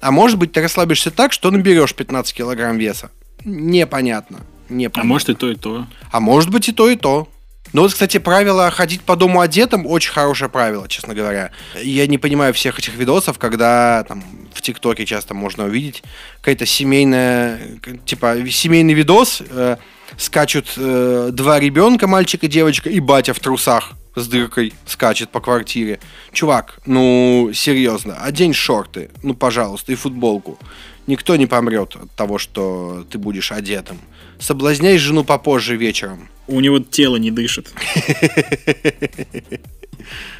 а 0.00 0.10
может 0.10 0.36
быть, 0.36 0.50
ты 0.50 0.62
расслабишься 0.62 1.12
так, 1.12 1.32
что 1.32 1.52
наберешь 1.52 1.94
15 1.94 2.34
килограмм 2.34 2.76
веса. 2.76 3.12
Непонятно. 3.44 4.40
Непонятно. 4.68 5.02
А 5.02 5.04
может 5.04 5.28
и 5.28 5.34
то, 5.34 5.48
и 5.48 5.54
то. 5.54 5.86
А 6.10 6.18
может 6.18 6.50
быть 6.50 6.68
и 6.68 6.72
то, 6.72 6.90
и 6.90 6.96
то. 6.96 7.28
Ну 7.74 7.82
вот, 7.82 7.92
кстати, 7.92 8.18
правило 8.18 8.70
ходить 8.70 9.00
по 9.00 9.16
дому 9.16 9.40
одетым 9.40 9.84
очень 9.84 10.12
хорошее 10.12 10.48
правило, 10.48 10.88
честно 10.88 11.12
говоря. 11.12 11.50
Я 11.82 12.06
не 12.06 12.18
понимаю 12.18 12.54
всех 12.54 12.78
этих 12.78 12.94
видосов, 12.94 13.36
когда 13.36 14.04
там 14.04 14.22
в 14.54 14.62
ТикТоке 14.62 15.04
часто 15.04 15.34
можно 15.34 15.64
увидеть 15.64 16.04
какая-то 16.36 16.66
семейная, 16.66 17.60
типа 18.06 18.48
семейный 18.48 18.94
видос, 18.94 19.42
э, 19.50 19.78
скачут 20.16 20.72
э, 20.76 21.30
два 21.32 21.58
ребенка, 21.58 22.06
мальчик 22.06 22.44
и 22.44 22.46
девочка, 22.46 22.88
и 22.88 23.00
батя 23.00 23.34
в 23.34 23.40
трусах 23.40 23.94
с 24.14 24.28
дыркой 24.28 24.72
скачет 24.86 25.30
по 25.30 25.40
квартире. 25.40 25.98
Чувак, 26.32 26.78
ну 26.86 27.50
серьезно, 27.52 28.22
одень 28.22 28.54
шорты, 28.54 29.10
ну 29.24 29.34
пожалуйста, 29.34 29.90
и 29.90 29.96
футболку. 29.96 30.60
Никто 31.08 31.34
не 31.34 31.46
помрет 31.46 31.96
от 31.96 32.10
того, 32.12 32.38
что 32.38 33.04
ты 33.10 33.18
будешь 33.18 33.50
одетым. 33.50 33.98
Соблазняй 34.44 34.98
жену 34.98 35.24
попозже 35.24 35.74
вечером. 35.74 36.28
У 36.46 36.60
него 36.60 36.78
тело 36.78 37.16
не 37.16 37.30
дышит. 37.30 37.72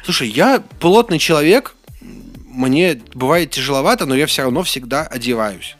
Слушай, 0.03 0.27
я 0.27 0.63
плотный 0.79 1.17
человек, 1.17 1.75
мне 2.45 3.01
бывает 3.15 3.49
тяжеловато, 3.49 4.05
но 4.05 4.13
я 4.13 4.27
все 4.27 4.43
равно 4.43 4.61
всегда 4.61 5.07
одеваюсь. 5.07 5.75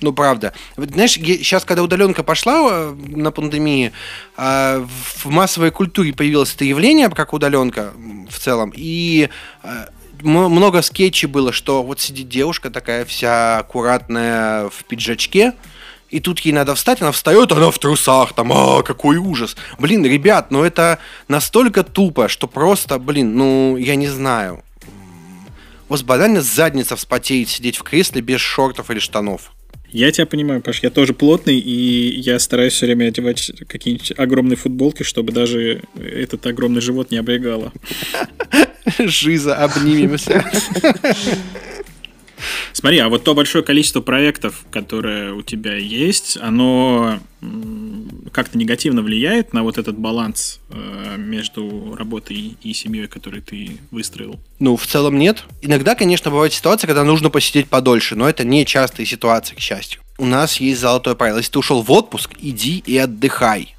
Ну, 0.00 0.12
правда. 0.12 0.52
Вот, 0.76 0.90
знаешь, 0.90 1.14
сейчас, 1.14 1.64
когда 1.64 1.82
удаленка 1.82 2.22
пошла 2.22 2.68
э, 2.70 2.94
на 3.08 3.32
пандемии, 3.32 3.90
э, 4.36 4.86
в 4.86 5.26
массовой 5.26 5.72
культуре 5.72 6.12
появилось 6.12 6.54
это 6.54 6.64
явление, 6.64 7.10
как 7.10 7.32
удаленка 7.32 7.94
в 8.30 8.38
целом, 8.38 8.72
и 8.76 9.28
э, 9.64 9.86
много 10.20 10.82
скетчей 10.82 11.26
было, 11.26 11.52
что 11.52 11.82
вот 11.82 12.00
сидит 12.00 12.28
девушка 12.28 12.70
такая 12.70 13.04
вся 13.04 13.58
аккуратная 13.58 14.68
в 14.68 14.84
пиджачке, 14.84 15.54
и 16.14 16.20
тут 16.20 16.38
ей 16.40 16.52
надо 16.52 16.76
встать, 16.76 17.02
она 17.02 17.10
встает, 17.10 17.50
она 17.50 17.72
в 17.72 17.78
трусах, 17.80 18.34
там, 18.34 18.52
а, 18.52 18.82
какой 18.84 19.16
ужас. 19.16 19.56
Блин, 19.80 20.06
ребят, 20.06 20.52
ну 20.52 20.62
это 20.62 21.00
настолько 21.26 21.82
тупо, 21.82 22.28
что 22.28 22.46
просто, 22.46 23.00
блин, 23.00 23.36
ну, 23.36 23.76
я 23.76 23.96
не 23.96 24.06
знаю. 24.06 24.62
У 25.88 25.92
вас 25.92 26.04
банально 26.04 26.40
задница 26.40 26.94
вспотеет 26.94 27.48
сидеть 27.48 27.76
в 27.76 27.82
кресле 27.82 28.22
без 28.22 28.40
шортов 28.40 28.92
или 28.92 29.00
штанов. 29.00 29.50
Я 29.90 30.12
тебя 30.12 30.26
понимаю, 30.26 30.60
Паш, 30.60 30.84
я 30.84 30.90
тоже 30.90 31.14
плотный, 31.14 31.58
и 31.58 32.20
я 32.20 32.38
стараюсь 32.38 32.74
все 32.74 32.86
время 32.86 33.08
одевать 33.08 33.50
какие-нибудь 33.66 34.12
огромные 34.16 34.56
футболки, 34.56 35.02
чтобы 35.02 35.32
даже 35.32 35.82
этот 35.96 36.46
огромный 36.46 36.80
живот 36.80 37.10
не 37.10 37.16
облегало. 37.16 37.72
Жиза, 38.98 39.56
обнимемся. 39.56 40.44
Смотри, 42.72 42.98
а 42.98 43.08
вот 43.08 43.24
то 43.24 43.34
большое 43.34 43.64
количество 43.64 44.00
проектов, 44.00 44.64
которое 44.70 45.32
у 45.32 45.42
тебя 45.42 45.76
есть, 45.76 46.36
оно 46.40 47.20
как-то 48.32 48.58
негативно 48.58 49.02
влияет 49.02 49.52
на 49.52 49.62
вот 49.62 49.78
этот 49.78 49.96
баланс 49.98 50.60
э, 50.70 51.16
между 51.18 51.94
работой 51.96 52.56
и 52.60 52.72
семьей, 52.72 53.06
который 53.06 53.40
ты 53.40 53.78
выстроил? 53.90 54.40
Ну, 54.58 54.76
в 54.76 54.86
целом 54.86 55.18
нет. 55.18 55.44
Иногда, 55.62 55.94
конечно, 55.94 56.30
бывает 56.30 56.52
ситуация, 56.52 56.88
когда 56.88 57.04
нужно 57.04 57.30
посидеть 57.30 57.68
подольше, 57.68 58.16
но 58.16 58.28
это 58.28 58.44
не 58.44 58.66
частые 58.66 59.06
ситуации, 59.06 59.54
к 59.54 59.60
счастью. 59.60 60.00
У 60.18 60.26
нас 60.26 60.58
есть 60.58 60.80
золотое 60.80 61.14
правило. 61.14 61.38
Если 61.38 61.52
ты 61.52 61.58
ушел 61.58 61.82
в 61.82 61.90
отпуск, 61.90 62.30
иди 62.40 62.82
и 62.86 62.96
отдыхай. 62.96 63.74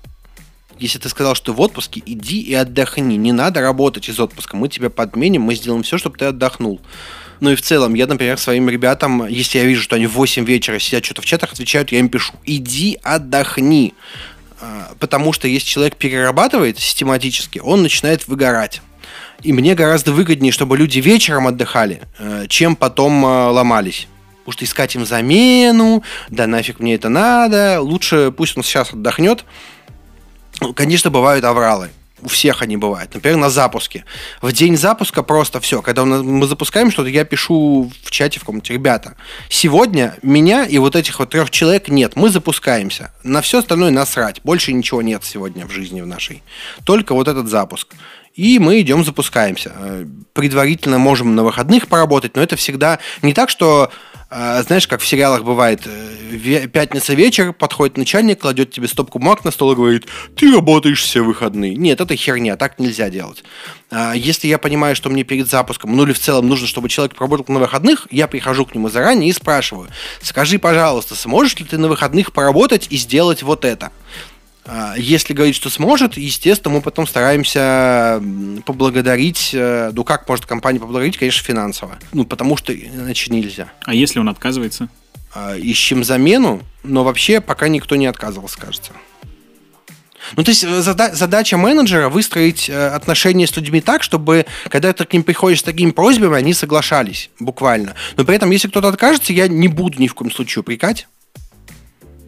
Если 0.80 1.00
ты 1.00 1.08
сказал, 1.08 1.36
что 1.36 1.54
в 1.54 1.62
отпуске, 1.62 2.02
иди 2.06 2.42
и 2.42 2.54
отдохни. 2.54 3.16
Не 3.16 3.32
надо 3.32 3.62
работать 3.62 4.10
из 4.10 4.20
отпуска. 4.20 4.58
Мы 4.58 4.68
тебя 4.68 4.90
подменим, 4.90 5.44
мы 5.44 5.56
сделаем 5.56 5.84
все, 5.84 5.98
чтобы 5.98 6.18
ты 6.18 6.26
отдохнул. 6.26 6.82
Ну 7.40 7.52
и 7.52 7.56
в 7.56 7.62
целом, 7.62 7.94
я, 7.94 8.08
например, 8.08 8.38
своим 8.38 8.70
ребятам, 8.70 9.26
если 9.28 9.58
я 9.60 9.66
вижу, 9.66 9.82
что 9.82 9.96
они 9.96 10.08
в 10.08 10.14
8 10.14 10.46
вечера 10.46 10.80
сидят 10.80 11.06
что-то 11.06 11.22
в 11.22 11.26
чатах, 11.26 11.54
отвечают, 11.54 11.92
я 11.92 12.00
им 12.00 12.10
пишу, 12.10 12.34
иди 12.46 12.98
отдохни. 13.04 13.94
А, 14.62 14.94
Потому 15.00 15.34
что 15.34 15.48
если 15.48 15.68
человек 15.68 15.96
перерабатывает 15.96 16.80
систематически, 16.80 17.60
он 17.60 17.82
начинает 17.82 18.28
выгорать. 18.28 18.82
И 19.44 19.54
мне 19.54 19.76
гораздо 19.76 20.12
выгоднее, 20.12 20.52
чтобы 20.52 20.78
люди 20.78 21.00
вечером 21.00 21.48
отдыхали, 21.48 22.02
э, 22.18 22.46
чем 22.48 22.76
потом 22.76 23.26
э, 23.26 23.28
ломались. 23.50 24.08
Потому 24.40 24.54
что 24.54 24.66
искать 24.66 24.96
им 24.96 25.06
замену, 25.06 26.04
да 26.30 26.48
нафиг 26.48 26.80
мне 26.80 26.96
это 26.96 27.10
надо, 27.10 27.82
лучше 27.82 28.32
пусть 28.36 28.56
он 28.56 28.64
сейчас 28.64 28.94
отдохнет. 28.94 29.44
Ну, 30.62 30.74
Конечно, 30.74 31.10
бывают 31.10 31.44
авралы. 31.44 31.90
У 32.22 32.30
всех 32.30 32.62
они 32.62 32.78
бывают. 32.78 33.14
Например, 33.14 33.38
на 33.38 33.50
запуске. 33.50 34.06
В 34.42 34.52
день 34.54 34.78
запуска 34.78 35.22
просто 35.22 35.60
все. 35.60 35.82
Когда 35.82 36.06
мы 36.06 36.48
запускаем 36.48 36.90
что-то, 36.90 37.10
я 37.10 37.26
пишу 37.26 37.92
в 38.04 38.12
чате 38.12 38.40
в 38.40 38.44
комнате, 38.46 38.74
ребята, 38.74 39.16
сегодня 39.50 40.18
меня 40.22 40.64
и 40.64 40.78
вот 40.78 40.96
этих 40.96 41.20
вот 41.20 41.30
трех 41.30 41.50
человек 41.50 41.90
нет. 41.90 42.16
Мы 42.16 42.30
запускаемся. 42.30 43.14
На 43.24 43.42
все 43.42 43.60
остальное 43.60 43.92
насрать. 43.92 44.42
Больше 44.44 44.72
ничего 44.72 45.02
нет 45.02 45.24
сегодня 45.26 45.66
в 45.66 45.72
жизни 45.72 46.02
в 46.02 46.08
нашей. 46.08 46.42
Только 46.86 47.14
вот 47.14 47.28
этот 47.28 47.50
запуск. 47.50 47.94
и 48.34 48.60
мы 48.60 48.82
идем 48.82 49.04
запускаемся. 49.04 49.74
Э, 49.78 50.06
предварительно 50.34 50.98
можем 50.98 51.36
на 51.36 51.44
выходных 51.44 51.88
поработать, 51.88 52.36
но 52.36 52.42
это 52.42 52.56
всегда 52.56 53.00
не 53.22 53.34
так, 53.34 53.50
что 53.50 53.92
знаешь, 54.30 54.88
как 54.88 55.02
в 55.02 55.08
сериалах 55.08 55.44
бывает, 55.44 55.82
э, 55.86 56.68
пятница 56.68 57.14
вечер, 57.14 57.54
подходит 57.54 57.98
начальник, 57.98 58.42
кладет 58.42 58.72
тебе 58.72 58.88
стопку 58.88 59.20
бумаг 59.20 59.46
на 59.46 59.52
стол 59.52 59.74
и 59.74 59.76
говорит, 59.76 60.06
ты 60.36 60.52
работаешь 60.52 61.04
все 61.04 61.22
выходные. 61.24 61.76
Нет, 61.76 62.02
это 62.02 62.16
херня, 62.16 62.56
так 62.56 62.80
нельзя 62.80 63.10
делать. 63.10 63.44
А, 63.92 64.14
если 64.14 64.48
я 64.48 64.58
понимаю, 64.58 64.96
что 64.96 65.10
мне 65.10 65.24
перед 65.24 65.48
запуском, 65.48 65.96
ну 65.96 66.04
или 66.04 66.14
в 66.14 66.20
целом 66.20 66.48
нужно, 66.48 66.68
чтобы 66.68 66.90
человек 66.90 67.16
поработал 67.16 67.54
на 67.54 67.60
выходных, 67.60 68.08
я 68.12 68.28
прихожу 68.28 68.66
к 68.66 68.74
нему 68.74 68.90
заранее 68.90 69.30
и 69.30 69.34
спрашиваю, 69.34 69.90
скажи, 70.22 70.60
пожалуйста, 70.60 71.16
сможешь 71.16 71.58
ли 71.60 71.66
ты 71.66 71.78
на 71.78 71.88
выходных 71.88 72.34
поработать 72.34 72.88
и 72.90 72.98
сделать 72.98 73.44
вот 73.44 73.64
это? 73.64 73.92
А, 74.68 74.96
если 74.98 75.34
говорить, 75.34 75.56
что 75.56 75.70
сможет, 75.70 76.18
естественно, 76.18 76.74
мы 76.74 76.82
потом 76.82 77.06
стараемся 77.06 78.22
поблагодарить. 78.66 79.52
Э, 79.54 79.92
ну, 79.94 80.04
как 80.04 80.28
может 80.28 80.46
компания 80.46 80.80
поблагодарить? 80.80 81.18
Конечно, 81.18 81.44
финансово. 81.44 82.00
Ну, 82.14 82.26
потому 82.26 82.58
что 82.58 82.74
иначе 82.74 83.32
нельзя. 83.32 83.72
А 83.84 83.94
если 83.94 84.20
он 84.20 84.30
отказывается? 84.30 84.90
А, 85.34 85.56
ищем 85.56 86.04
замену, 86.04 86.62
но 86.84 87.04
вообще 87.04 87.42
пока 87.42 87.68
никто 87.68 87.96
не 87.96 88.08
отказывался, 88.08 88.58
кажется. 88.58 88.94
Ну, 90.36 90.44
то 90.44 90.50
есть 90.50 90.64
э, 90.64 90.82
зада- 90.82 91.14
задача 91.14 91.58
менеджера 91.58 92.10
выстроить 92.10 92.70
э, 92.70 92.88
отношения 92.88 93.46
с 93.46 93.56
людьми 93.56 93.82
так, 93.82 94.02
чтобы, 94.02 94.46
когда 94.70 94.92
ты 94.94 95.06
к 95.06 95.14
ним 95.14 95.24
приходишь 95.24 95.60
с 95.60 95.64
такими 95.64 95.92
просьбами, 95.92 96.36
они 96.36 96.54
соглашались, 96.54 97.30
буквально. 97.40 97.94
Но 98.18 98.26
при 98.26 98.36
этом, 98.36 98.50
если 98.50 98.68
кто-то 98.68 98.88
откажется, 98.88 99.34
я 99.34 99.48
не 99.48 99.68
буду 99.68 100.00
ни 100.00 100.08
в 100.08 100.16
коем 100.16 100.32
случае 100.32 100.62
упрекать. 100.62 101.08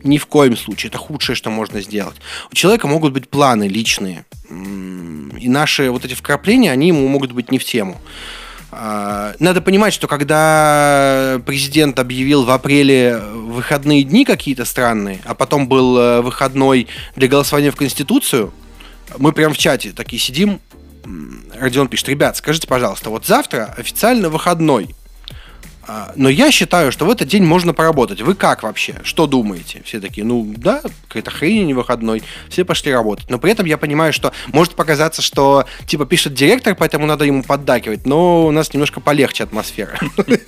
Ни 0.04 0.18
в 0.18 0.28
коем 0.28 0.56
случае. 0.56 0.90
Это 0.90 0.98
худшее, 0.98 1.36
что 1.36 1.50
можно 1.50 1.82
сделать. 1.82 2.18
У 2.52 2.56
человека 2.56 2.88
могут 2.88 3.14
быть 3.14 3.30
планы 3.30 3.68
личные. 3.68 4.26
И 4.50 5.50
наши 5.50 5.90
вот 5.90 6.06
эти 6.06 6.14
вкрапления, 6.14 6.72
они 6.72 6.88
ему 6.90 7.08
могут 7.08 7.32
быть 7.32 7.52
не 7.52 7.58
в 7.58 7.66
тему. 7.66 8.00
А, 8.72 9.34
надо 9.40 9.62
понимать, 9.62 9.94
что 9.94 10.08
когда 10.08 11.42
президент 11.46 12.00
объявил 12.00 12.44
в 12.44 12.52
апреле 12.52 13.18
выходные 13.18 14.04
дни 14.04 14.26
какие-то 14.26 14.66
странные, 14.66 15.22
а 15.26 15.36
потом 15.36 15.68
был 15.68 15.98
э, 15.98 16.22
выходной 16.22 16.88
для 17.16 17.28
голосования 17.28 17.72
в 17.72 17.78
Конституцию, 17.78 18.54
мы 19.18 19.32
прям 19.32 19.54
в 19.54 19.58
чате 19.58 19.94
такие 19.94 20.22
сидим, 20.22 20.60
Родион 21.56 21.88
пишет, 21.88 22.10
ребят, 22.10 22.36
скажите, 22.38 22.68
пожалуйста, 22.68 23.10
вот 23.10 23.26
завтра 23.26 23.74
официально 23.78 24.30
выходной. 24.30 24.94
А, 25.88 26.12
но 26.18 26.28
я 26.28 26.52
считаю, 26.52 26.92
что 26.92 27.06
в 27.06 27.10
этот 27.10 27.30
день 27.30 27.44
можно 27.44 27.74
поработать. 27.74 28.22
Вы 28.22 28.36
как 28.36 28.64
вообще? 28.64 28.96
Что 29.04 29.26
думаете? 29.26 29.82
Все 29.86 30.02
такие, 30.02 30.26
ну 30.26 30.54
да, 30.58 30.82
какая-то 31.08 31.32
хрень 31.32 31.66
не 31.66 31.74
выходной. 31.74 32.24
Все 32.50 32.66
пошли 32.66 32.92
работать. 32.92 33.30
Но 33.30 33.40
при 33.40 33.52
этом 33.52 33.66
я 33.66 33.78
понимаю, 33.78 34.12
что 34.12 34.34
может 34.48 34.76
показаться, 34.76 35.22
что 35.22 35.66
типа 35.86 36.06
пишет 36.06 36.34
директор, 36.34 36.76
поэтому 36.76 37.06
надо 37.06 37.24
ему 37.24 37.42
поддакивать. 37.42 38.06
Но 38.06 38.48
у 38.48 38.52
нас 38.52 38.74
немножко 38.74 39.00
полегче 39.00 39.46
атмосфера. 39.46 39.98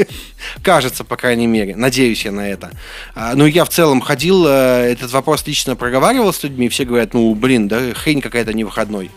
Кажется, 0.62 1.06
по 1.06 1.16
крайней 1.16 1.48
мере. 1.48 1.76
Надеюсь 1.76 2.26
я 2.26 2.34
на 2.34 2.48
это. 2.48 2.72
А, 3.16 3.34
ну 3.36 3.46
я 3.46 3.64
в 3.64 3.70
целом 3.70 4.02
ходил, 4.02 4.46
э, 4.46 4.92
этот 4.92 5.12
вопрос 5.14 5.48
лично 5.48 5.78
проговаривал 5.78 6.34
с 6.34 6.44
людьми. 6.44 6.68
Все 6.68 6.84
говорят, 6.84 7.14
ну 7.14 7.34
блин, 7.34 7.70
да 7.70 7.94
хрень 7.94 8.22
какая-то 8.22 8.54
не 8.54 8.66
выходной. 8.66 9.10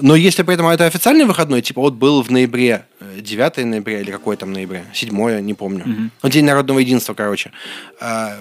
Но 0.00 0.14
если 0.14 0.42
при 0.42 0.54
этом 0.54 0.66
это 0.68 0.84
официальный 0.84 1.24
выходной, 1.24 1.62
типа 1.62 1.80
вот 1.80 1.94
был 1.94 2.22
в 2.22 2.30
ноябре, 2.30 2.84
9 3.20 3.58
э, 3.58 3.64
ноября 3.64 4.00
или 4.00 4.10
какой 4.10 4.36
там 4.36 4.52
ноября, 4.52 4.84
7 4.92 5.40
не 5.40 5.54
помню. 5.54 5.84
Mm-hmm. 5.84 6.10
Ну, 6.22 6.28
День 6.28 6.44
народного 6.44 6.78
единства, 6.78 7.14
короче. 7.14 7.52
А, 8.00 8.38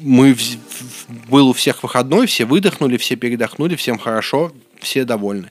мы 0.00 0.36
был 1.28 1.48
у 1.48 1.52
всех 1.52 1.82
выходной, 1.82 2.26
все 2.26 2.44
выдохнули, 2.44 2.96
все 2.96 3.16
передохнули, 3.16 3.76
всем 3.76 3.98
хорошо, 3.98 4.52
все 4.80 5.04
довольны. 5.04 5.50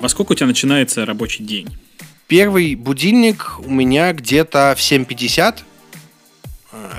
Во 0.00 0.08
сколько 0.08 0.32
у 0.32 0.34
тебя 0.34 0.48
начинается 0.48 1.06
рабочий 1.06 1.44
день? 1.44 1.68
Первый 2.26 2.74
будильник 2.74 3.60
у 3.64 3.70
меня 3.70 4.12
где-то 4.12 4.74
в 4.76 4.80
7.50, 4.80 5.58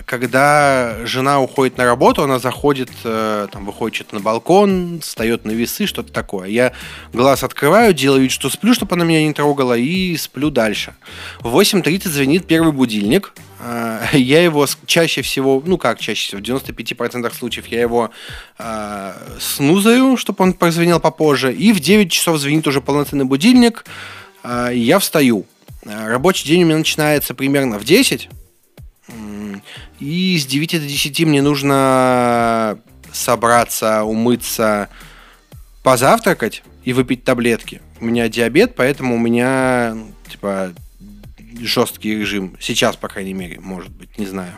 когда 0.05 0.97
жена 1.05 1.41
уходит 1.41 1.78
на 1.78 1.86
работу, 1.86 2.21
она 2.24 2.38
заходит, 2.38 2.91
э, 3.03 3.47
там, 3.51 3.65
выходит 3.65 4.13
на 4.13 4.19
балкон, 4.19 4.99
встает 5.01 5.45
на 5.45 5.51
весы, 5.51 5.88
что-то 5.88 6.13
такое. 6.13 6.47
Я 6.49 6.74
глаз 7.11 7.43
открываю, 7.43 7.93
делаю 7.93 8.21
вид, 8.21 8.32
что 8.32 8.49
сплю, 8.49 8.74
чтобы 8.74 8.95
она 8.95 9.03
меня 9.03 9.26
не 9.26 9.34
трогала, 9.34 9.76
и 9.76 10.15
сплю 10.17 10.51
дальше. 10.51 10.93
В 11.39 11.55
8.30 11.57 12.07
звонит 12.09 12.45
первый 12.45 12.71
будильник. 12.71 13.34
Э, 13.59 14.05
я 14.13 14.43
его 14.43 14.67
чаще 14.86 15.24
всего, 15.24 15.61
ну 15.65 15.78
как 15.78 15.99
чаще 15.99 16.38
всего, 16.38 16.39
в 16.39 16.43
95% 16.43 17.34
случаев 17.34 17.65
я 17.67 17.82
его 17.82 18.11
э, 18.59 19.13
снузаю, 19.39 20.17
чтобы 20.17 20.43
он 20.43 20.53
прозвенел 20.53 20.99
попозже. 20.99 21.51
И 21.51 21.74
в 21.74 21.80
9 21.80 22.11
часов 22.11 22.38
звонит 22.38 22.67
уже 22.67 22.80
полноценный 22.80 23.26
будильник, 23.26 23.86
э, 24.43 24.71
я 24.74 24.99
встаю. 24.99 25.45
Э, 25.86 26.09
рабочий 26.09 26.47
день 26.47 26.63
у 26.63 26.65
меня 26.67 26.78
начинается 26.78 27.34
примерно 27.34 27.80
в 27.80 27.86
10, 27.86 28.30
и 30.03 30.37
с 30.37 30.45
9 30.45 30.81
до 30.81 30.87
10 30.87 31.21
мне 31.21 31.41
нужно 31.41 32.77
собраться, 33.11 34.03
умыться, 34.03 34.89
позавтракать 35.81 36.63
и 36.83 36.91
выпить 36.93 37.23
таблетки. 37.23 37.81
У 38.01 38.05
меня 38.05 38.27
диабет, 38.27 38.75
поэтому 38.75 39.15
у 39.15 39.17
меня, 39.17 39.93
ну, 39.95 40.11
типа, 40.29 40.73
жесткий 41.61 42.15
режим. 42.15 42.57
Сейчас, 42.59 42.97
по 42.97 43.07
крайней 43.07 43.33
мере, 43.33 43.59
может 43.59 43.91
быть, 43.91 44.17
не 44.17 44.25
знаю. 44.25 44.57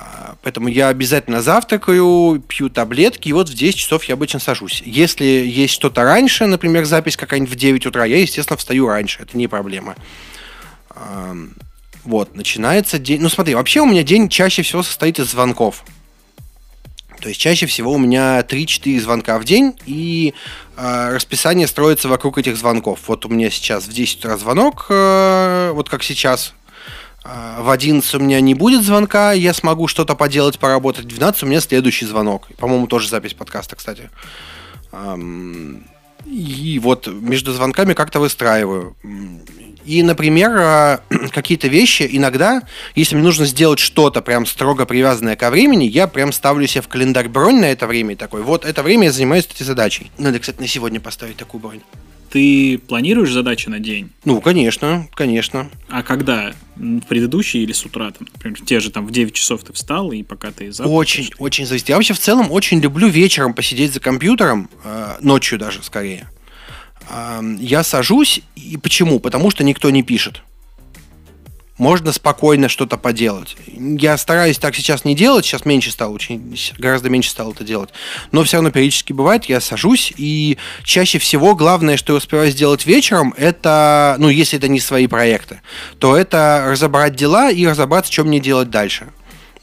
А, 0.00 0.34
поэтому 0.42 0.66
я 0.66 0.88
обязательно 0.88 1.42
завтракаю, 1.42 2.42
пью 2.48 2.68
таблетки, 2.68 3.28
и 3.28 3.32
вот 3.32 3.48
в 3.48 3.54
10 3.54 3.76
часов 3.78 4.04
я 4.04 4.14
обычно 4.14 4.40
сажусь. 4.40 4.82
Если 4.84 5.24
есть 5.24 5.74
что-то 5.74 6.02
раньше, 6.02 6.46
например, 6.46 6.86
запись 6.86 7.16
какая-нибудь 7.16 7.52
в 7.52 7.56
9 7.56 7.86
утра, 7.86 8.04
я, 8.04 8.20
естественно, 8.20 8.56
встаю 8.56 8.88
раньше, 8.88 9.22
это 9.22 9.36
не 9.36 9.46
проблема. 9.46 9.94
Вот, 12.06 12.36
начинается 12.36 13.00
день... 13.00 13.20
Ну, 13.20 13.28
смотри, 13.28 13.56
вообще 13.56 13.80
у 13.80 13.86
меня 13.86 14.04
день 14.04 14.28
чаще 14.28 14.62
всего 14.62 14.84
состоит 14.84 15.18
из 15.18 15.32
звонков. 15.32 15.82
То 17.20 17.28
есть 17.28 17.40
чаще 17.40 17.66
всего 17.66 17.92
у 17.92 17.98
меня 17.98 18.40
3-4 18.42 19.00
звонка 19.00 19.38
в 19.40 19.44
день, 19.44 19.76
и 19.86 20.32
э, 20.76 21.14
расписание 21.14 21.66
строится 21.66 22.08
вокруг 22.08 22.38
этих 22.38 22.56
звонков. 22.56 23.00
Вот 23.08 23.26
у 23.26 23.28
меня 23.28 23.50
сейчас 23.50 23.88
в 23.88 23.92
10 23.92 24.20
утра 24.20 24.36
звонок, 24.36 24.86
э, 24.88 25.72
вот 25.74 25.88
как 25.88 26.04
сейчас. 26.04 26.54
Э, 27.24 27.60
в 27.60 27.70
11 27.70 28.14
у 28.14 28.20
меня 28.20 28.40
не 28.40 28.54
будет 28.54 28.84
звонка, 28.84 29.32
я 29.32 29.52
смогу 29.52 29.88
что-то 29.88 30.14
поделать, 30.14 30.60
поработать. 30.60 31.06
В 31.06 31.08
12 31.08 31.42
у 31.42 31.46
меня 31.46 31.60
следующий 31.60 32.06
звонок. 32.06 32.46
По-моему, 32.56 32.86
тоже 32.86 33.08
запись 33.08 33.34
подкаста, 33.34 33.74
кстати. 33.74 34.10
Эм, 34.92 35.84
и 36.24 36.78
вот 36.80 37.08
между 37.08 37.52
звонками 37.52 37.94
как-то 37.94 38.20
выстраиваю. 38.20 38.96
И, 39.86 40.02
например, 40.02 40.50
а, 40.58 41.00
какие-то 41.32 41.68
вещи 41.68 42.08
иногда, 42.10 42.62
если 42.94 43.14
мне 43.14 43.24
нужно 43.24 43.46
сделать 43.46 43.78
что-то 43.78 44.20
прям 44.20 44.44
строго 44.44 44.84
привязанное 44.84 45.36
ко 45.36 45.50
времени, 45.50 45.84
я 45.84 46.08
прям 46.08 46.32
ставлю 46.32 46.66
себе 46.66 46.82
в 46.82 46.88
календарь 46.88 47.28
бронь 47.28 47.60
на 47.60 47.66
это 47.66 47.86
время 47.86 48.14
и 48.14 48.16
такой, 48.16 48.42
вот 48.42 48.64
это 48.64 48.82
время 48.82 49.04
я 49.04 49.12
занимаюсь 49.12 49.46
этой 49.46 49.64
задачей. 49.64 50.10
Надо, 50.18 50.40
кстати, 50.40 50.60
на 50.60 50.66
сегодня 50.66 51.00
поставить 51.00 51.36
такую 51.36 51.60
бронь. 51.60 51.80
Ты 52.30 52.78
планируешь 52.78 53.30
задачи 53.30 53.68
на 53.68 53.78
день? 53.78 54.10
Ну, 54.24 54.40
конечно, 54.40 55.08
конечно. 55.14 55.70
А 55.88 56.02
когда? 56.02 56.52
В 56.74 57.00
предыдущий 57.02 57.62
или 57.62 57.72
с 57.72 57.86
утра? 57.86 58.10
Там, 58.10 58.26
например, 58.34 58.60
те 58.60 58.80
же 58.80 58.90
там 58.90 59.06
в 59.06 59.12
9 59.12 59.32
часов 59.32 59.62
ты 59.62 59.72
встал, 59.72 60.10
и 60.10 60.24
пока 60.24 60.50
ты 60.50 60.72
завтракаешь? 60.72 60.98
Очень, 60.98 61.30
очень 61.38 61.66
зависит. 61.66 61.88
Я 61.88 61.94
вообще 61.94 62.14
в 62.14 62.18
целом 62.18 62.50
очень 62.50 62.80
люблю 62.80 63.08
вечером 63.08 63.54
посидеть 63.54 63.94
за 63.94 64.00
компьютером, 64.00 64.68
э, 64.84 65.16
ночью 65.20 65.58
даже 65.58 65.82
скорее 65.82 66.26
я 67.58 67.82
сажусь, 67.82 68.40
и 68.54 68.76
почему? 68.76 69.20
Потому 69.20 69.50
что 69.50 69.64
никто 69.64 69.90
не 69.90 70.02
пишет. 70.02 70.42
Можно 71.78 72.12
спокойно 72.12 72.70
что-то 72.70 72.96
поделать. 72.96 73.54
Я 73.66 74.16
стараюсь 74.16 74.56
так 74.56 74.74
сейчас 74.74 75.04
не 75.04 75.14
делать, 75.14 75.44
сейчас 75.44 75.66
меньше 75.66 75.90
стало, 75.90 76.12
очень, 76.12 76.58
гораздо 76.78 77.10
меньше 77.10 77.28
стало 77.28 77.52
это 77.52 77.64
делать. 77.64 77.90
Но 78.32 78.44
все 78.44 78.56
равно 78.56 78.70
периодически 78.70 79.12
бывает, 79.12 79.44
я 79.44 79.60
сажусь, 79.60 80.10
и 80.16 80.56
чаще 80.84 81.18
всего 81.18 81.54
главное, 81.54 81.98
что 81.98 82.14
я 82.14 82.16
успеваю 82.16 82.50
сделать 82.50 82.86
вечером, 82.86 83.34
это, 83.36 84.16
ну, 84.18 84.30
если 84.30 84.58
это 84.58 84.68
не 84.68 84.80
свои 84.80 85.06
проекты, 85.06 85.60
то 85.98 86.16
это 86.16 86.64
разобрать 86.66 87.14
дела 87.14 87.50
и 87.50 87.66
разобраться, 87.66 88.10
что 88.10 88.24
мне 88.24 88.40
делать 88.40 88.70
дальше 88.70 89.08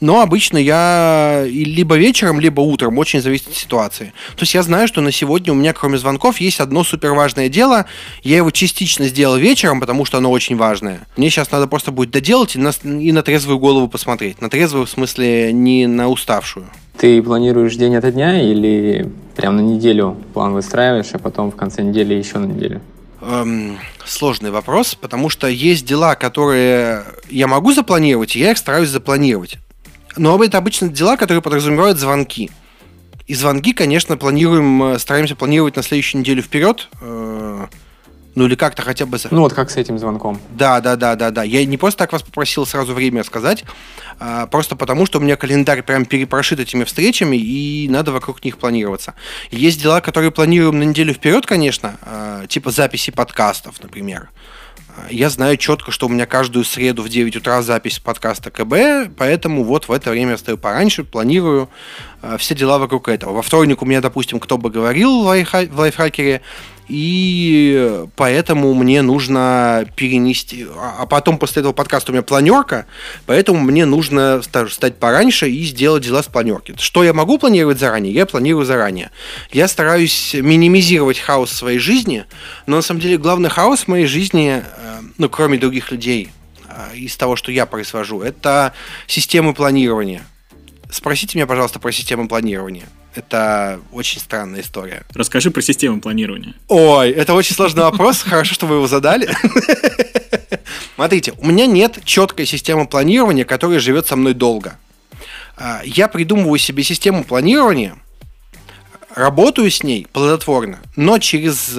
но 0.00 0.20
обычно 0.20 0.58
я 0.58 1.44
либо 1.46 1.96
вечером, 1.96 2.40
либо 2.40 2.60
утром, 2.60 2.98
очень 2.98 3.20
зависит 3.20 3.48
от 3.48 3.54
ситуации. 3.54 4.12
То 4.36 4.42
есть 4.42 4.54
я 4.54 4.62
знаю, 4.62 4.88
что 4.88 5.00
на 5.00 5.12
сегодня 5.12 5.52
у 5.52 5.56
меня, 5.56 5.72
кроме 5.72 5.98
звонков, 5.98 6.38
есть 6.40 6.60
одно 6.60 6.84
супер 6.84 7.12
важное 7.12 7.48
дело. 7.48 7.86
Я 8.22 8.36
его 8.36 8.50
частично 8.50 9.06
сделал 9.06 9.36
вечером, 9.36 9.80
потому 9.80 10.04
что 10.04 10.18
оно 10.18 10.30
очень 10.30 10.56
важное. 10.56 11.00
Мне 11.16 11.30
сейчас 11.30 11.50
надо 11.50 11.66
просто 11.66 11.92
будет 11.92 12.10
доделать 12.10 12.56
и 12.56 12.58
на, 12.58 12.72
и 12.84 13.12
на 13.12 13.22
трезвую 13.22 13.58
голову 13.58 13.88
посмотреть. 13.88 14.40
На 14.40 14.50
трезвую, 14.50 14.86
в 14.86 14.90
смысле, 14.90 15.52
не 15.52 15.86
на 15.86 16.08
уставшую. 16.08 16.66
Ты 16.98 17.22
планируешь 17.22 17.74
день 17.74 17.96
ото 17.96 18.12
дня 18.12 18.40
или 18.40 19.10
прям 19.36 19.56
на 19.56 19.60
неделю 19.60 20.16
план 20.32 20.52
выстраиваешь, 20.52 21.10
а 21.12 21.18
потом 21.18 21.50
в 21.50 21.56
конце 21.56 21.82
недели 21.82 22.14
еще 22.14 22.38
на 22.38 22.46
неделю? 22.46 22.80
Эм, 23.20 23.78
сложный 24.04 24.50
вопрос, 24.50 24.94
потому 24.94 25.28
что 25.28 25.48
есть 25.48 25.86
дела, 25.86 26.14
которые 26.14 27.04
я 27.30 27.46
могу 27.46 27.72
запланировать, 27.72 28.36
и 28.36 28.40
я 28.40 28.50
их 28.50 28.58
стараюсь 28.58 28.90
запланировать. 28.90 29.58
Но 30.16 30.42
это 30.42 30.58
обычно 30.58 30.88
дела, 30.88 31.16
которые 31.16 31.42
подразумевают 31.42 31.98
звонки. 31.98 32.50
И 33.26 33.34
звонки, 33.34 33.72
конечно, 33.72 34.16
планируем, 34.16 34.82
э, 34.82 34.98
стараемся 34.98 35.34
планировать 35.34 35.76
на 35.76 35.82
следующую 35.82 36.20
неделю 36.20 36.42
вперед. 36.42 36.88
Э, 37.00 37.66
ну 38.34 38.46
или 38.46 38.54
как-то 38.54 38.82
хотя 38.82 39.06
бы... 39.06 39.18
Ну 39.30 39.40
вот 39.42 39.52
как 39.52 39.70
с 39.70 39.76
этим 39.76 39.98
звонком. 39.98 40.40
Да, 40.50 40.80
да, 40.80 40.96
да, 40.96 41.14
да, 41.14 41.30
да. 41.30 41.42
Я 41.44 41.64
не 41.64 41.76
просто 41.76 41.98
так 41.98 42.12
вас 42.12 42.22
попросил 42.22 42.66
сразу 42.66 42.92
время 42.92 43.22
сказать, 43.22 43.64
а 44.18 44.46
просто 44.46 44.76
потому, 44.76 45.06
что 45.06 45.18
у 45.18 45.22
меня 45.22 45.36
календарь 45.36 45.82
прям 45.82 46.04
перепрошит 46.04 46.58
этими 46.58 46.84
встречами, 46.84 47.36
и 47.36 47.86
надо 47.88 48.12
вокруг 48.12 48.44
них 48.44 48.58
планироваться. 48.58 49.14
Есть 49.50 49.80
дела, 49.80 50.00
которые 50.00 50.32
планируем 50.32 50.78
на 50.80 50.82
неделю 50.82 51.14
вперед, 51.14 51.46
конечно, 51.46 51.96
а, 52.02 52.46
типа 52.46 52.70
записи 52.70 53.12
подкастов, 53.12 53.80
например. 53.82 54.30
Я 55.10 55.28
знаю 55.28 55.56
четко, 55.56 55.90
что 55.90 56.06
у 56.06 56.08
меня 56.08 56.24
каждую 56.26 56.64
среду 56.64 57.02
в 57.02 57.08
9 57.08 57.36
утра 57.36 57.62
запись 57.62 57.98
подкаста 57.98 58.50
КБ, 58.50 59.14
поэтому 59.16 59.64
вот 59.64 59.88
в 59.88 59.92
это 59.92 60.10
время 60.10 60.32
я 60.32 60.38
стою 60.38 60.56
пораньше, 60.56 61.04
планирую 61.04 61.68
э, 62.22 62.36
все 62.38 62.54
дела 62.54 62.78
вокруг 62.78 63.08
этого. 63.08 63.32
Во 63.32 63.42
вторник 63.42 63.82
у 63.82 63.86
меня, 63.86 64.00
допустим, 64.00 64.38
кто 64.40 64.56
бы 64.56 64.70
говорил 64.70 65.22
в, 65.22 65.26
лайфха- 65.26 65.68
в 65.70 65.78
лайфхакере, 65.78 66.42
и 66.88 68.04
поэтому 68.16 68.74
мне 68.74 69.00
нужно 69.02 69.86
перенести... 69.96 70.66
А, 70.76 70.96
а 71.00 71.06
потом 71.06 71.38
после 71.38 71.60
этого 71.60 71.72
подкаста 71.72 72.12
у 72.12 72.14
меня 72.14 72.22
планерка, 72.22 72.86
поэтому 73.26 73.60
мне 73.60 73.86
нужно 73.86 74.42
встать 74.42 74.96
пораньше 74.98 75.48
и 75.48 75.64
сделать 75.64 76.04
дела 76.04 76.22
с 76.22 76.26
планерки. 76.26 76.74
Что 76.78 77.02
я 77.02 77.14
могу 77.14 77.38
планировать 77.38 77.78
заранее? 77.78 78.12
Я 78.12 78.26
планирую 78.26 78.66
заранее. 78.66 79.10
Я 79.50 79.66
стараюсь 79.68 80.34
минимизировать 80.34 81.18
хаос 81.18 81.50
в 81.50 81.56
своей 81.56 81.78
жизни, 81.78 82.26
но 82.66 82.76
на 82.76 82.82
самом 82.82 83.00
деле 83.00 83.16
главный 83.16 83.48
хаос 83.48 83.80
в 83.80 83.88
моей 83.88 84.06
жизни, 84.06 84.62
э, 84.62 85.00
ну, 85.16 85.30
кроме 85.30 85.58
других 85.58 85.90
людей, 85.90 86.30
э, 86.68 86.96
из 86.96 87.16
того, 87.16 87.36
что 87.36 87.50
я 87.50 87.64
произвожу, 87.64 88.20
это 88.20 88.74
системы 89.06 89.54
планирования. 89.54 90.22
Спросите 90.90 91.38
меня, 91.38 91.46
пожалуйста, 91.46 91.80
про 91.80 91.92
систему 91.92 92.28
планирования. 92.28 92.84
Это 93.14 93.80
очень 93.92 94.20
странная 94.20 94.60
история. 94.60 95.04
Расскажи 95.14 95.50
про 95.50 95.62
систему 95.62 96.00
планирования. 96.00 96.54
Ой, 96.68 97.10
это 97.10 97.34
очень 97.34 97.54
сложный 97.54 97.82
вопрос. 97.82 98.22
Хорошо, 98.22 98.54
что 98.54 98.66
вы 98.66 98.76
его 98.76 98.86
задали. 98.86 99.28
Смотрите, 100.96 101.32
у 101.38 101.46
меня 101.46 101.66
нет 101.66 102.00
четкой 102.04 102.46
системы 102.46 102.86
планирования, 102.86 103.44
которая 103.44 103.78
живет 103.78 104.06
со 104.06 104.16
мной 104.16 104.34
долго. 104.34 104.78
А, 105.56 105.82
я 105.84 106.08
придумываю 106.08 106.58
себе 106.58 106.82
систему 106.82 107.24
планирования, 107.24 107.96
работаю 109.14 109.70
с 109.70 109.82
ней 109.82 110.06
плодотворно, 110.12 110.80
но 110.96 111.18
через 111.18 111.70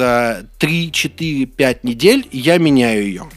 3, 0.57 0.91
4, 0.91 1.45
5 1.45 1.83
недель 1.83 2.27
я 2.31 2.57
меняю 2.57 3.03
ее 3.03 3.29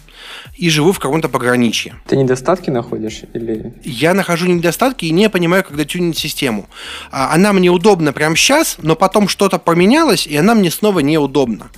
и 0.58 0.70
живу 0.70 0.92
в 0.92 0.98
каком-то 0.98 1.28
пограничье. 1.28 1.94
Ты 2.06 2.16
недостатки 2.16 2.68
находишь 2.68 3.22
или... 3.32 3.72
Я 3.84 4.12
нахожу 4.12 4.46
недостатки 4.46 5.04
и 5.04 5.10
не 5.10 5.30
понимаю, 5.30 5.62
когда 5.62 5.84
тюнить 5.84 6.18
систему. 6.18 6.68
А, 7.12 7.32
она 7.32 7.52
мне 7.52 7.70
удобна 7.70 8.12
прямо 8.12 8.34
сейчас, 8.34 8.76
но 8.82 8.96
потом 8.96 9.28
что-то 9.28 9.58
поменялось, 9.58 10.26
и 10.26 10.36
она 10.36 10.54
мне 10.54 10.70
снова 10.70 10.98
неудобна. 10.98 11.68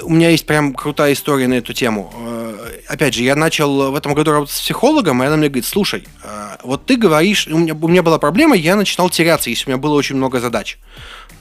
У 0.00 0.10
меня 0.10 0.30
есть 0.30 0.46
прям 0.46 0.74
крутая 0.74 1.12
история 1.12 1.48
на 1.48 1.54
эту 1.54 1.72
тему. 1.74 2.12
Э, 2.16 2.80
опять 2.88 3.14
же, 3.14 3.22
я 3.22 3.36
начал 3.36 3.90
в 3.90 3.94
этом 3.94 4.14
году 4.14 4.32
работать 4.32 4.54
с 4.54 4.60
психологом, 4.60 5.22
и 5.22 5.26
она 5.26 5.36
мне 5.36 5.48
говорит, 5.48 5.66
слушай, 5.66 6.04
э, 6.22 6.56
вот 6.62 6.86
ты 6.86 6.96
говоришь, 6.96 7.46
у 7.46 7.58
меня, 7.58 7.74
у 7.74 7.88
меня 7.88 8.02
была 8.02 8.18
проблема, 8.18 8.56
я 8.56 8.76
начинал 8.76 9.10
теряться, 9.10 9.50
если 9.50 9.66
у 9.66 9.68
меня 9.70 9.78
было 9.78 9.94
очень 9.94 10.16
много 10.16 10.40
задач 10.40 10.78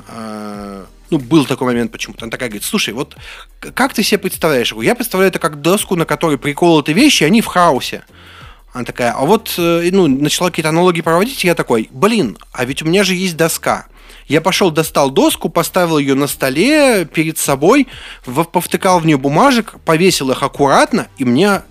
э, 0.10 0.86
ну, 1.10 1.18
был 1.18 1.46
такой 1.46 1.68
момент 1.68 1.92
почему-то. 1.92 2.26
Она 2.26 2.32
такая 2.32 2.50
говорит, 2.50 2.64
слушай, 2.64 2.94
вот 2.94 3.16
как 3.60 3.94
ты 3.94 4.04
себе 4.04 4.18
представляешь? 4.18 4.74
Я 4.74 4.96
представляю 4.96 5.30
это 5.30 5.40
как 5.40 5.62
доску, 5.62 5.96
на 5.96 6.06
которой 6.06 6.38
приколоты 6.38 6.94
вещи, 6.94 7.24
они 7.24 7.42
в 7.42 7.48
хаосе. 7.48 8.04
Она 8.74 8.86
такая, 8.86 9.12
а 9.12 9.26
вот, 9.26 9.56
ну, 9.58 10.08
начала 10.08 10.50
какие-то 10.50 10.70
аналогии 10.70 11.02
проводить, 11.02 11.44
и 11.44 11.48
я 11.48 11.56
такой, 11.56 11.90
блин, 11.92 12.38
а 12.54 12.64
ведь 12.64 12.82
у 12.82 12.86
меня 12.86 13.04
же 13.04 13.14
есть 13.14 13.36
доска. 13.36 13.88
Я 14.32 14.40
пошел, 14.40 14.72
достал 14.72 15.12
доску, 15.12 15.50
поставил 15.50 15.98
ее 15.98 16.16
на 16.16 16.26
столе 16.26 17.04
перед 17.04 17.38
собой, 17.38 17.90
повтыкал 18.24 19.02
в 19.02 19.06
нее 19.06 19.18
бумажек, 19.18 19.76
повесил 19.84 20.32
их 20.32 20.42
аккуратно, 20.42 21.10
и 21.18 21.26
мне 21.26 21.64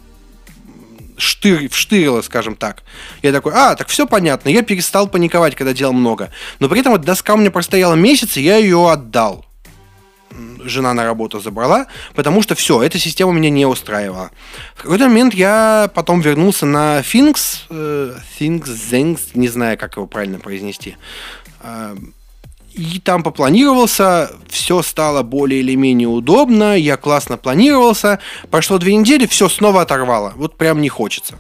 штырь, 1.17 1.71
вштырило, 1.71 2.21
скажем 2.21 2.57
так. 2.57 2.83
Я 3.23 3.33
такой, 3.33 3.55
а, 3.55 3.75
так 3.77 3.89
все 3.89 4.07
понятно. 4.07 4.51
Я 4.51 4.61
перестал 4.61 5.09
паниковать, 5.09 5.55
когда 5.55 5.73
делал 5.73 5.95
много. 5.95 6.31
Но 6.59 6.69
при 6.69 6.81
этом 6.81 6.93
вот 6.93 7.01
доска 7.01 7.33
у 7.33 7.39
меня 7.39 7.51
простояла 7.51 7.95
месяц, 7.95 8.37
и 8.37 8.43
я 8.43 8.59
ее 8.59 8.91
отдал. 8.91 9.47
Жена 10.63 10.93
на 10.93 11.05
работу 11.05 11.41
забрала, 11.41 11.87
потому 12.15 12.43
что 12.43 12.55
все, 12.55 12.83
эта 12.83 12.99
система 12.99 13.33
меня 13.33 13.49
не 13.49 13.65
устраивала. 13.65 14.33
В 14.75 14.83
какой-то 14.83 15.09
момент 15.09 15.33
я 15.33 15.91
потом 15.95 16.21
вернулся 16.21 16.67
на 16.67 17.01
Things, 17.01 17.61
э, 17.71 18.19
Things, 18.39 19.31
не 19.33 19.49
знаю, 19.49 19.79
как 19.79 19.97
его 19.97 20.07
правильно 20.07 20.39
произнести. 20.39 20.99
И 22.73 23.01
там 23.01 23.23
попланировался, 23.23 24.31
все 24.49 24.83
стало 24.83 25.23
более 25.23 25.61
или 25.61 25.75
менее 25.75 26.09
удобно, 26.09 26.79
я 26.79 26.97
классно 26.97 27.37
планировался. 27.37 28.21
Прошло 28.51 28.79
две 28.79 28.95
недели, 28.95 29.27
все 29.27 29.49
снова 29.49 29.83
оторвало. 29.83 30.33
Вот 30.37 30.57
прям 30.57 30.81
не 30.81 30.89
хочется. 30.89 31.39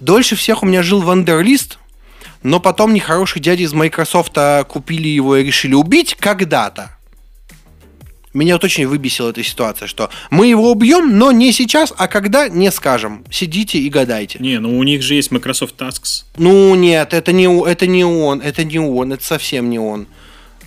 Дольше 0.00 0.36
всех 0.36 0.62
у 0.62 0.66
меня 0.66 0.82
жил 0.82 1.00
Вандерлист, 1.02 1.78
но 2.42 2.60
потом 2.60 2.94
нехорошие 2.94 3.42
дяди 3.42 3.62
из 3.62 3.72
Microsoft 3.72 4.36
купили 4.68 5.08
его 5.08 5.36
и 5.36 5.44
решили 5.44 5.74
убить 5.74 6.16
когда-то. 6.18 6.92
Меня 8.34 8.54
вот 8.54 8.64
очень 8.64 8.86
выбесила 8.86 9.30
эта 9.30 9.42
ситуация, 9.42 9.88
что 9.88 10.10
мы 10.30 10.46
его 10.46 10.70
убьем, 10.70 11.18
но 11.18 11.32
не 11.32 11.50
сейчас, 11.50 11.92
а 11.96 12.06
когда, 12.06 12.48
не 12.48 12.70
скажем. 12.70 13.24
Сидите 13.30 13.78
и 13.78 13.88
гадайте. 13.88 14.38
Не, 14.38 14.60
ну 14.60 14.78
у 14.78 14.82
них 14.84 15.02
же 15.02 15.14
есть 15.14 15.32
Microsoft 15.32 15.80
Tasks. 15.80 16.24
Ну 16.36 16.74
нет, 16.76 17.14
это 17.14 17.32
не, 17.32 17.46
это 17.68 17.86
не 17.86 18.04
он, 18.04 18.40
это 18.40 18.64
не 18.64 18.78
он, 18.78 19.12
это 19.12 19.24
совсем 19.24 19.70
не 19.70 19.78
он 19.78 20.06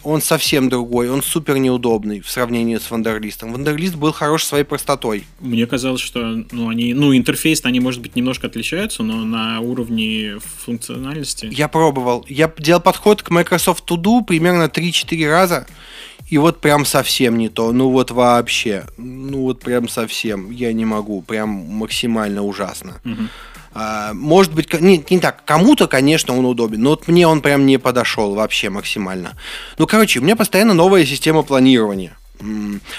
он 0.03 0.21
совсем 0.21 0.69
другой, 0.69 1.09
он 1.09 1.21
супер 1.21 1.57
неудобный 1.57 2.21
в 2.21 2.29
сравнении 2.29 2.77
с 2.77 2.89
Вандерлистом. 2.89 3.53
Вандерлист 3.53 3.95
был 3.95 4.11
хорош 4.11 4.45
своей 4.45 4.63
простотой. 4.63 5.25
Мне 5.39 5.65
казалось, 5.67 6.01
что 6.01 6.43
ну, 6.51 6.69
они, 6.69 6.93
ну, 6.93 7.15
интерфейс, 7.15 7.61
они, 7.63 7.79
может 7.79 8.01
быть, 8.01 8.15
немножко 8.15 8.47
отличаются, 8.47 9.03
но 9.03 9.25
на 9.25 9.59
уровне 9.59 10.37
функциональности... 10.65 11.49
Я 11.51 11.67
пробовал. 11.67 12.25
Я 12.27 12.51
делал 12.57 12.81
подход 12.81 13.21
к 13.21 13.29
Microsoft 13.29 13.89
To 13.89 13.97
Do 13.97 14.25
примерно 14.25 14.63
3-4 14.63 15.29
раза, 15.29 15.67
и 16.29 16.37
вот 16.37 16.61
прям 16.61 16.85
совсем 16.85 17.37
не 17.37 17.49
то. 17.49 17.71
Ну 17.71 17.89
вот 17.89 18.11
вообще. 18.11 18.85
Ну 18.97 19.41
вот 19.41 19.59
прям 19.59 19.89
совсем. 19.89 20.49
Я 20.49 20.71
не 20.71 20.85
могу. 20.85 21.21
Прям 21.21 21.49
максимально 21.49 22.43
ужасно. 22.43 23.01
Угу. 23.03 23.23
А, 23.73 24.13
может 24.13 24.53
быть, 24.53 24.73
не, 24.81 25.03
не 25.09 25.19
так, 25.19 25.45
кому-то, 25.45 25.87
конечно, 25.87 26.37
он 26.37 26.45
удобен, 26.45 26.81
но 26.81 26.91
вот 26.91 27.07
мне 27.07 27.27
он 27.27 27.41
прям 27.41 27.65
не 27.65 27.77
подошел 27.77 28.35
вообще 28.35 28.69
максимально. 28.69 29.37
Ну, 29.77 29.87
короче, 29.87 30.19
у 30.19 30.23
меня 30.23 30.35
постоянно 30.35 30.73
новая 30.73 31.05
система 31.05 31.43
планирования. 31.43 32.17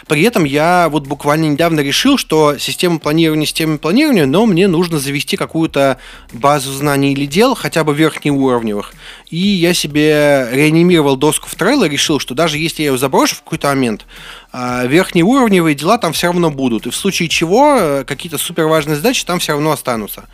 При 0.06 0.22
этом 0.22 0.44
я 0.44 0.88
вот 0.90 1.06
буквально 1.06 1.46
недавно 1.46 1.80
решил, 1.80 2.16
что 2.18 2.58
система 2.58 2.98
планирования 2.98 3.46
системой 3.46 3.78
планирования, 3.78 4.26
но 4.26 4.46
мне 4.46 4.68
нужно 4.68 4.98
завести 4.98 5.36
какую-то 5.36 5.98
базу 6.32 6.72
знаний 6.72 7.12
или 7.12 7.26
дел, 7.26 7.54
хотя 7.54 7.84
бы 7.84 7.94
верхнеуровневых. 7.94 8.92
И 9.30 9.38
я 9.38 9.74
себе 9.74 10.48
реанимировал 10.52 11.16
доску 11.16 11.48
в 11.48 11.62
и 11.62 11.88
решил, 11.88 12.18
что 12.18 12.34
даже 12.34 12.58
если 12.58 12.82
я 12.82 12.90
ее 12.90 12.98
заброшу 12.98 13.36
в 13.36 13.42
какой-то 13.42 13.68
момент, 13.68 14.06
а, 14.52 14.84
верхнеуровневые 14.86 15.74
дела 15.74 15.98
там 15.98 16.12
все 16.12 16.28
равно 16.28 16.50
будут. 16.50 16.86
И 16.86 16.90
в 16.90 16.96
случае 16.96 17.28
чего 17.28 17.76
э, 17.78 18.04
какие-то 18.04 18.38
суперважные 18.38 18.96
задачи 18.96 19.24
там 19.24 19.38
все 19.38 19.52
равно 19.52 19.72
останутся. 19.72 20.24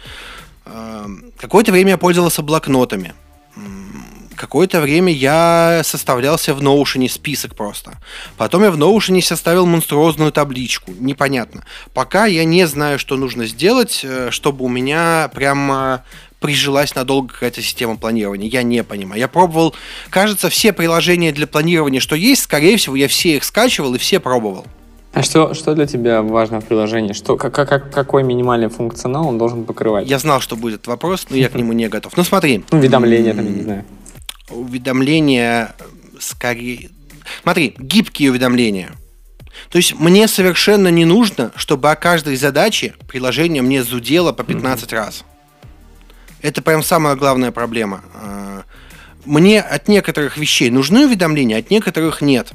Какое-то 1.38 1.72
время 1.72 1.92
я 1.92 1.98
пользовался 1.98 2.42
блокнотами. 2.42 3.14
Какое-то 4.38 4.80
время 4.80 5.12
я 5.12 5.80
составлялся 5.82 6.54
в 6.54 6.62
Notion 6.62 7.08
список 7.08 7.56
просто. 7.56 7.98
Потом 8.36 8.62
я 8.62 8.70
в 8.70 8.78
Notion 8.78 9.20
составил 9.20 9.66
монструозную 9.66 10.30
табличку. 10.30 10.92
Непонятно. 11.00 11.64
Пока 11.92 12.26
я 12.26 12.44
не 12.44 12.64
знаю, 12.66 13.00
что 13.00 13.16
нужно 13.16 13.46
сделать, 13.46 14.02
э, 14.04 14.28
чтобы 14.30 14.64
у 14.64 14.68
меня 14.68 15.28
прямо 15.34 16.04
прижилась 16.38 16.94
надолго 16.94 17.34
какая-то 17.34 17.60
система 17.62 17.96
планирования. 17.96 18.48
Я 18.48 18.62
не 18.62 18.84
понимаю. 18.84 19.20
Я 19.20 19.26
пробовал, 19.26 19.74
кажется, 20.08 20.48
все 20.50 20.72
приложения 20.72 21.32
для 21.32 21.48
планирования, 21.48 21.98
что 21.98 22.14
есть, 22.14 22.42
скорее 22.42 22.76
всего, 22.76 22.94
я 22.94 23.08
все 23.08 23.36
их 23.36 23.44
скачивал 23.44 23.96
и 23.96 23.98
все 23.98 24.20
пробовал. 24.20 24.64
А 25.14 25.22
что, 25.24 25.52
что 25.54 25.74
для 25.74 25.86
тебя 25.86 26.22
важно 26.22 26.60
в 26.60 26.64
приложении? 26.64 27.12
Что, 27.12 27.36
как, 27.36 27.52
как, 27.52 27.90
какой 27.90 28.22
минимальный 28.22 28.68
функционал 28.68 29.26
он 29.26 29.36
должен 29.36 29.64
покрывать? 29.64 30.08
Я 30.08 30.20
знал, 30.20 30.40
что 30.40 30.54
будет 30.54 30.86
вопрос, 30.86 31.26
но 31.28 31.36
я 31.36 31.48
к 31.48 31.54
нему 31.54 31.72
не 31.72 31.88
готов. 31.88 32.16
Ну 32.16 32.22
смотри. 32.22 32.64
Уведомления 32.70 33.34
там, 33.34 33.44
я 33.44 33.50
не 33.50 33.62
знаю. 33.62 33.84
Уведомления 34.50 35.74
скорее... 36.18 36.90
Смотри, 37.42 37.74
гибкие 37.78 38.30
уведомления. 38.30 38.90
То 39.70 39.78
есть 39.78 39.94
мне 39.98 40.28
совершенно 40.28 40.88
не 40.88 41.04
нужно, 41.04 41.52
чтобы 41.56 41.90
о 41.90 41.96
каждой 41.96 42.36
задаче 42.36 42.94
приложение 43.08 43.62
мне 43.62 43.82
зудело 43.82 44.32
по 44.32 44.44
15 44.44 44.84
mm-hmm. 44.84 44.96
раз. 44.96 45.24
Это 46.40 46.62
прям 46.62 46.82
самая 46.82 47.16
главная 47.16 47.50
проблема. 47.50 48.02
А, 48.14 48.62
мне 49.24 49.60
от 49.60 49.88
некоторых 49.88 50.36
вещей 50.36 50.70
нужны 50.70 51.06
уведомления, 51.06 51.58
от 51.58 51.70
некоторых 51.70 52.22
нет. 52.22 52.52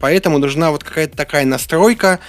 Поэтому 0.00 0.38
нужна 0.38 0.70
вот 0.70 0.84
какая-то 0.84 1.16
такая 1.16 1.46
настройка. 1.46 2.20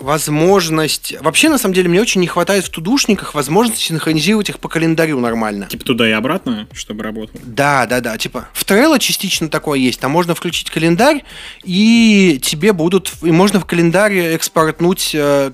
Возможность... 0.00 1.14
Вообще, 1.20 1.48
на 1.48 1.58
самом 1.58 1.74
деле, 1.74 1.88
мне 1.88 2.00
очень 2.00 2.20
не 2.20 2.26
хватает 2.26 2.64
в 2.64 2.70
тудушниках 2.70 3.34
возможности 3.34 3.82
синхронизировать 3.84 4.48
их 4.48 4.58
по 4.58 4.68
календарю 4.68 5.20
нормально. 5.20 5.66
Типа 5.66 5.84
туда 5.84 6.08
и 6.08 6.12
обратно, 6.12 6.68
чтобы 6.72 7.02
работало? 7.02 7.40
Да, 7.44 7.86
да, 7.86 8.00
да. 8.00 8.18
Типа 8.18 8.48
в 8.52 8.64
Trello 8.64 8.98
частично 8.98 9.48
такое 9.48 9.78
есть. 9.78 10.00
Там 10.00 10.10
можно 10.10 10.34
включить 10.34 10.70
календарь, 10.70 11.24
и 11.62 12.40
тебе 12.42 12.72
будут... 12.72 13.12
И 13.22 13.30
можно 13.30 13.60
в 13.60 13.64
календаре 13.64 14.34
экспортнуть 14.34 15.10
э, 15.14 15.50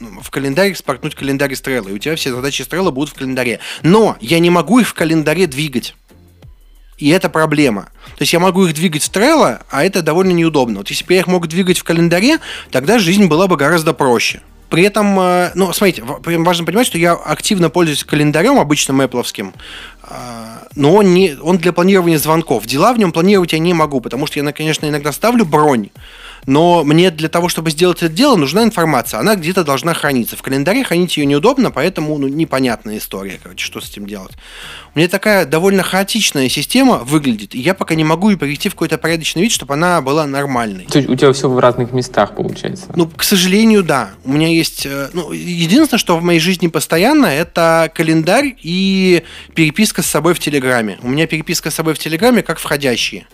ну, 0.00 0.20
в 0.20 0.30
календарь 0.30 0.70
экспортнуть 0.70 1.14
календарь 1.14 1.52
из 1.52 1.60
Trello, 1.60 1.90
и 1.90 1.94
у 1.94 1.98
тебя 1.98 2.16
все 2.16 2.34
задачи 2.34 2.62
из 2.62 2.68
Trello 2.68 2.90
будут 2.90 3.10
в 3.10 3.14
календаре. 3.14 3.60
Но 3.82 4.16
я 4.20 4.38
не 4.38 4.50
могу 4.50 4.78
их 4.78 4.88
в 4.88 4.94
календаре 4.94 5.46
двигать. 5.46 5.94
И 6.98 7.08
это 7.10 7.30
проблема. 7.30 7.88
То 8.16 8.22
есть 8.22 8.32
я 8.32 8.40
могу 8.40 8.66
их 8.66 8.74
двигать 8.74 9.04
в 9.04 9.10
Trello, 9.10 9.60
а 9.70 9.84
это 9.84 10.02
довольно 10.02 10.32
неудобно. 10.32 10.78
Вот 10.78 10.90
если 10.90 11.04
бы 11.04 11.14
я 11.14 11.20
их 11.20 11.28
мог 11.28 11.46
двигать 11.46 11.78
в 11.78 11.84
календаре, 11.84 12.38
тогда 12.70 12.98
жизнь 12.98 13.26
была 13.26 13.46
бы 13.46 13.56
гораздо 13.56 13.94
проще. 13.94 14.40
При 14.68 14.82
этом, 14.82 15.18
э, 15.18 15.52
ну, 15.54 15.72
смотрите, 15.72 16.02
важно 16.04 16.64
понимать, 16.66 16.86
что 16.86 16.98
я 16.98 17.12
активно 17.12 17.70
пользуюсь 17.70 18.04
календарем 18.04 18.58
обычным 18.58 19.00
Apple, 19.00 19.24
э, 19.24 20.14
но 20.74 20.94
он, 20.94 21.14
не, 21.14 21.36
он 21.40 21.56
для 21.58 21.72
планирования 21.72 22.18
звонков. 22.18 22.66
Дела 22.66 22.92
в 22.92 22.98
нем 22.98 23.12
планировать 23.12 23.52
я 23.52 23.60
не 23.60 23.72
могу, 23.72 24.00
потому 24.00 24.26
что 24.26 24.40
я, 24.40 24.52
конечно, 24.52 24.86
иногда 24.86 25.12
ставлю 25.12 25.46
бронь, 25.46 25.88
но 26.46 26.84
мне 26.84 27.10
для 27.10 27.28
того, 27.28 27.48
чтобы 27.48 27.70
сделать 27.70 28.02
это 28.02 28.12
дело, 28.12 28.36
нужна 28.36 28.62
информация. 28.62 29.20
Она 29.20 29.36
где-то 29.36 29.64
должна 29.64 29.94
храниться. 29.94 30.36
В 30.36 30.42
календаре 30.42 30.84
хранить 30.84 31.16
ее 31.16 31.26
неудобно, 31.26 31.70
поэтому 31.70 32.16
ну, 32.18 32.28
непонятная 32.28 32.98
история, 32.98 33.38
короче, 33.42 33.64
что 33.64 33.80
с 33.80 33.90
этим 33.90 34.06
делать. 34.06 34.32
У 34.94 34.98
меня 34.98 35.08
такая 35.08 35.44
довольно 35.44 35.82
хаотичная 35.82 36.48
система 36.48 36.98
выглядит, 36.98 37.54
и 37.54 37.60
я 37.60 37.74
пока 37.74 37.94
не 37.94 38.04
могу 38.04 38.30
ее 38.30 38.36
привести 38.36 38.68
в 38.68 38.72
какой-то 38.72 38.98
порядочный 38.98 39.42
вид, 39.42 39.52
чтобы 39.52 39.74
она 39.74 40.00
была 40.00 40.26
нормальной. 40.26 40.86
То 40.86 40.98
есть 40.98 41.08
у 41.08 41.14
тебя 41.14 41.32
все 41.32 41.48
в 41.48 41.58
разных 41.58 41.92
местах 41.92 42.34
получается? 42.34 42.86
Ну, 42.96 43.06
к 43.08 43.22
сожалению, 43.22 43.82
да. 43.82 44.10
У 44.24 44.32
меня 44.32 44.48
есть... 44.48 44.86
Э, 44.86 45.10
ну, 45.12 45.32
единственное, 45.32 45.98
что 45.98 46.18
в 46.18 46.22
моей 46.22 46.40
жизни 46.40 46.68
постоянно, 46.68 47.26
это 47.26 47.90
календарь 47.94 48.56
и 48.62 49.22
переписка 49.54 50.02
с 50.02 50.06
собой 50.06 50.34
в 50.34 50.38
Телеграме. 50.38 50.98
У 51.02 51.08
меня 51.08 51.26
переписка 51.26 51.70
с 51.70 51.74
собой 51.74 51.94
в 51.94 51.98
Телеграме 51.98 52.42
как 52.42 52.58
входящие. 52.58 53.26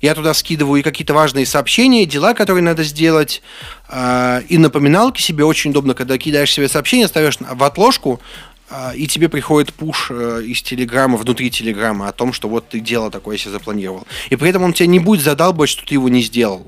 Я 0.00 0.14
туда 0.14 0.34
скидываю 0.34 0.80
и 0.80 0.82
какие-то 0.82 1.14
важные 1.14 1.46
сообщения, 1.46 2.06
дела, 2.06 2.34
которые 2.34 2.45
надо 2.54 2.82
сделать, 2.84 3.42
э, 3.88 4.42
и 4.48 4.58
напоминалки 4.58 5.20
себе 5.20 5.44
очень 5.44 5.70
удобно, 5.70 5.94
когда 5.94 6.18
кидаешь 6.18 6.52
себе 6.52 6.68
сообщение, 6.68 7.08
ставишь 7.08 7.38
в 7.40 7.62
отложку, 7.62 8.20
а, 8.68 8.92
и 8.96 9.06
тебе 9.06 9.28
приходит 9.28 9.72
пуш 9.72 10.08
э, 10.10 10.42
из 10.44 10.60
Телеграма, 10.60 11.16
внутри 11.16 11.50
Телеграма, 11.50 12.08
о 12.08 12.12
том, 12.12 12.32
что 12.32 12.48
вот 12.48 12.68
ты 12.68 12.80
дело 12.80 13.10
такое 13.10 13.36
себе 13.36 13.52
запланировал. 13.52 14.06
И 14.28 14.36
при 14.36 14.50
этом 14.50 14.64
он 14.64 14.72
тебя 14.72 14.88
не 14.88 14.98
будет 14.98 15.22
задалбывать, 15.22 15.70
что 15.70 15.86
ты 15.86 15.94
его 15.94 16.08
не 16.08 16.20
сделал. 16.22 16.66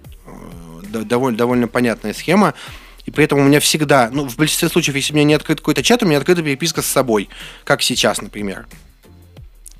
Э, 0.92 1.02
довольно, 1.02 1.36
довольно 1.36 1.66
понятная 1.66 2.14
схема. 2.14 2.54
И 3.04 3.10
при 3.10 3.24
этом 3.24 3.40
у 3.40 3.42
меня 3.42 3.58
всегда, 3.58 4.10
ну, 4.12 4.28
в 4.28 4.36
большинстве 4.36 4.68
случаев, 4.68 4.94
если 4.94 5.12
у 5.12 5.16
меня 5.16 5.24
не 5.24 5.34
открыт 5.34 5.58
какой-то 5.58 5.82
чат, 5.82 6.02
у 6.02 6.06
меня 6.06 6.18
открыта 6.18 6.42
переписка 6.42 6.82
с 6.82 6.86
собой, 6.86 7.28
как 7.64 7.82
сейчас, 7.82 8.20
например. 8.20 8.66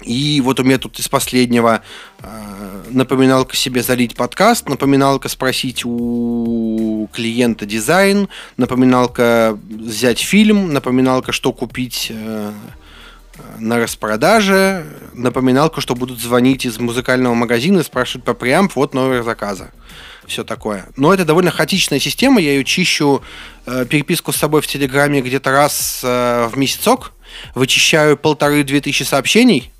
И 0.08 0.40
вот 0.40 0.58
у 0.58 0.64
меня 0.64 0.78
тут 0.78 0.98
из 0.98 1.06
последнего 1.06 1.82
э, 2.20 2.82
напоминалка 2.88 3.54
себе 3.54 3.82
залить 3.82 4.16
подкаст, 4.16 4.66
напоминалка 4.66 5.28
спросить 5.28 5.82
у 5.84 7.10
клиента 7.12 7.66
дизайн, 7.66 8.30
напоминалка 8.56 9.58
взять 9.68 10.20
фильм, 10.20 10.72
напоминалка, 10.72 11.32
что 11.32 11.52
купить 11.52 12.06
э, 12.08 12.52
на 13.58 13.78
распродаже, 13.78 14.86
напоминалка, 15.12 15.82
что 15.82 15.94
будут 15.94 16.20
звонить 16.20 16.64
из 16.64 16.78
музыкального 16.78 17.34
магазина 17.34 17.80
и 17.80 17.84
спрашивать 17.84 18.24
по 18.24 18.32
преамп, 18.32 18.76
вот 18.76 18.94
номер 18.94 19.22
заказа. 19.24 19.72
Все 20.26 20.42
такое. 20.42 20.86
Но 20.96 21.12
это 21.12 21.26
довольно 21.26 21.50
хаотичная 21.50 21.98
система, 21.98 22.40
я 22.40 22.52
ее 22.52 22.64
чищу, 22.64 23.20
э, 23.66 23.84
переписку 23.84 24.32
с 24.32 24.36
собой 24.36 24.62
в 24.62 24.66
Телеграме 24.66 25.20
где-то 25.20 25.50
раз 25.50 26.00
э, 26.02 26.48
в 26.50 26.56
месяцок, 26.56 27.12
вычищаю 27.54 28.16
полторы-две 28.16 28.80
тысячи 28.80 29.02
сообщений– 29.02 29.70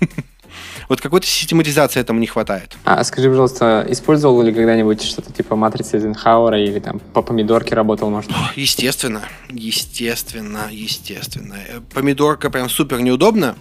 вот 0.88 1.00
какой-то 1.00 1.26
систематизации 1.26 2.00
этому 2.00 2.20
не 2.20 2.26
хватает. 2.26 2.76
А 2.84 3.02
скажи, 3.04 3.28
пожалуйста, 3.28 3.86
использовал 3.88 4.42
ли 4.42 4.52
когда-нибудь 4.52 5.02
что-то 5.02 5.32
типа 5.32 5.56
матрицы 5.56 5.96
Эйзенхауэра 5.96 6.60
или 6.60 6.78
там 6.80 6.98
по 6.98 7.22
помидорке 7.22 7.74
работал, 7.74 8.10
может? 8.10 8.30
Естественно, 8.56 9.22
естественно, 9.48 10.68
естественно. 10.70 11.56
Э, 11.68 11.80
помидорка 11.92 12.50
прям 12.50 12.68
супер 12.68 13.00
неудобно, 13.00 13.56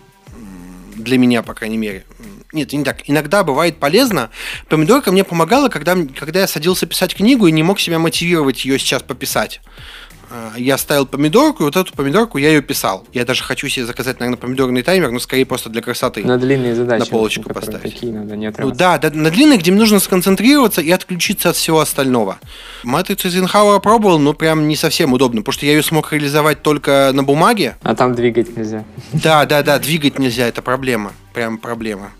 для 1.00 1.18
меня, 1.18 1.42
по 1.44 1.54
крайней 1.54 1.78
мере. 1.78 2.04
Нет, 2.52 2.74
не 2.74 2.84
так. 2.84 3.08
Иногда 3.08 3.44
бывает 3.44 3.78
полезно. 3.78 4.30
Помидорка 4.70 5.12
мне 5.12 5.24
помогала, 5.24 5.70
когда, 5.70 5.96
когда 6.18 6.42
я 6.42 6.48
садился 6.48 6.88
писать 6.88 7.16
книгу 7.16 7.48
и 7.48 7.52
не 7.52 7.64
мог 7.64 7.80
себя 7.80 8.00
мотивировать 8.00 8.66
ее 8.66 8.80
сейчас 8.80 9.04
пописать. 9.04 9.62
А, 10.32 10.54
я 10.58 10.78
ставил 10.78 11.06
помидорку, 11.06 11.64
и 11.64 11.66
вот 11.66 11.76
эту 11.76 11.94
помидорку 11.94 12.38
я 12.38 12.50
ее 12.50 12.62
писал. 12.62 13.06
Я 13.14 13.26
даже 13.26 13.44
хочу 13.44 13.68
себе 13.68 13.86
заказать, 13.86 14.20
наверное, 14.20 14.40
помидорный 14.40 14.84
таймер, 14.84 15.12
но 15.12 15.20
скорее 15.20 15.46
просто 15.46 15.70
для 15.70 15.82
красоты. 15.82 16.24
На 16.24 16.38
длинные 16.38 16.76
задачи. 16.76 17.00
На 17.00 17.06
полочку 17.06 17.54
поставить. 17.54 17.94
Такие 17.94 18.14
надо 18.14 18.36
не 18.36 18.54
ну, 18.58 18.72
да, 18.72 18.98
да, 18.98 19.10
на 19.10 19.32
длинные, 19.32 19.58
где 19.58 19.72
мне 19.72 19.80
нужно 19.80 20.00
сконцентрироваться 20.00 20.82
и 20.82 20.92
отключиться 20.92 21.50
от 21.50 21.56
всего 21.56 21.80
остального. 21.80 22.40
Матрицу 22.84 23.28
Эйзенхауэра 23.28 23.80
пробовал, 23.80 24.20
но 24.20 24.34
прям 24.34 24.68
не 24.68 24.76
совсем 24.76 25.14
удобно, 25.14 25.42
потому 25.42 25.54
что 25.54 25.66
я 25.66 25.74
ее 25.74 25.84
смог 25.84 26.12
реализовать 26.14 26.62
только 26.62 27.12
на 27.14 27.24
бумаге. 27.24 27.78
А 27.82 27.96
там 27.96 28.14
двигать 28.16 28.56
нельзя. 28.56 28.84
Да, 29.12 29.46
да, 29.46 29.64
да, 29.64 29.80
двигать 29.80 30.20
нельзя, 30.20 30.48
это 30.48 30.62
проблема. 30.62 31.14
Прям 31.34 31.58
проблема. 31.58 32.12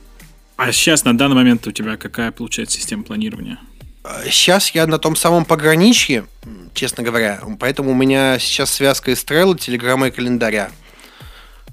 А 0.58 0.72
сейчас, 0.72 1.06
на 1.06 1.18
данный 1.18 1.36
момент, 1.36 1.66
у 1.68 1.72
тебя 1.72 1.96
какая 1.96 2.32
получается 2.32 2.78
система 2.78 3.04
планирования? 3.04 3.60
Сейчас 4.26 4.72
я 4.72 4.88
на 4.88 4.98
том 4.98 5.16
самом 5.16 5.46
пограничье, 5.46 6.26
честно 6.74 7.04
говоря. 7.04 7.42
Поэтому 7.60 7.92
у 7.92 7.96
меня 7.96 8.40
сейчас 8.40 8.72
связка 8.72 9.12
Trello, 9.12 9.58
Телеграма 9.58 10.08
и 10.08 10.12
календаря. 10.12 10.72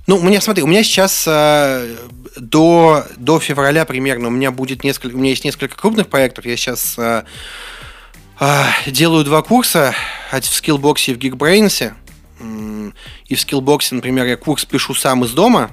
Ну, 0.07 0.19
у 0.19 0.23
меня, 0.23 0.41
смотри, 0.41 0.63
у 0.63 0.69
меня 0.69 0.85
сейчас 0.85 1.25
э, 1.27 1.97
до, 2.37 3.05
до 3.17 3.41
февраля 3.41 3.85
примерно 3.85 4.29
у 4.29 4.31
меня 4.31 4.53
будет 4.53 4.85
несколько, 4.85 5.17
у 5.17 5.19
меня 5.19 5.31
есть 5.31 5.45
несколько 5.45 5.77
крупных 5.77 6.09
проектов. 6.09 6.47
Я 6.47 6.57
сейчас 6.57 6.95
э, 6.97 7.25
э, 8.39 8.65
делаю 8.87 9.25
два 9.25 9.43
курса 9.43 9.95
в 10.31 10.37
Skillbox 10.37 11.11
и 11.11 11.15
в 11.15 11.19
Geekbrains. 11.19 11.93
И 13.27 13.35
в 13.35 13.39
Skillbox, 13.39 13.89
например, 13.91 14.27
я 14.27 14.37
курс 14.37 14.65
пишу 14.65 14.95
сам 14.95 15.25
из 15.25 15.33
дома, 15.33 15.73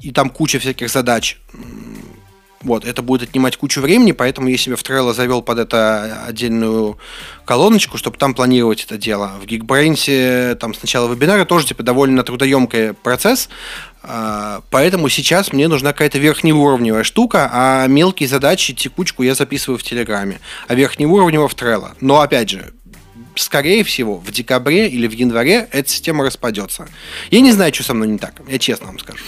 и 0.00 0.10
там 0.10 0.30
куча 0.30 0.58
всяких 0.58 0.90
задач. 0.90 1.38
Вот, 2.62 2.84
это 2.84 3.02
будет 3.02 3.22
отнимать 3.22 3.56
кучу 3.56 3.80
времени, 3.80 4.10
поэтому 4.10 4.48
я 4.48 4.56
себе 4.56 4.74
в 4.74 4.82
Trello 4.82 5.14
завел 5.14 5.42
под 5.42 5.60
это 5.60 6.24
отдельную 6.26 6.98
колоночку, 7.44 7.98
чтобы 7.98 8.18
там 8.18 8.34
планировать 8.34 8.84
это 8.84 8.98
дело. 8.98 9.32
В 9.40 9.46
Geekbrains 9.46 10.56
там 10.56 10.74
сначала 10.74 11.12
вебинары 11.12 11.44
тоже 11.44 11.66
типа 11.66 11.84
довольно 11.84 12.24
трудоемкий 12.24 12.94
процесс, 12.94 13.48
а, 14.02 14.62
поэтому 14.70 15.08
сейчас 15.08 15.52
мне 15.52 15.68
нужна 15.68 15.92
какая-то 15.92 16.18
верхнеуровневая 16.18 17.04
штука, 17.04 17.48
а 17.52 17.86
мелкие 17.86 18.28
задачи, 18.28 18.74
текучку 18.74 19.22
я 19.22 19.34
записываю 19.34 19.78
в 19.78 19.82
Телеграме, 19.84 20.40
а 20.66 20.74
верхнеуровневая 20.74 21.48
в 21.48 21.54
Trello. 21.54 21.90
Но 22.00 22.20
опять 22.20 22.50
же, 22.50 22.72
скорее 23.42 23.84
всего, 23.84 24.18
в 24.18 24.30
декабре 24.30 24.88
или 24.88 25.06
в 25.06 25.12
январе 25.12 25.68
эта 25.72 25.88
система 25.88 26.24
распадется. 26.24 26.88
Я 27.30 27.40
не 27.40 27.52
знаю, 27.52 27.72
что 27.74 27.84
со 27.84 27.94
мной 27.94 28.08
не 28.08 28.18
так, 28.18 28.40
я 28.48 28.58
честно 28.58 28.86
вам 28.86 28.98
скажу. 28.98 29.18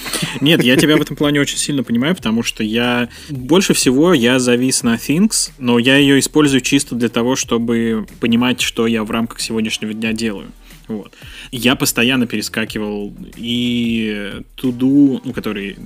Нет, 0.41 0.63
я 0.63 0.77
тебя 0.77 0.97
в 0.97 1.03
этом 1.03 1.17
плане 1.17 1.41
очень 1.41 1.59
сильно 1.59 1.83
понимаю, 1.83 2.15
потому 2.17 2.43
что 2.43 2.63
я 2.63 3.09
больше 3.29 3.75
всего 3.75 4.15
я 4.15 4.39
завис 4.39 4.83
на 4.83 4.95
Things, 4.95 5.51
но 5.59 5.79
я 5.79 5.97
ее 5.97 6.19
использую 6.19 6.61
чисто 6.61 6.95
для 6.95 7.09
того, 7.09 7.37
чтобы 7.37 8.07
понимать, 8.21 8.61
что 8.61 8.87
я 8.87 9.05
в 9.05 9.11
рамках 9.11 9.41
сегодняшнего 9.41 9.93
дня 9.93 10.13
делаю. 10.13 10.53
Вот. 10.91 11.15
Я 11.53 11.77
постоянно 11.77 12.27
перескакивал 12.27 13.15
и 13.37 14.43
Туду, 14.57 15.21
ну, 15.25 15.33
который... 15.33 15.77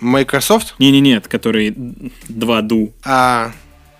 Microsoft? 0.00 0.76
Не-не-нет, 0.78 1.26
который 1.26 1.70
2Do. 1.70 2.92
А, 3.04 3.52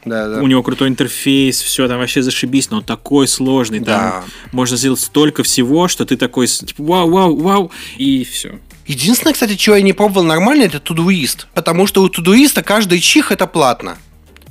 да, 0.05 0.29
да. 0.29 0.43
У 0.43 0.47
него 0.47 0.63
крутой 0.63 0.89
интерфейс, 0.89 1.61
все 1.61 1.89
там 1.89 1.99
вообще 1.99 2.23
зашибись, 2.23 2.71
но 2.71 2.79
он 2.79 2.85
такой 2.85 3.27
сложный. 3.29 3.81
Там 3.81 3.87
да. 3.87 4.25
можно 4.53 4.77
сделать 4.77 5.01
столько 5.01 5.43
всего, 5.43 5.89
что 5.89 6.05
ты 6.05 6.17
такой, 6.17 6.47
типа, 6.47 6.83
вау, 6.83 7.11
вау, 7.11 7.37
вау, 7.37 7.73
и 7.97 8.25
все. 8.25 8.59
Единственное, 8.87 9.33
кстати, 9.33 9.55
чего 9.57 9.77
я 9.77 9.83
не 9.83 9.95
пробовал 9.95 10.25
нормально, 10.25 10.65
это 10.65 10.79
Todoist. 10.79 11.47
Потому 11.55 11.87
что 11.87 12.03
у 12.03 12.09
Todoist 12.09 12.63
каждый 12.63 13.01
чих 13.01 13.33
это 13.33 13.47
платно. 13.47 13.97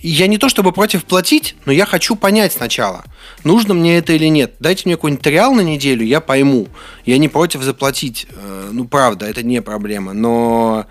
И 0.04 0.10
я 0.10 0.28
не 0.28 0.38
то 0.38 0.50
чтобы 0.50 0.74
против 0.74 1.06
платить, 1.06 1.56
но 1.66 1.72
я 1.72 1.86
хочу 1.86 2.18
понять 2.18 2.52
сначала, 2.52 3.06
нужно 3.46 3.74
мне 3.74 3.98
это 3.98 4.12
или 4.12 4.26
нет. 4.26 4.56
Дайте 4.60 4.84
мне 4.86 4.96
какой-нибудь 4.96 5.26
реал 5.26 5.54
на 5.54 5.62
неделю, 5.62 6.06
я 6.06 6.20
пойму. 6.20 6.68
Я 7.06 7.18
не 7.18 7.30
против 7.30 7.62
заплатить. 7.64 8.28
Э, 8.32 8.70
ну, 8.74 8.86
правда, 8.86 9.28
это 9.28 9.44
не 9.44 9.62
проблема. 9.62 10.12
Но 10.12 10.88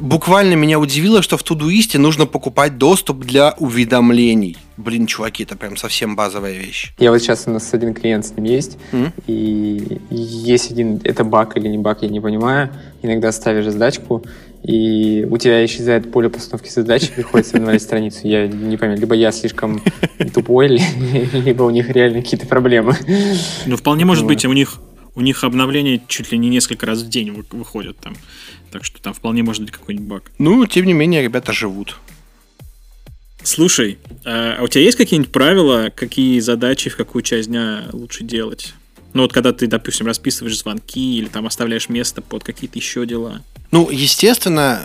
буквально 0.00 0.54
меня 0.54 0.78
удивило, 0.78 1.22
что 1.22 1.36
в 1.36 1.42
Тудуисте 1.42 1.98
нужно 1.98 2.26
покупать 2.26 2.78
доступ 2.78 3.20
для 3.20 3.54
уведомлений. 3.58 4.56
Блин, 4.76 5.06
чуваки, 5.06 5.42
это 5.42 5.56
прям 5.56 5.76
совсем 5.76 6.16
базовая 6.16 6.52
вещь. 6.52 6.92
Я 6.98 7.10
вот 7.10 7.18
сейчас 7.18 7.44
у 7.46 7.50
нас 7.50 7.72
один 7.74 7.94
клиент 7.94 8.26
с 8.26 8.36
ним 8.36 8.44
есть, 8.44 8.78
mm-hmm. 8.92 9.12
и 9.26 10.00
есть 10.10 10.70
один, 10.70 11.00
это 11.02 11.24
баг 11.24 11.56
или 11.56 11.68
не 11.68 11.78
баг, 11.78 12.02
я 12.02 12.08
не 12.08 12.20
понимаю. 12.20 12.70
Иногда 13.02 13.32
ставишь 13.32 13.64
задачку, 13.64 14.22
и 14.62 15.26
у 15.30 15.38
тебя 15.38 15.64
исчезает 15.64 16.10
поле 16.12 16.28
постановки 16.28 16.68
задачи, 16.68 17.10
приходится 17.12 17.56
обновлять 17.56 17.82
страницу. 17.82 18.20
Я 18.24 18.46
не 18.46 18.76
понимаю, 18.76 19.00
либо 19.00 19.14
я 19.14 19.32
слишком 19.32 19.80
тупой, 20.34 20.80
либо 21.32 21.62
у 21.62 21.70
них 21.70 21.88
реально 21.90 22.22
какие-то 22.22 22.46
проблемы. 22.46 22.96
Ну, 23.66 23.76
вполне 23.76 24.04
может 24.04 24.26
быть, 24.26 24.44
у 24.44 24.52
них 24.52 24.78
у 25.18 25.20
них 25.20 25.42
обновления 25.42 26.00
чуть 26.06 26.30
ли 26.30 26.38
не 26.38 26.48
несколько 26.48 26.86
раз 26.86 27.02
в 27.02 27.08
день 27.08 27.44
выходят 27.50 27.98
там. 27.98 28.14
Так 28.70 28.84
что 28.84 29.00
там 29.00 29.14
вполне 29.14 29.42
может 29.42 29.62
быть 29.62 29.72
какой-нибудь 29.72 30.08
баг. 30.08 30.30
Ну, 30.38 30.66
тем 30.66 30.86
не 30.86 30.92
менее, 30.92 31.22
ребята 31.22 31.52
живут. 31.52 31.96
Слушай, 33.42 33.98
а 34.24 34.62
у 34.62 34.68
тебя 34.68 34.84
есть 34.84 34.98
какие-нибудь 34.98 35.32
правила, 35.32 35.90
какие 35.94 36.38
задачи 36.40 36.90
в 36.90 36.96
какую 36.96 37.22
часть 37.22 37.48
дня 37.48 37.84
лучше 37.92 38.24
делать? 38.24 38.74
Ну 39.14 39.22
вот 39.22 39.32
когда 39.32 39.52
ты, 39.52 39.66
допустим, 39.66 40.06
расписываешь 40.06 40.58
звонки 40.58 41.18
или 41.18 41.28
там 41.28 41.46
оставляешь 41.46 41.88
место 41.88 42.20
под 42.20 42.44
какие-то 42.44 42.78
еще 42.78 43.06
дела. 43.06 43.42
Ну, 43.70 43.90
естественно, 43.90 44.82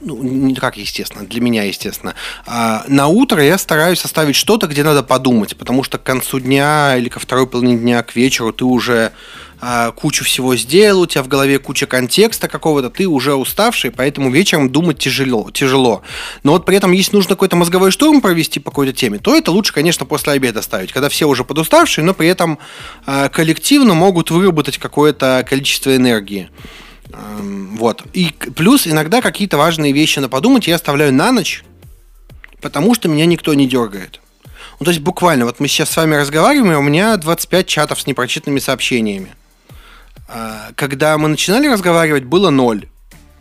ну, 0.00 0.22
не 0.22 0.54
как 0.54 0.78
естественно, 0.78 1.26
для 1.26 1.40
меня 1.40 1.64
естественно. 1.64 2.14
А, 2.46 2.84
на 2.88 3.06
утро 3.06 3.42
я 3.44 3.58
стараюсь 3.58 4.04
оставить 4.04 4.36
что-то, 4.36 4.66
где 4.66 4.82
надо 4.84 5.02
подумать, 5.02 5.56
потому 5.56 5.84
что 5.84 5.98
к 5.98 6.02
концу 6.02 6.40
дня 6.40 6.96
или 6.96 7.10
ко 7.10 7.20
второй 7.20 7.46
половине 7.46 7.78
дня, 7.78 8.02
к 8.02 8.16
вечеру 8.16 8.52
ты 8.54 8.64
уже 8.64 9.12
а, 9.60 9.92
кучу 9.92 10.24
всего 10.24 10.56
сделал, 10.56 11.02
у 11.02 11.06
тебя 11.06 11.22
в 11.22 11.28
голове 11.28 11.58
куча 11.58 11.86
контекста 11.86 12.48
какого-то, 12.48 12.88
ты 12.88 13.06
уже 13.06 13.34
уставший, 13.34 13.90
поэтому 13.90 14.30
вечером 14.30 14.72
думать 14.72 14.98
тяжело. 14.98 15.50
тяжело. 15.50 16.02
Но 16.42 16.52
вот 16.52 16.64
при 16.64 16.78
этом, 16.78 16.92
если 16.92 17.14
нужно 17.14 17.36
какой-то 17.36 17.56
мозговой 17.56 17.90
штурм 17.90 18.22
провести 18.22 18.60
по 18.60 18.70
какой-то 18.70 18.94
теме, 18.94 19.18
то 19.18 19.36
это 19.36 19.50
лучше, 19.50 19.74
конечно, 19.74 20.06
после 20.06 20.32
обеда 20.32 20.62
ставить, 20.62 20.92
когда 20.92 21.10
все 21.10 21.28
уже 21.28 21.44
подуставшие, 21.44 22.02
но 22.02 22.14
при 22.14 22.28
этом 22.28 22.58
а, 23.04 23.28
коллективно 23.28 23.92
могут 23.92 24.30
выработать 24.30 24.78
какое-то 24.78 25.46
количество 25.46 25.94
энергии. 25.94 26.48
Вот. 27.12 28.04
И 28.12 28.32
плюс 28.56 28.86
иногда 28.86 29.20
какие-то 29.20 29.56
важные 29.56 29.92
вещи 29.92 30.18
на 30.18 30.28
подумать 30.28 30.66
я 30.66 30.76
оставляю 30.76 31.12
на 31.12 31.32
ночь, 31.32 31.64
потому 32.60 32.94
что 32.94 33.08
меня 33.08 33.26
никто 33.26 33.54
не 33.54 33.68
дергает. 33.68 34.20
Ну, 34.80 34.84
то 34.84 34.90
есть 34.90 35.02
буквально, 35.02 35.44
вот 35.44 35.60
мы 35.60 35.68
сейчас 35.68 35.90
с 35.90 35.96
вами 35.96 36.14
разговариваем, 36.14 36.72
и 36.72 36.76
у 36.76 36.82
меня 36.82 37.16
25 37.16 37.66
чатов 37.66 38.00
с 38.00 38.06
непрочитанными 38.06 38.58
сообщениями. 38.58 39.32
А, 40.28 40.70
когда 40.74 41.16
мы 41.18 41.28
начинали 41.28 41.68
разговаривать, 41.68 42.24
было 42.24 42.50
ноль. 42.50 42.86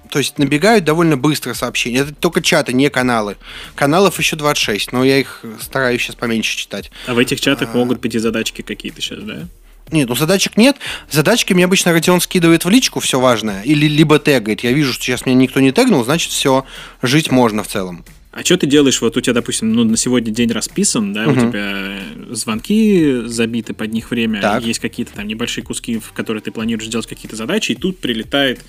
То 0.10 0.20
есть 0.20 0.38
набегают 0.38 0.84
довольно 0.84 1.16
быстро 1.16 1.54
сообщения. 1.54 2.00
Это 2.00 2.14
только 2.14 2.42
чаты, 2.42 2.74
не 2.74 2.90
каналы. 2.90 3.38
Каналов 3.76 4.20
еще 4.20 4.36
26, 4.36 4.92
но 4.92 5.06
я 5.06 5.18
их 5.18 5.44
стараюсь 5.62 6.02
сейчас 6.02 6.16
поменьше 6.16 6.58
читать. 6.58 6.92
А 7.08 7.14
в 7.14 7.18
этих 7.18 7.40
чатах 7.40 7.70
а... 7.74 7.78
могут 7.78 8.02
быть 8.02 8.14
и 8.14 8.20
задачки 8.20 8.62
какие-то 8.62 9.00
сейчас, 9.00 9.24
да? 9.24 9.48
Нет, 9.92 10.10
ну 10.10 10.16
задачек 10.16 10.58
нет. 10.58 10.78
Задачки 11.10 11.54
мне 11.54 11.66
обычно 11.66 11.92
Родион 11.92 12.22
скидывает 12.22 12.66
в 12.66 12.70
личку, 12.70 13.00
все 13.00 13.20
важное. 13.20 13.62
Или 13.64 13.88
либо 13.88 14.20
тегает. 14.20 14.62
Я 14.62 14.72
вижу, 14.72 14.94
что 14.94 15.04
сейчас 15.04 15.26
меня 15.26 15.36
никто 15.36 15.60
не 15.60 15.72
тегнул, 15.72 16.04
значит, 16.04 16.32
все, 16.32 16.66
жить 17.02 17.30
можно 17.32 17.64
в 17.64 17.68
целом. 17.68 18.06
А 18.32 18.46
что 18.46 18.58
ты 18.58 18.66
делаешь? 18.66 19.02
Вот 19.02 19.18
у 19.18 19.22
тебя, 19.22 19.34
допустим, 19.34 19.74
ну, 19.74 19.84
на 19.84 19.98
сегодня 19.98 20.32
день 20.32 20.52
расписан, 20.52 21.12
да, 21.12 21.28
угу. 21.28 21.32
у 21.32 21.36
тебя 21.36 22.00
звонки 22.30 23.24
забиты 23.26 23.74
под 23.74 23.92
них 23.92 24.10
время, 24.10 24.40
так. 24.40 24.64
есть 24.64 24.80
какие-то 24.80 25.14
там 25.14 25.28
небольшие 25.28 25.66
куски, 25.66 26.00
в 26.00 26.14
которые 26.14 26.42
ты 26.42 26.52
планируешь 26.52 26.88
сделать 26.88 27.08
какие-то 27.08 27.36
задачи, 27.36 27.74
и 27.74 27.76
тут 27.76 28.00
прилетает 28.00 28.62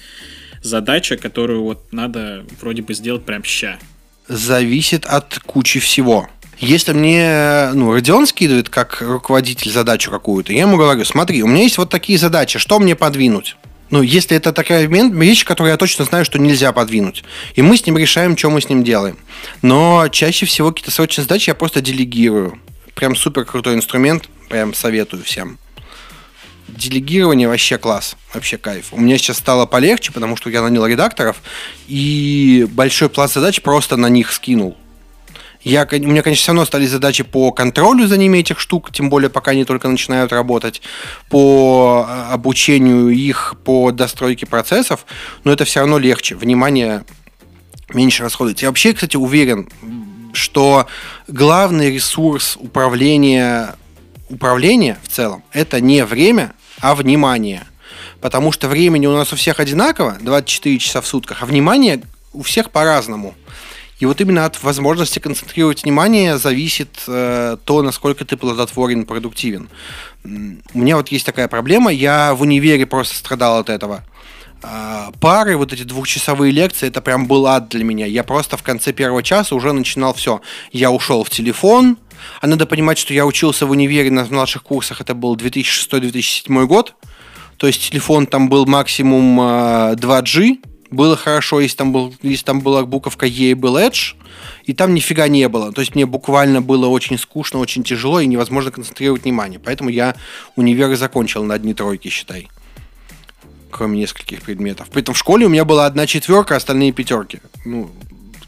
задача, 0.63 1.17
которую 1.17 1.63
вот 1.63 1.93
надо 1.93 2.45
вроде 2.61 2.83
бы 2.83 2.93
сделать 2.95 3.25
прям 3.25 3.45
ща. 3.45 3.79
Зависит 4.27 5.07
от 5.07 5.39
кучи 5.47 5.79
всего. 5.79 6.29
Если 6.59 6.93
мне 6.93 7.71
ну, 7.75 7.93
Родион 7.93 8.27
скидывает 8.27 8.69
как 8.69 9.01
руководитель 9.01 9.71
задачу 9.71 10.11
какую-то, 10.11 10.53
я 10.53 10.63
ему 10.63 10.77
говорю, 10.77 11.05
смотри, 11.05 11.43
у 11.43 11.47
меня 11.47 11.63
есть 11.63 11.79
вот 11.79 11.91
такие 11.91 12.19
задачи, 12.19 12.59
что 12.59 12.79
мне 12.79 12.95
подвинуть? 12.95 13.57
Ну, 13.93 14.01
если 14.01 14.39
это 14.39 14.55
такая 14.55 14.87
вещь, 14.87 15.45
которую 15.45 15.71
я 15.71 15.77
точно 15.77 16.07
знаю, 16.07 16.25
что 16.25 16.39
нельзя 16.39 16.73
подвинуть. 16.73 17.25
И 17.57 17.61
мы 17.61 17.77
с 17.77 17.85
ним 17.85 17.99
решаем, 17.99 18.39
что 18.39 18.49
мы 18.49 18.63
с 18.63 18.69
ним 18.71 18.85
делаем. 18.85 19.19
Но 19.61 20.09
чаще 20.09 20.47
всего 20.47 20.71
какие-то 20.71 20.91
срочные 20.91 21.25
задачи 21.25 21.51
я 21.51 21.55
просто 21.55 21.83
делегирую. 21.83 22.59
Прям 22.95 23.15
супер 23.15 23.45
крутой 23.45 23.75
инструмент, 23.75 24.31
прям 24.49 24.73
советую 24.73 25.25
всем. 25.25 25.59
Делегирование 26.69 27.49
вообще 27.49 27.77
класс, 27.77 28.17
вообще 28.33 28.57
кайф. 28.57 28.93
У 28.93 29.01
меня 29.01 29.19
сейчас 29.19 29.37
стало 29.37 29.67
полегче, 29.67 30.11
потому 30.11 30.37
что 30.39 30.49
я 30.49 30.63
нанял 30.63 30.87
редакторов, 30.87 31.43
и 31.87 32.67
большой 32.71 33.11
пласт 33.11 33.35
задач 33.35 33.61
просто 33.61 33.99
на 33.99 34.09
них 34.09 34.33
скинул. 34.33 34.79
Я, 35.65 35.87
у 35.91 35.95
меня, 35.97 36.23
конечно, 36.23 36.43
все 36.43 36.51
равно 36.51 36.63
остались 36.63 36.91
задачи 36.91 37.23
по 37.23 37.53
контролю 37.53 38.09
за 38.09 38.17
ними 38.17 38.39
этих 38.39 38.59
штук, 38.59 38.91
тем 38.93 39.11
более 39.11 39.31
пока 39.31 39.53
они 39.53 39.65
только 39.65 39.89
начинают 39.89 40.33
работать, 40.33 40.83
по 41.29 42.05
а, 42.09 42.33
обучению 42.33 43.11
их, 43.11 43.55
по 43.65 43.93
достройке 43.93 44.47
процессов, 44.47 45.07
но 45.45 45.53
это 45.53 45.65
все 45.65 45.81
равно 45.81 45.99
легче. 45.99 46.35
Внимание 46.35 47.05
меньше 47.95 48.25
расходуется. 48.25 48.65
Я 48.65 48.71
вообще, 48.71 48.93
кстати, 48.93 49.17
уверен, 49.17 49.69
что 50.33 50.87
главный 51.29 51.95
ресурс 51.95 52.57
управления, 52.59 53.77
управления 54.29 54.99
в 55.05 55.09
целом 55.09 55.45
это 55.53 55.81
не 55.81 56.05
время, 56.05 56.55
а 56.81 56.97
внимание. 56.97 57.65
Потому 58.21 58.51
что 58.51 58.69
времени 58.69 59.07
у 59.07 59.17
нас 59.17 59.33
у 59.33 59.37
всех 59.37 59.61
одинаково, 59.61 60.17
24 60.21 60.79
часа 60.79 61.01
в 61.01 61.07
сутках, 61.07 61.43
а 61.43 61.47
внимание 61.47 62.03
у 62.33 62.43
всех 62.43 62.71
по-разному. 62.71 63.35
И 64.03 64.05
вот 64.05 64.21
именно 64.21 64.47
от 64.47 64.61
возможности 64.65 65.21
концентрировать 65.21 65.85
внимание 65.85 66.37
зависит 66.37 67.05
э, 67.07 67.57
то, 67.65 67.83
насколько 67.83 68.25
ты 68.25 68.37
плодотворен, 68.37 69.07
продуктивен. 69.07 69.69
У 70.25 70.79
меня 70.81 70.97
вот 70.97 71.11
есть 71.13 71.25
такая 71.25 71.47
проблема, 71.47 71.93
я 71.93 72.35
в 72.35 72.43
универе 72.43 72.85
просто 72.85 73.15
страдал 73.15 73.61
от 73.61 73.69
этого. 73.69 74.03
Э, 74.65 75.13
пары, 75.21 75.57
вот 75.57 75.73
эти 75.73 75.85
двухчасовые 75.85 76.51
лекции, 76.51 76.89
это 76.89 77.01
прям 77.01 77.29
был 77.29 77.47
ад 77.47 77.69
для 77.69 77.85
меня. 77.85 78.07
Я 78.07 78.25
просто 78.25 78.57
в 78.57 78.65
конце 78.65 78.93
первого 78.93 79.23
часа 79.23 79.55
уже 79.55 79.73
начинал 79.73 80.15
все. 80.15 80.41
Я 80.73 80.91
ушел 80.91 81.23
в 81.23 81.31
телефон, 81.31 81.97
а 82.41 82.49
надо 82.49 82.67
понимать, 82.67 82.99
что 82.99 83.15
я 83.15 83.25
учился 83.25 83.67
в 83.67 83.71
универе 83.71 84.11
на 84.11 84.25
младших 84.25 84.65
курсах, 84.65 85.01
это 85.01 85.15
был 85.15 85.37
2006-2007 85.37 86.67
год. 86.67 86.97
То 87.57 87.69
есть 87.69 87.89
телефон 87.89 88.27
там 88.27 88.49
был 88.49 88.67
максимум 88.67 89.39
2G, 89.41 90.55
э, 90.55 90.72
было 90.93 91.17
хорошо, 91.17 91.61
если 91.61 91.77
там, 91.77 91.93
был, 91.93 92.15
если 92.23 92.45
там 92.45 92.61
была 92.61 92.85
буковка 92.85 93.27
E 93.27 93.51
и 93.51 93.55
был 93.55 93.77
Edge, 93.77 94.15
и 94.65 94.73
там 94.73 94.95
нифига 94.95 95.29
не 95.29 95.49
было. 95.49 95.73
То 95.73 95.81
есть 95.81 95.95
мне 95.95 96.07
буквально 96.07 96.61
было 96.61 96.87
очень 96.87 97.19
скучно, 97.19 97.59
очень 97.59 97.83
тяжело 97.83 98.21
и 98.21 98.27
невозможно 98.27 98.71
концентрировать 98.71 99.25
внимание. 99.25 99.59
Поэтому 99.59 99.91
я 99.91 100.15
универ 100.57 100.95
закончил 100.97 101.45
на 101.45 101.55
одни 101.55 101.75
тройки, 101.75 102.09
считай. 102.09 102.49
Кроме 103.71 104.01
нескольких 104.01 104.43
предметов. 104.43 104.89
При 104.91 105.03
этом 105.03 105.15
в 105.15 105.19
школе 105.19 105.47
у 105.47 105.49
меня 105.49 105.65
была 105.65 105.87
одна 105.87 106.07
четверка, 106.07 106.57
остальные 106.57 106.93
пятерки. 106.93 107.41
Ну, 107.65 107.91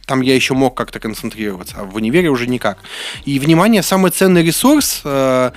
там 0.07 0.21
я 0.21 0.35
еще 0.35 0.55
мог 0.55 0.77
как-то 0.77 1.01
концентрироваться, 1.01 1.77
а 1.79 1.85
в 1.85 1.97
универе 1.97 2.29
уже 2.29 2.47
никак. 2.47 2.79
И 3.25 3.39
внимание 3.39 3.83
самый 3.83 4.11
ценный 4.11 4.43
ресурс. 4.43 5.01
Э- 5.05 5.53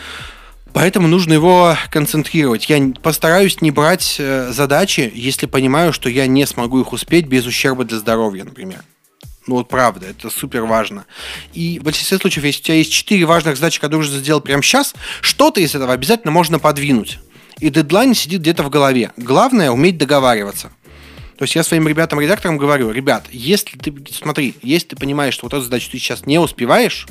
Поэтому 0.77 1.07
нужно 1.07 1.33
его 1.33 1.75
концентрировать. 1.89 2.69
Я 2.69 2.93
постараюсь 3.01 3.61
не 3.61 3.71
брать 3.71 4.17
э, 4.19 4.51
задачи, 4.53 5.11
если 5.11 5.47
понимаю, 5.47 5.91
что 5.91 6.07
я 6.07 6.27
не 6.27 6.45
смогу 6.45 6.79
их 6.81 6.93
успеть 6.93 7.25
без 7.25 7.47
ущерба 7.47 7.83
для 7.83 7.97
здоровья, 7.97 8.43
например. 8.43 8.83
Ну 9.47 9.55
вот 9.55 9.69
правда, 9.69 10.05
это 10.05 10.29
супер 10.29 10.65
важно. 10.65 11.07
И 11.51 11.79
в 11.79 11.83
большинстве 11.83 12.19
случаев, 12.19 12.45
если 12.45 12.61
у 12.61 12.63
тебя 12.65 12.75
есть 12.75 12.93
четыре 12.93 13.25
важных 13.25 13.55
задачи, 13.55 13.79
которые 13.79 14.05
нужно 14.05 14.19
сделать 14.19 14.43
прямо 14.43 14.61
сейчас, 14.61 14.93
что-то 15.21 15.59
из 15.61 15.73
этого 15.73 15.93
обязательно 15.93 16.29
можно 16.29 16.59
подвинуть. 16.59 17.17
И 17.59 17.71
дедлайн 17.71 18.13
сидит 18.13 18.41
где-то 18.41 18.61
в 18.61 18.69
голове. 18.69 19.13
Главное 19.17 19.71
уметь 19.71 19.97
договариваться. 19.97 20.69
То 21.39 21.43
есть 21.45 21.55
я 21.55 21.63
своим 21.63 21.87
ребятам-редакторам 21.87 22.59
говорю, 22.59 22.91
ребят, 22.91 23.25
если 23.31 23.79
ты, 23.79 23.95
смотри, 24.13 24.53
если 24.61 24.89
ты 24.89 24.95
понимаешь, 24.95 25.33
что 25.33 25.47
вот 25.47 25.53
эту 25.53 25.63
задачу 25.63 25.89
ты 25.89 25.97
сейчас 25.97 26.27
не 26.27 26.37
успеваешь, 26.37 27.07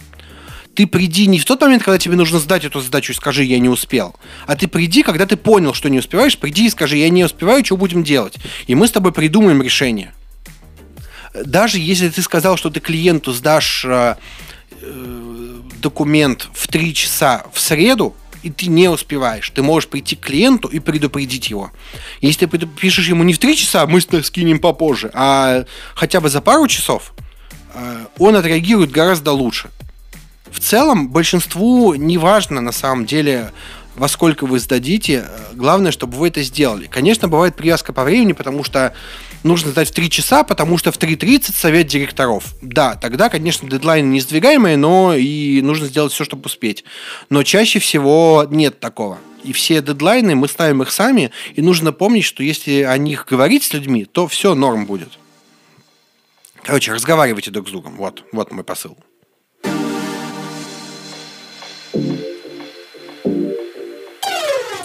ты 0.76 0.86
приди 0.86 1.26
не 1.26 1.38
в 1.38 1.44
тот 1.46 1.62
момент, 1.62 1.82
когда 1.82 1.98
тебе 1.98 2.16
нужно 2.16 2.38
сдать 2.38 2.66
эту 2.66 2.80
задачу 2.80 3.12
и 3.12 3.16
скажи, 3.16 3.44
я 3.44 3.58
не 3.58 3.70
успел, 3.70 4.14
а 4.46 4.56
ты 4.56 4.68
приди, 4.68 5.02
когда 5.02 5.24
ты 5.24 5.36
понял, 5.36 5.72
что 5.72 5.88
не 5.88 5.98
успеваешь, 5.98 6.36
приди 6.36 6.66
и 6.66 6.70
скажи, 6.70 6.98
я 6.98 7.08
не 7.08 7.24
успеваю, 7.24 7.64
что 7.64 7.78
будем 7.78 8.04
делать. 8.04 8.34
И 8.66 8.74
мы 8.74 8.86
с 8.86 8.92
тобой 8.92 9.12
придумаем 9.12 9.62
решение. 9.62 10.12
Даже 11.32 11.78
если 11.78 12.10
ты 12.10 12.20
сказал, 12.20 12.58
что 12.58 12.68
ты 12.68 12.80
клиенту 12.80 13.32
сдашь 13.32 13.86
э, 13.86 14.16
э, 14.82 15.60
документ 15.80 16.48
в 16.52 16.68
3 16.68 16.94
часа 16.94 17.46
в 17.52 17.58
среду, 17.58 18.14
и 18.42 18.50
ты 18.50 18.66
не 18.66 18.88
успеваешь. 18.88 19.50
Ты 19.50 19.62
можешь 19.62 19.88
прийти 19.88 20.14
к 20.14 20.20
клиенту 20.20 20.68
и 20.68 20.78
предупредить 20.78 21.48
его. 21.50 21.72
Если 22.20 22.44
ты 22.46 22.58
пишешь 22.66 23.08
ему 23.08 23.24
не 23.24 23.32
в 23.32 23.38
3 23.38 23.56
часа, 23.56 23.86
мы 23.86 24.00
скинем 24.00 24.58
попозже, 24.58 25.10
а 25.14 25.64
хотя 25.94 26.20
бы 26.20 26.28
за 26.28 26.42
пару 26.42 26.68
часов, 26.68 27.14
э, 27.72 28.04
он 28.18 28.36
отреагирует 28.36 28.90
гораздо 28.90 29.32
лучше 29.32 29.70
в 30.50 30.60
целом 30.60 31.08
большинству 31.08 31.94
не 31.94 32.18
важно 32.18 32.60
на 32.60 32.72
самом 32.72 33.06
деле, 33.06 33.52
во 33.96 34.08
сколько 34.08 34.46
вы 34.46 34.58
сдадите. 34.58 35.26
Главное, 35.54 35.90
чтобы 35.90 36.16
вы 36.16 36.28
это 36.28 36.42
сделали. 36.42 36.86
Конечно, 36.86 37.28
бывает 37.28 37.56
привязка 37.56 37.92
по 37.92 38.04
времени, 38.04 38.32
потому 38.32 38.62
что 38.62 38.94
нужно 39.42 39.70
сдать 39.70 39.88
в 39.88 39.92
3 39.92 40.10
часа, 40.10 40.44
потому 40.44 40.76
что 40.78 40.92
в 40.92 40.98
3.30 40.98 41.54
совет 41.54 41.86
директоров. 41.86 42.54
Да, 42.62 42.94
тогда, 42.94 43.28
конечно, 43.28 43.68
дедлайн 43.68 44.10
не 44.10 44.20
сдвигаемый, 44.20 44.76
но 44.76 45.14
и 45.14 45.62
нужно 45.62 45.86
сделать 45.86 46.12
все, 46.12 46.24
чтобы 46.24 46.44
успеть. 46.46 46.84
Но 47.30 47.42
чаще 47.42 47.78
всего 47.78 48.46
нет 48.50 48.80
такого. 48.80 49.18
И 49.44 49.52
все 49.52 49.80
дедлайны, 49.80 50.34
мы 50.34 50.48
ставим 50.48 50.82
их 50.82 50.90
сами, 50.90 51.30
и 51.54 51.62
нужно 51.62 51.92
помнить, 51.92 52.24
что 52.24 52.42
если 52.42 52.82
о 52.82 52.98
них 52.98 53.26
говорить 53.28 53.64
с 53.64 53.72
людьми, 53.72 54.04
то 54.04 54.26
все 54.26 54.54
норм 54.54 54.86
будет. 54.86 55.18
Короче, 56.62 56.92
разговаривайте 56.92 57.52
друг 57.52 57.68
с 57.68 57.70
другом. 57.70 57.96
Вот, 57.96 58.24
вот 58.32 58.50
мой 58.50 58.64
посыл. 58.64 58.96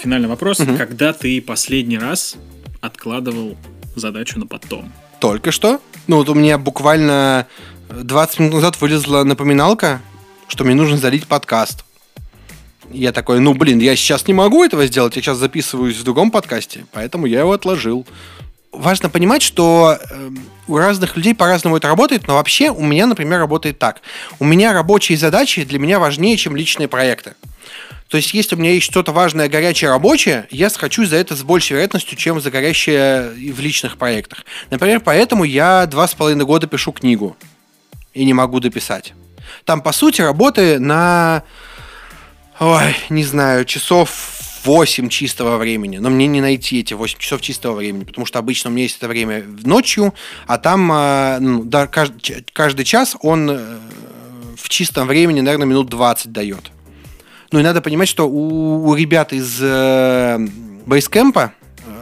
Финальный 0.02 0.28
вопрос. 0.28 0.60
Угу. 0.60 0.78
Когда 0.78 1.14
ты 1.14 1.40
последний 1.42 2.00
раз 2.00 2.36
откладывал 2.82 3.56
задачу 3.96 4.40
на 4.40 4.48
потом? 4.48 4.92
Только 5.20 5.52
что. 5.52 5.80
Ну, 6.08 6.18
вот 6.18 6.30
у 6.30 6.34
меня 6.34 6.58
буквально 6.58 7.46
20 7.90 8.40
минут 8.40 8.54
назад 8.56 8.82
вылезла 8.82 9.24
напоминалка, 9.24 10.02
что 10.48 10.64
мне 10.64 10.74
нужно 10.74 10.98
залить 10.98 11.28
подкаст. 11.28 11.86
Я 12.90 13.12
такой, 13.12 13.40
ну, 13.40 13.54
блин, 13.54 13.78
я 13.78 13.96
сейчас 13.96 14.28
не 14.28 14.34
могу 14.34 14.64
этого 14.64 14.88
сделать, 14.88 15.16
я 15.16 15.22
сейчас 15.22 15.38
записываюсь 15.38 15.98
в 15.98 16.04
другом 16.04 16.32
подкасте, 16.32 16.86
поэтому 16.92 17.28
я 17.28 17.42
его 17.42 17.52
отложил. 17.52 18.08
Важно 18.72 19.10
понимать, 19.10 19.44
что 19.44 20.00
э, 20.00 20.30
у 20.68 20.78
разных 20.78 21.16
людей 21.16 21.36
по-разному 21.36 21.78
это 21.78 21.88
работает, 21.88 22.28
но 22.28 22.36
вообще 22.36 22.72
у 22.72 22.82
меня, 22.82 23.06
например, 23.06 23.40
работает 23.40 23.78
так. 23.78 24.02
У 24.40 24.46
меня 24.46 24.74
рабочие 24.74 25.18
задачи 25.18 25.64
для 25.64 25.78
меня 25.78 26.00
важнее, 26.00 26.38
чем 26.38 26.56
личные 26.56 26.88
проекты. 26.88 27.36
То 28.12 28.18
есть, 28.18 28.34
если 28.34 28.58
у 28.58 28.60
меня 28.60 28.72
есть 28.72 28.86
что-то 28.86 29.14
важное, 29.14 29.48
горячее, 29.48 29.90
рабочее, 29.90 30.46
я 30.52 30.70
схочу 30.70 31.06
за 31.06 31.16
это 31.16 31.34
с 31.34 31.44
большей 31.44 31.76
вероятностью, 31.76 32.18
чем 32.18 32.42
за 32.42 32.52
горящее 32.52 33.30
в 33.30 33.60
личных 33.62 33.98
проектах. 33.98 34.46
Например, 34.70 35.00
поэтому 35.00 35.46
я 35.46 35.86
два 35.86 36.10
с 36.10 36.14
половиной 36.14 36.44
года 36.44 36.68
пишу 36.68 36.92
книгу 36.92 37.38
и 38.14 38.26
не 38.26 38.34
могу 38.34 38.60
дописать. 38.60 39.14
Там, 39.64 39.82
по 39.82 39.94
сути, 39.94 40.22
работы 40.22 40.78
на, 40.78 41.44
ой, 42.60 42.98
не 43.08 43.24
знаю, 43.24 43.64
часов 43.64 44.60
8 44.66 45.08
чистого 45.08 45.56
времени. 45.56 45.98
Но 45.98 46.10
мне 46.10 46.28
не 46.28 46.42
найти 46.42 46.82
эти 46.82 46.94
8 46.94 47.18
часов 47.18 47.40
чистого 47.40 47.78
времени, 47.78 48.04
потому 48.04 48.26
что 48.26 48.40
обычно 48.40 48.72
у 48.72 48.74
меня 48.74 48.84
есть 48.84 48.98
это 48.98 49.08
время 49.08 49.46
ночью, 49.64 50.14
а 50.48 50.58
там 50.58 50.92
э, 50.92 51.40
ну, 51.40 51.64
да, 51.64 51.88
каждый, 51.88 52.46
каждый 52.52 52.84
час 52.84 53.16
он 53.22 53.52
э, 53.52 53.78
в 54.58 54.68
чистом 54.68 55.08
времени, 55.08 55.40
наверное, 55.40 55.66
минут 55.66 55.88
20 55.90 56.34
дает. 56.34 56.72
Ну 57.52 57.60
и 57.60 57.64
надо 57.64 57.82
понимать, 57.82 58.08
что 58.08 58.28
у, 58.28 58.88
у 58.88 58.96
ребят 58.96 59.34
из 59.34 59.60
э, 59.62 60.38
Basecamp 60.86 61.52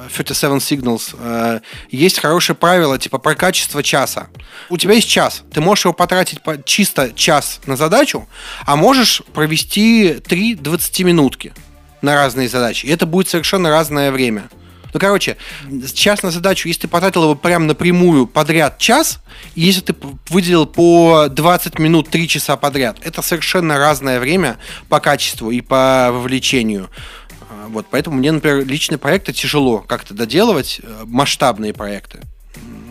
37 0.09 0.57
Signals, 0.57 1.15
э, 1.19 1.59
есть 1.89 2.19
хорошее 2.19 2.55
правило, 2.55 2.97
типа, 2.97 3.17
про 3.17 3.35
качество 3.35 3.83
часа. 3.83 4.27
У 4.69 4.77
тебя 4.77 4.93
есть 4.93 5.07
час, 5.07 5.43
ты 5.53 5.61
можешь 5.61 5.85
его 5.85 5.93
потратить 5.93 6.41
по, 6.41 6.61
чисто 6.61 7.11
час 7.13 7.59
на 7.65 7.75
задачу, 7.75 8.27
а 8.65 8.75
можешь 8.75 9.21
провести 9.33 10.15
3 10.15 10.55
20-минутки 10.55 11.53
на 12.01 12.15
разные 12.15 12.49
задачи. 12.49 12.85
И 12.85 12.89
это 12.89 13.05
будет 13.05 13.29
совершенно 13.29 13.69
разное 13.69 14.11
время. 14.11 14.49
Ну, 14.93 14.99
короче, 14.99 15.37
час 15.93 16.23
на 16.23 16.31
задачу, 16.31 16.67
если 16.67 16.81
ты 16.81 16.87
потратил 16.87 17.23
его 17.23 17.35
прям 17.35 17.67
напрямую 17.67 18.27
подряд 18.27 18.77
час, 18.77 19.19
и 19.55 19.61
если 19.61 19.81
ты 19.81 19.95
выделил 20.29 20.65
по 20.65 21.27
20 21.29 21.79
минут 21.79 22.09
3 22.09 22.27
часа 22.27 22.57
подряд, 22.57 22.97
это 23.03 23.21
совершенно 23.21 23.77
разное 23.77 24.19
время 24.19 24.57
по 24.87 24.99
качеству 24.99 25.51
и 25.51 25.61
по 25.61 26.09
вовлечению. 26.11 26.89
Вот, 27.67 27.85
поэтому 27.89 28.17
мне, 28.17 28.31
например, 28.31 28.65
личные 28.65 28.97
проекты 28.97 29.31
тяжело 29.31 29.79
как-то 29.79 30.13
доделывать, 30.13 30.81
э, 30.81 31.03
масштабные 31.05 31.73
проекты. 31.73 32.21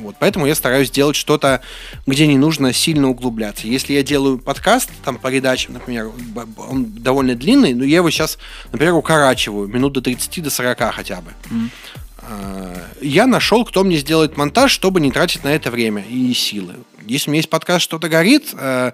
Вот, 0.08 0.16
поэтому 0.18 0.46
я 0.46 0.54
стараюсь 0.54 0.90
делать 0.90 1.16
что-то, 1.16 1.60
где 2.06 2.26
не 2.26 2.38
нужно 2.38 2.72
сильно 2.72 3.10
углубляться. 3.10 3.66
Если 3.66 3.92
я 3.92 4.02
делаю 4.02 4.38
подкаст 4.38 4.88
там 5.04 5.18
по 5.18 5.30
передачам, 5.30 5.74
например, 5.74 6.10
он 6.56 6.86
довольно 6.86 7.34
длинный, 7.34 7.74
но 7.74 7.84
я 7.84 7.96
его 7.96 8.08
сейчас, 8.08 8.38
например, 8.72 8.94
укорачиваю 8.94 9.68
минут 9.68 9.92
до 9.92 10.00
30 10.00 10.42
до 10.42 10.48
40 10.48 10.94
хотя 10.94 11.20
бы. 11.20 11.30
Mm. 11.50 12.80
Я 13.02 13.26
нашел, 13.26 13.66
кто 13.66 13.84
мне 13.84 13.98
сделает 13.98 14.38
монтаж, 14.38 14.72
чтобы 14.72 15.02
не 15.02 15.12
тратить 15.12 15.44
на 15.44 15.48
это 15.48 15.70
время 15.70 16.02
и 16.08 16.32
силы. 16.32 16.76
Если 17.04 17.28
у 17.28 17.32
меня 17.32 17.40
есть 17.40 17.50
подкаст, 17.50 17.84
что-то 17.84 18.08
горит, 18.08 18.54
э, 18.54 18.92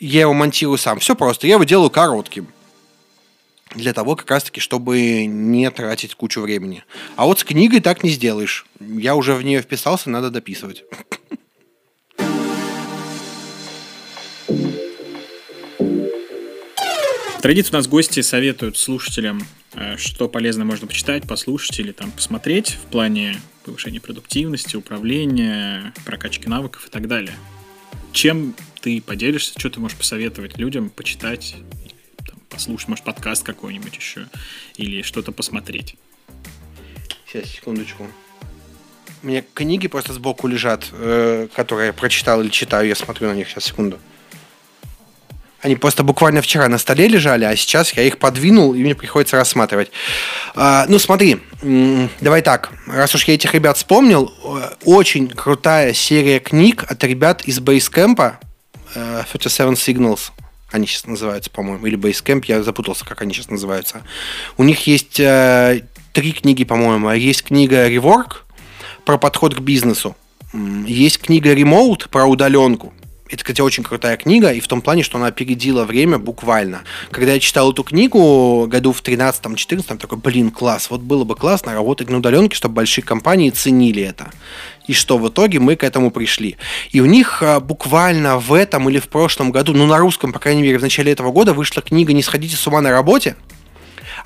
я 0.00 0.20
его 0.22 0.34
монтирую 0.34 0.78
сам. 0.78 0.98
Все 0.98 1.14
просто. 1.14 1.46
Я 1.46 1.54
его 1.54 1.64
делаю 1.64 1.90
коротким 1.90 2.48
для 3.74 3.92
того, 3.92 4.16
как 4.16 4.30
раз-таки, 4.30 4.60
чтобы 4.60 5.26
не 5.26 5.70
тратить 5.70 6.14
кучу 6.14 6.40
времени. 6.40 6.84
А 7.16 7.26
вот 7.26 7.40
с 7.40 7.44
книгой 7.44 7.80
так 7.80 8.02
не 8.02 8.10
сделаешь. 8.10 8.66
Я 8.80 9.14
уже 9.14 9.34
в 9.34 9.42
нее 9.42 9.62
вписался, 9.62 10.10
надо 10.10 10.30
дописывать. 10.30 10.84
Традиция 17.40 17.72
у 17.72 17.76
нас 17.76 17.88
гости 17.88 18.20
советуют 18.20 18.76
слушателям, 18.76 19.46
э, 19.72 19.96
что 19.96 20.28
полезно 20.28 20.66
можно 20.66 20.86
почитать, 20.86 21.26
послушать 21.26 21.80
или 21.80 21.92
там 21.92 22.10
посмотреть 22.10 22.72
в 22.72 22.90
плане 22.90 23.40
повышения 23.64 23.98
продуктивности, 23.98 24.76
управления, 24.76 25.94
прокачки 26.04 26.48
навыков 26.48 26.86
и 26.86 26.90
так 26.90 27.08
далее. 27.08 27.34
Чем 28.12 28.54
ты 28.82 29.00
поделишься, 29.00 29.58
что 29.58 29.70
ты 29.70 29.80
можешь 29.80 29.96
посоветовать 29.96 30.58
людям 30.58 30.90
почитать 30.90 31.56
послушать, 32.50 32.88
может, 32.88 33.04
подкаст 33.04 33.42
какой-нибудь 33.44 33.96
еще, 33.96 34.26
или 34.76 35.02
что-то 35.02 35.32
посмотреть. 35.32 35.96
Сейчас, 37.26 37.48
секундочку. 37.48 38.06
У 39.22 39.26
меня 39.26 39.42
книги 39.54 39.86
просто 39.86 40.12
сбоку 40.12 40.48
лежат, 40.48 40.88
э, 40.92 41.48
которые 41.54 41.88
я 41.88 41.92
прочитал 41.92 42.40
или 42.40 42.48
читаю, 42.48 42.88
я 42.88 42.94
смотрю 42.94 43.28
на 43.28 43.34
них, 43.34 43.48
сейчас, 43.48 43.64
секунду. 43.64 43.98
Они 45.62 45.76
просто 45.76 46.02
буквально 46.02 46.40
вчера 46.40 46.68
на 46.68 46.78
столе 46.78 47.06
лежали, 47.06 47.44
а 47.44 47.54
сейчас 47.54 47.92
я 47.92 48.02
их 48.02 48.16
подвинул, 48.18 48.74
и 48.74 48.78
мне 48.78 48.94
приходится 48.94 49.36
рассматривать. 49.36 49.90
А, 50.54 50.86
ну, 50.88 50.98
смотри, 50.98 51.40
давай 52.20 52.40
так. 52.40 52.72
Раз 52.86 53.14
уж 53.14 53.24
я 53.24 53.34
этих 53.34 53.52
ребят 53.52 53.76
вспомнил, 53.76 54.32
э, 54.42 54.70
очень 54.86 55.28
крутая 55.28 55.92
серия 55.92 56.40
книг 56.40 56.84
от 56.88 57.04
ребят 57.04 57.42
из 57.42 57.58
37 57.58 58.16
э, 58.94 59.22
Signals 59.34 60.30
они 60.70 60.86
сейчас 60.86 61.06
называются, 61.06 61.50
по-моему, 61.50 61.86
или 61.86 61.98
Basecamp, 61.98 62.44
я 62.46 62.62
запутался, 62.62 63.04
как 63.04 63.22
они 63.22 63.34
сейчас 63.34 63.50
называются. 63.50 64.02
У 64.56 64.64
них 64.64 64.86
есть 64.86 65.18
э, 65.18 65.82
три 66.12 66.32
книги, 66.32 66.64
по-моему. 66.64 67.10
Есть 67.12 67.44
книга 67.44 67.88
Rework 67.90 68.42
про 69.04 69.18
подход 69.18 69.54
к 69.54 69.60
бизнесу. 69.60 70.16
Есть 70.52 71.20
книга 71.20 71.54
Remote 71.54 72.08
про 72.08 72.26
удаленку. 72.26 72.92
Это, 73.30 73.44
кстати, 73.44 73.60
очень 73.60 73.84
крутая 73.84 74.16
книга, 74.16 74.52
и 74.52 74.58
в 74.58 74.66
том 74.66 74.82
плане, 74.82 75.04
что 75.04 75.16
она 75.16 75.28
опередила 75.28 75.84
время 75.84 76.18
буквально. 76.18 76.82
Когда 77.12 77.34
я 77.34 77.38
читал 77.38 77.70
эту 77.70 77.84
книгу 77.84 78.66
году 78.66 78.92
в 78.92 79.02
13-14, 79.02 79.98
такой, 79.98 80.18
блин, 80.18 80.50
класс, 80.50 80.90
вот 80.90 81.00
было 81.00 81.22
бы 81.22 81.36
классно 81.36 81.72
работать 81.72 82.10
на 82.10 82.16
удаленке, 82.18 82.56
чтобы 82.56 82.74
большие 82.74 83.04
компании 83.04 83.50
ценили 83.50 84.02
это. 84.02 84.32
И 84.90 84.92
что 84.92 85.18
в 85.18 85.28
итоге 85.28 85.60
мы 85.60 85.76
к 85.76 85.84
этому 85.84 86.10
пришли. 86.10 86.56
И 86.90 87.00
у 87.00 87.06
них 87.06 87.44
а, 87.44 87.60
буквально 87.60 88.40
в 88.40 88.52
этом 88.52 88.90
или 88.90 88.98
в 88.98 89.06
прошлом 89.06 89.52
году, 89.52 89.72
ну 89.72 89.86
на 89.86 89.98
русском, 89.98 90.32
по 90.32 90.40
крайней 90.40 90.62
мере, 90.62 90.78
в 90.78 90.82
начале 90.82 91.12
этого 91.12 91.30
года 91.30 91.54
вышла 91.54 91.80
книга 91.80 92.12
«Не 92.12 92.24
сходите 92.24 92.56
с 92.56 92.66
ума 92.66 92.80
на 92.80 92.90
работе», 92.90 93.36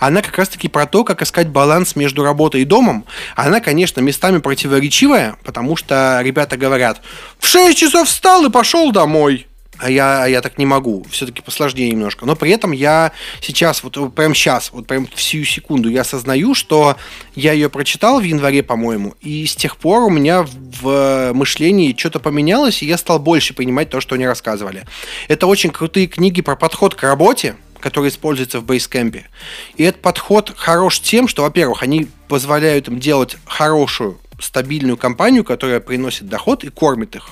она 0.00 0.22
как 0.22 0.38
раз-таки 0.38 0.68
про 0.68 0.86
то, 0.86 1.04
как 1.04 1.20
искать 1.20 1.48
баланс 1.48 1.96
между 1.96 2.24
работой 2.24 2.62
и 2.62 2.64
домом. 2.64 3.04
Она, 3.36 3.60
конечно, 3.60 4.00
местами 4.00 4.38
противоречивая, 4.38 5.36
потому 5.44 5.76
что 5.76 6.20
ребята 6.22 6.56
говорят, 6.56 7.02
в 7.38 7.46
6 7.46 7.76
часов 7.76 8.08
встал 8.08 8.46
и 8.46 8.50
пошел 8.50 8.90
домой. 8.90 9.46
А 9.78 9.90
я, 9.90 10.22
а 10.22 10.26
я 10.28 10.40
так 10.40 10.56
не 10.56 10.66
могу. 10.66 11.04
Все-таки 11.10 11.42
посложнее 11.42 11.90
немножко. 11.90 12.26
Но 12.26 12.36
при 12.36 12.50
этом 12.52 12.72
я 12.72 13.12
сейчас, 13.40 13.82
вот 13.82 14.14
прям 14.14 14.34
сейчас, 14.34 14.70
вот 14.72 14.86
прям 14.86 15.08
в 15.12 15.20
сию 15.20 15.44
секунду, 15.44 15.88
я 15.88 16.02
осознаю, 16.02 16.54
что 16.54 16.96
я 17.34 17.52
ее 17.52 17.68
прочитал 17.68 18.20
в 18.20 18.22
январе, 18.22 18.62
по-моему, 18.62 19.14
и 19.20 19.46
с 19.46 19.56
тех 19.56 19.76
пор 19.76 20.04
у 20.04 20.10
меня 20.10 20.46
в 20.46 21.32
мышлении 21.34 21.94
что-то 21.96 22.20
поменялось, 22.20 22.82
и 22.82 22.86
я 22.86 22.96
стал 22.96 23.18
больше 23.18 23.52
понимать 23.52 23.90
то, 23.90 24.00
что 24.00 24.14
они 24.14 24.26
рассказывали. 24.26 24.84
Это 25.28 25.46
очень 25.48 25.70
крутые 25.70 26.06
книги 26.06 26.40
про 26.40 26.54
подход 26.54 26.94
к 26.94 27.02
работе, 27.02 27.56
который 27.80 28.10
используется 28.10 28.60
в 28.60 28.64
Basecamp. 28.64 29.22
И 29.76 29.82
этот 29.82 30.00
подход 30.00 30.52
хорош 30.56 31.00
тем, 31.00 31.28
что, 31.28 31.42
во-первых, 31.42 31.82
они 31.82 32.06
позволяют 32.28 32.88
им 32.88 33.00
делать 33.00 33.36
хорошую, 33.44 34.18
стабильную 34.40 34.96
компанию, 34.96 35.44
которая 35.44 35.80
приносит 35.80 36.28
доход 36.28 36.64
и 36.64 36.70
кормит 36.70 37.16
их. 37.16 37.28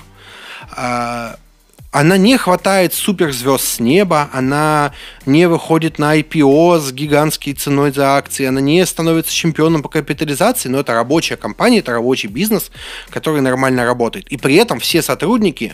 Она 1.93 2.17
не 2.17 2.37
хватает 2.37 2.93
суперзвезд 2.93 3.65
с 3.65 3.79
неба, 3.79 4.29
она 4.33 4.91
не 5.25 5.47
выходит 5.47 5.99
на 5.99 6.19
IPO 6.19 6.79
с 6.79 6.91
гигантской 6.91 7.53
ценой 7.53 7.91
за 7.93 8.17
акции, 8.17 8.45
она 8.45 8.59
не 8.59 8.85
становится 8.85 9.31
чемпионом 9.31 9.81
по 9.81 9.87
капитализации, 9.87 10.67
но 10.67 10.79
это 10.79 10.93
рабочая 10.93 11.37
компания, 11.37 11.79
это 11.79 11.93
рабочий 11.93 12.27
бизнес, 12.27 12.71
который 13.09 13.41
нормально 13.41 13.85
работает. 13.85 14.27
И 14.29 14.37
при 14.37 14.55
этом 14.55 14.79
все 14.79 15.01
сотрудники 15.01 15.73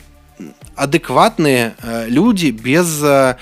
адекватные 0.76 1.76
э, 1.82 2.06
люди 2.08 2.52
без 2.52 3.02
э, 3.04 3.36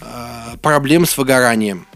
Э, 0.00 0.56
проблем 0.60 1.06
с 1.06 1.16
выгоранием. 1.16 1.86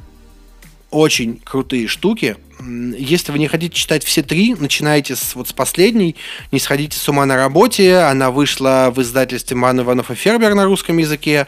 Очень 0.90 1.40
крутые 1.44 1.86
штуки. 1.86 2.36
Если 2.60 3.32
вы 3.32 3.38
не 3.38 3.48
хотите 3.48 3.74
читать 3.74 4.04
все 4.04 4.22
три, 4.22 4.54
начинайте 4.54 5.16
с, 5.16 5.34
вот 5.34 5.48
с 5.48 5.52
последней. 5.52 6.16
Не 6.52 6.58
сходите 6.58 6.98
с 6.98 7.08
ума 7.08 7.24
на 7.26 7.36
работе. 7.36 7.98
Она 7.98 8.30
вышла 8.30 8.92
в 8.94 9.00
издательстве 9.00 9.56
Ман 9.56 9.80
Иванов 9.80 10.10
и 10.10 10.14
Фербер 10.14 10.54
на 10.54 10.64
русском 10.64 10.98
языке. 10.98 11.46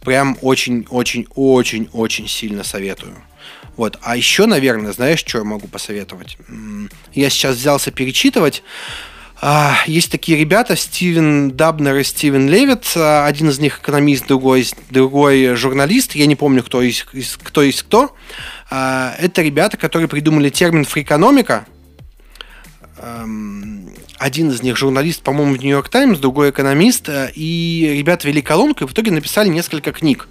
Прям 0.00 0.36
очень-очень-очень-очень 0.42 2.28
сильно 2.28 2.64
советую. 2.64 3.16
Вот. 3.76 3.98
А 4.02 4.16
еще, 4.16 4.46
наверное, 4.46 4.92
знаешь, 4.92 5.20
что 5.20 5.38
я 5.38 5.44
могу 5.44 5.68
посоветовать? 5.68 6.36
Я 7.14 7.30
сейчас 7.30 7.56
взялся 7.56 7.90
перечитывать 7.90 8.62
А, 9.40 9.76
есть 9.86 10.10
такие 10.12 10.38
ребята, 10.38 10.76
Стивен 10.76 11.50
Дабнер 11.50 11.96
и 11.96 12.04
Стивен 12.04 12.48
Левит. 12.48 12.84
А, 12.94 13.26
один 13.26 13.48
из 13.48 13.58
них 13.58 13.80
экономист, 13.80 14.26
другой, 14.26 14.68
другой 14.90 15.56
журналист. 15.56 16.14
Я 16.14 16.26
не 16.26 16.36
помню, 16.36 16.62
кто 16.62 16.82
из, 16.82 17.02
кто. 17.42 17.62
Есть 17.62 17.82
кто. 17.82 18.14
А, 18.74 19.14
это 19.18 19.42
ребята, 19.42 19.76
которые 19.76 20.08
придумали 20.08 20.48
термин 20.48 20.86
фрикономика. 20.86 21.66
Один 24.18 24.50
из 24.50 24.62
них 24.62 24.78
журналист, 24.78 25.22
по-моему, 25.22 25.54
в 25.54 25.58
Нью-Йорк 25.58 25.90
Таймс, 25.90 26.18
другой 26.18 26.50
экономист. 26.50 27.10
И 27.34 27.92
ребята 27.98 28.26
вели 28.26 28.40
колонку 28.40 28.84
и 28.84 28.86
в 28.86 28.92
итоге 28.92 29.10
написали 29.10 29.48
несколько 29.48 29.92
книг. 29.92 30.26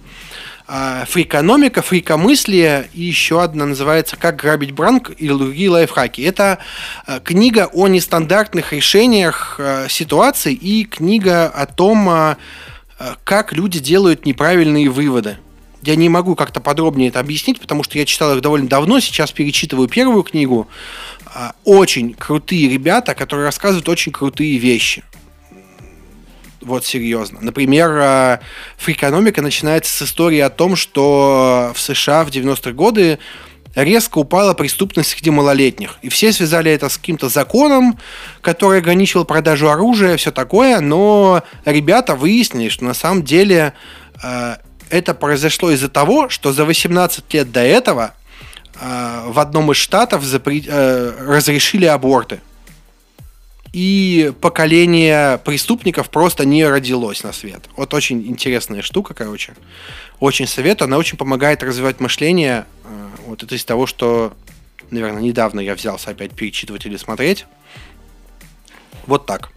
А, 0.66 1.04
фрикономика, 1.04 1.82
фрикомыслие 1.82 2.88
и 2.94 3.02
еще 3.02 3.42
одна 3.42 3.64
называется 3.64 4.16
«Как 4.16 4.36
грабить 4.36 4.72
банк» 4.72 5.12
или 5.18 5.32
другие 5.32 5.70
лайфхаки. 5.70 6.22
Это 6.22 6.58
а, 7.06 7.20
книга 7.20 7.68
о 7.72 7.86
нестандартных 7.86 8.72
решениях 8.72 9.60
а, 9.60 9.86
ситуаций 9.88 10.54
и 10.54 10.84
книга 10.84 11.46
о 11.46 11.66
том, 11.66 12.36
как 13.24 13.52
люди 13.52 13.78
делают 13.78 14.26
неправильные 14.26 14.88
выводы. 14.88 15.36
Я 15.82 15.96
не 15.96 16.08
могу 16.08 16.36
как-то 16.36 16.60
подробнее 16.60 17.08
это 17.08 17.20
объяснить, 17.20 17.60
потому 17.60 17.82
что 17.82 17.98
я 17.98 18.04
читал 18.04 18.34
их 18.34 18.40
довольно 18.40 18.68
давно, 18.68 19.00
сейчас 19.00 19.32
перечитываю 19.32 19.88
первую 19.88 20.22
книгу. 20.22 20.68
Очень 21.64 22.14
крутые 22.14 22.68
ребята, 22.68 23.14
которые 23.14 23.46
рассказывают 23.46 23.88
очень 23.88 24.12
крутые 24.12 24.58
вещи. 24.58 25.02
Вот 26.60 26.84
серьезно. 26.84 27.40
Например, 27.40 27.90
э, 27.90 28.38
фрикономика 28.76 29.42
начинается 29.42 29.92
с 29.92 30.02
истории 30.02 30.38
о 30.38 30.48
том, 30.48 30.76
что 30.76 31.72
в 31.74 31.80
США 31.80 32.24
в 32.24 32.28
90-е 32.28 32.72
годы 32.72 33.18
резко 33.74 34.18
упала 34.18 34.54
преступность 34.54 35.10
среди 35.10 35.30
малолетних. 35.30 35.98
И 36.02 36.08
все 36.08 36.32
связали 36.32 36.70
это 36.70 36.88
с 36.88 36.98
каким-то 36.98 37.28
законом, 37.28 37.98
который 38.42 38.78
ограничивал 38.78 39.24
продажу 39.24 39.70
оружия, 39.70 40.16
все 40.16 40.30
такое, 40.30 40.80
но 40.80 41.42
ребята 41.64 42.14
выяснили, 42.14 42.68
что 42.68 42.84
на 42.84 42.94
самом 42.94 43.24
деле 43.24 43.72
э, 44.22 44.56
это 44.92 45.14
произошло 45.14 45.70
из-за 45.70 45.88
того, 45.88 46.28
что 46.28 46.52
за 46.52 46.64
18 46.64 47.34
лет 47.34 47.50
до 47.50 47.60
этого 47.60 48.14
э, 48.78 49.24
в 49.26 49.38
одном 49.40 49.72
из 49.72 49.78
штатов 49.78 50.22
запре- 50.22 50.66
э, 50.68 51.14
разрешили 51.26 51.86
аборты 51.86 52.40
и 53.72 54.34
поколение 54.42 55.38
преступников 55.38 56.10
просто 56.10 56.44
не 56.44 56.66
родилось 56.66 57.22
на 57.22 57.32
свет. 57.32 57.62
Вот 57.74 57.94
очень 57.94 58.22
интересная 58.28 58.82
штука, 58.82 59.14
короче. 59.14 59.54
Очень 60.20 60.46
советую. 60.46 60.88
Она 60.88 60.98
очень 60.98 61.16
помогает 61.16 61.62
развивать 61.62 61.98
мышление. 61.98 62.66
Э, 62.84 63.08
вот 63.26 63.42
это 63.42 63.54
из 63.54 63.64
того, 63.64 63.86
что, 63.86 64.34
наверное, 64.90 65.22
недавно 65.22 65.60
я 65.60 65.74
взялся 65.74 66.10
опять 66.10 66.32
перечитывать 66.32 66.84
или 66.84 66.98
смотреть. 66.98 67.46
Вот 69.06 69.24
так. 69.24 69.52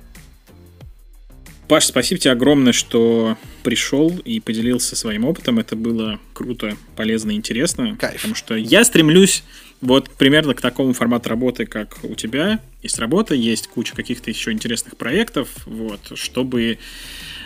Паш, 1.67 1.85
спасибо 1.85 2.19
тебе 2.19 2.31
огромное, 2.31 2.73
что 2.73 3.37
пришел 3.63 4.15
и 4.23 4.39
поделился 4.39 4.95
своим 4.95 5.25
опытом. 5.25 5.59
Это 5.59 5.75
было 5.75 6.19
круто, 6.33 6.77
полезно 6.95 7.31
и 7.31 7.35
интересно. 7.35 7.97
Кайф. 7.99 8.15
Потому 8.15 8.35
что 8.35 8.55
я 8.55 8.83
стремлюсь 8.83 9.43
вот 9.81 10.09
примерно 10.11 10.53
к 10.53 10.61
такому 10.61 10.93
формату 10.93 11.29
работы, 11.29 11.65
как 11.65 11.97
у 12.03 12.15
тебя. 12.15 12.59
Есть 12.83 12.99
работа, 12.99 13.33
есть 13.35 13.67
куча 13.67 13.95
каких-то 13.95 14.29
еще 14.29 14.51
интересных 14.51 14.95
проектов, 14.95 15.49
вот, 15.65 16.11
чтобы 16.15 16.77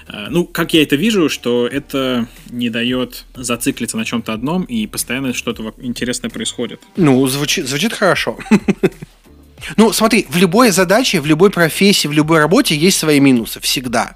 э, 0.08 0.28
ну, 0.30 0.46
как 0.46 0.74
я 0.74 0.84
это 0.84 0.96
вижу, 0.96 1.30
что 1.30 1.68
это 1.68 2.28
не 2.50 2.70
дает 2.70 3.26
зациклиться 3.36 3.98
на 3.98 4.06
чем-то 4.06 4.34
одном, 4.34 4.64
и 4.64 4.86
постоянно 4.88 5.34
что-то 5.34 5.74
интересное 5.80 6.30
происходит. 6.30 6.82
Ну, 6.98 7.26
звучит, 7.28 7.68
звучит 7.68 7.94
хорошо. 7.94 8.38
Ну, 9.78 9.93
смотри, 9.93 10.26
в 10.30 10.38
любой 10.38 10.72
задаче, 10.72 11.22
в 11.22 11.26
любой 11.26 11.49
профессии, 11.49 12.07
в 12.07 12.12
любой 12.12 12.39
работе 12.39 12.76
есть 12.76 12.97
свои 12.97 13.20
минусы, 13.20 13.60
всегда. 13.60 14.14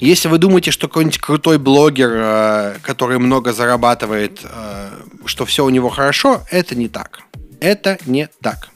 Если 0.00 0.28
вы 0.28 0.38
думаете, 0.38 0.70
что 0.70 0.88
какой-нибудь 0.88 1.18
крутой 1.18 1.58
блогер, 1.58 2.10
э, 2.12 2.76
который 2.82 3.18
много 3.18 3.52
зарабатывает, 3.52 4.40
э, 4.42 4.88
что 5.24 5.44
все 5.44 5.64
у 5.64 5.70
него 5.70 5.88
хорошо, 5.88 6.42
это 6.50 6.74
не 6.74 6.88
так. 6.88 7.20
Это 7.60 7.98
не 8.06 8.28
так. 8.42 8.68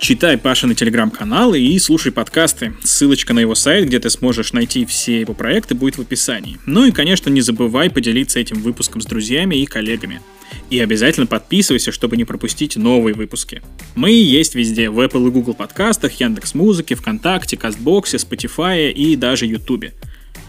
Читай 0.00 0.38
Пашины 0.38 0.74
телеграм-каналы 0.74 1.60
и 1.60 1.78
слушай 1.78 2.10
подкасты. 2.10 2.72
Ссылочка 2.82 3.34
на 3.34 3.40
его 3.40 3.54
сайт, 3.54 3.86
где 3.86 4.00
ты 4.00 4.08
сможешь 4.08 4.54
найти 4.54 4.86
все 4.86 5.20
его 5.20 5.34
проекты, 5.34 5.74
будет 5.74 5.98
в 5.98 6.00
описании. 6.00 6.56
Ну 6.64 6.86
и, 6.86 6.90
конечно, 6.90 7.28
не 7.28 7.42
забывай 7.42 7.90
поделиться 7.90 8.40
этим 8.40 8.62
выпуском 8.62 9.02
с 9.02 9.04
друзьями 9.04 9.56
и 9.56 9.66
коллегами. 9.66 10.22
И 10.70 10.80
обязательно 10.80 11.26
подписывайся, 11.26 11.92
чтобы 11.92 12.16
не 12.16 12.24
пропустить 12.24 12.76
новые 12.76 13.14
выпуски. 13.14 13.60
Мы 13.94 14.12
есть 14.12 14.54
везде, 14.54 14.88
в 14.88 14.98
Apple 15.00 15.28
и 15.28 15.30
Google 15.30 15.52
подкастах, 15.52 16.18
Яндекс 16.18 16.54
Музыке, 16.54 16.94
ВКонтакте, 16.94 17.58
Кастбоксе, 17.58 18.16
Spotify 18.16 18.90
и 18.90 19.16
даже 19.16 19.44
Ютубе. 19.44 19.92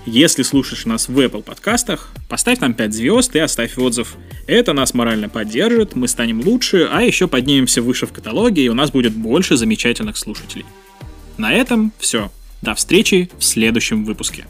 Если 0.06 0.42
слушаешь 0.42 0.86
нас 0.86 1.08
в 1.08 1.20
Apple 1.20 1.44
подкастах, 1.44 2.10
поставь 2.28 2.60
нам 2.60 2.74
5 2.74 2.94
звезд 2.94 3.36
и 3.36 3.40
оставь 3.40 3.78
отзыв. 3.78 4.16
Это 4.48 4.74
нас 4.74 4.96
морально 4.96 5.30
поддержит, 5.30 5.96
мы 5.96 6.08
станем 6.08 6.42
лучше, 6.42 6.90
а 6.92 7.04
еще 7.04 7.28
поднимемся 7.28 7.84
выше 7.84 8.08
в 8.08 8.12
каталоге, 8.12 8.64
и 8.64 8.70
у 8.70 8.74
нас 8.74 8.90
будет 8.92 9.14
больше 9.14 9.58
замечательных 9.58 10.18
слушателей. 10.18 10.66
На 11.38 11.54
этом 11.54 11.94
все. 12.00 12.32
До 12.64 12.74
встречи 12.74 13.30
в 13.38 13.44
следующем 13.44 14.04
выпуске. 14.04 14.46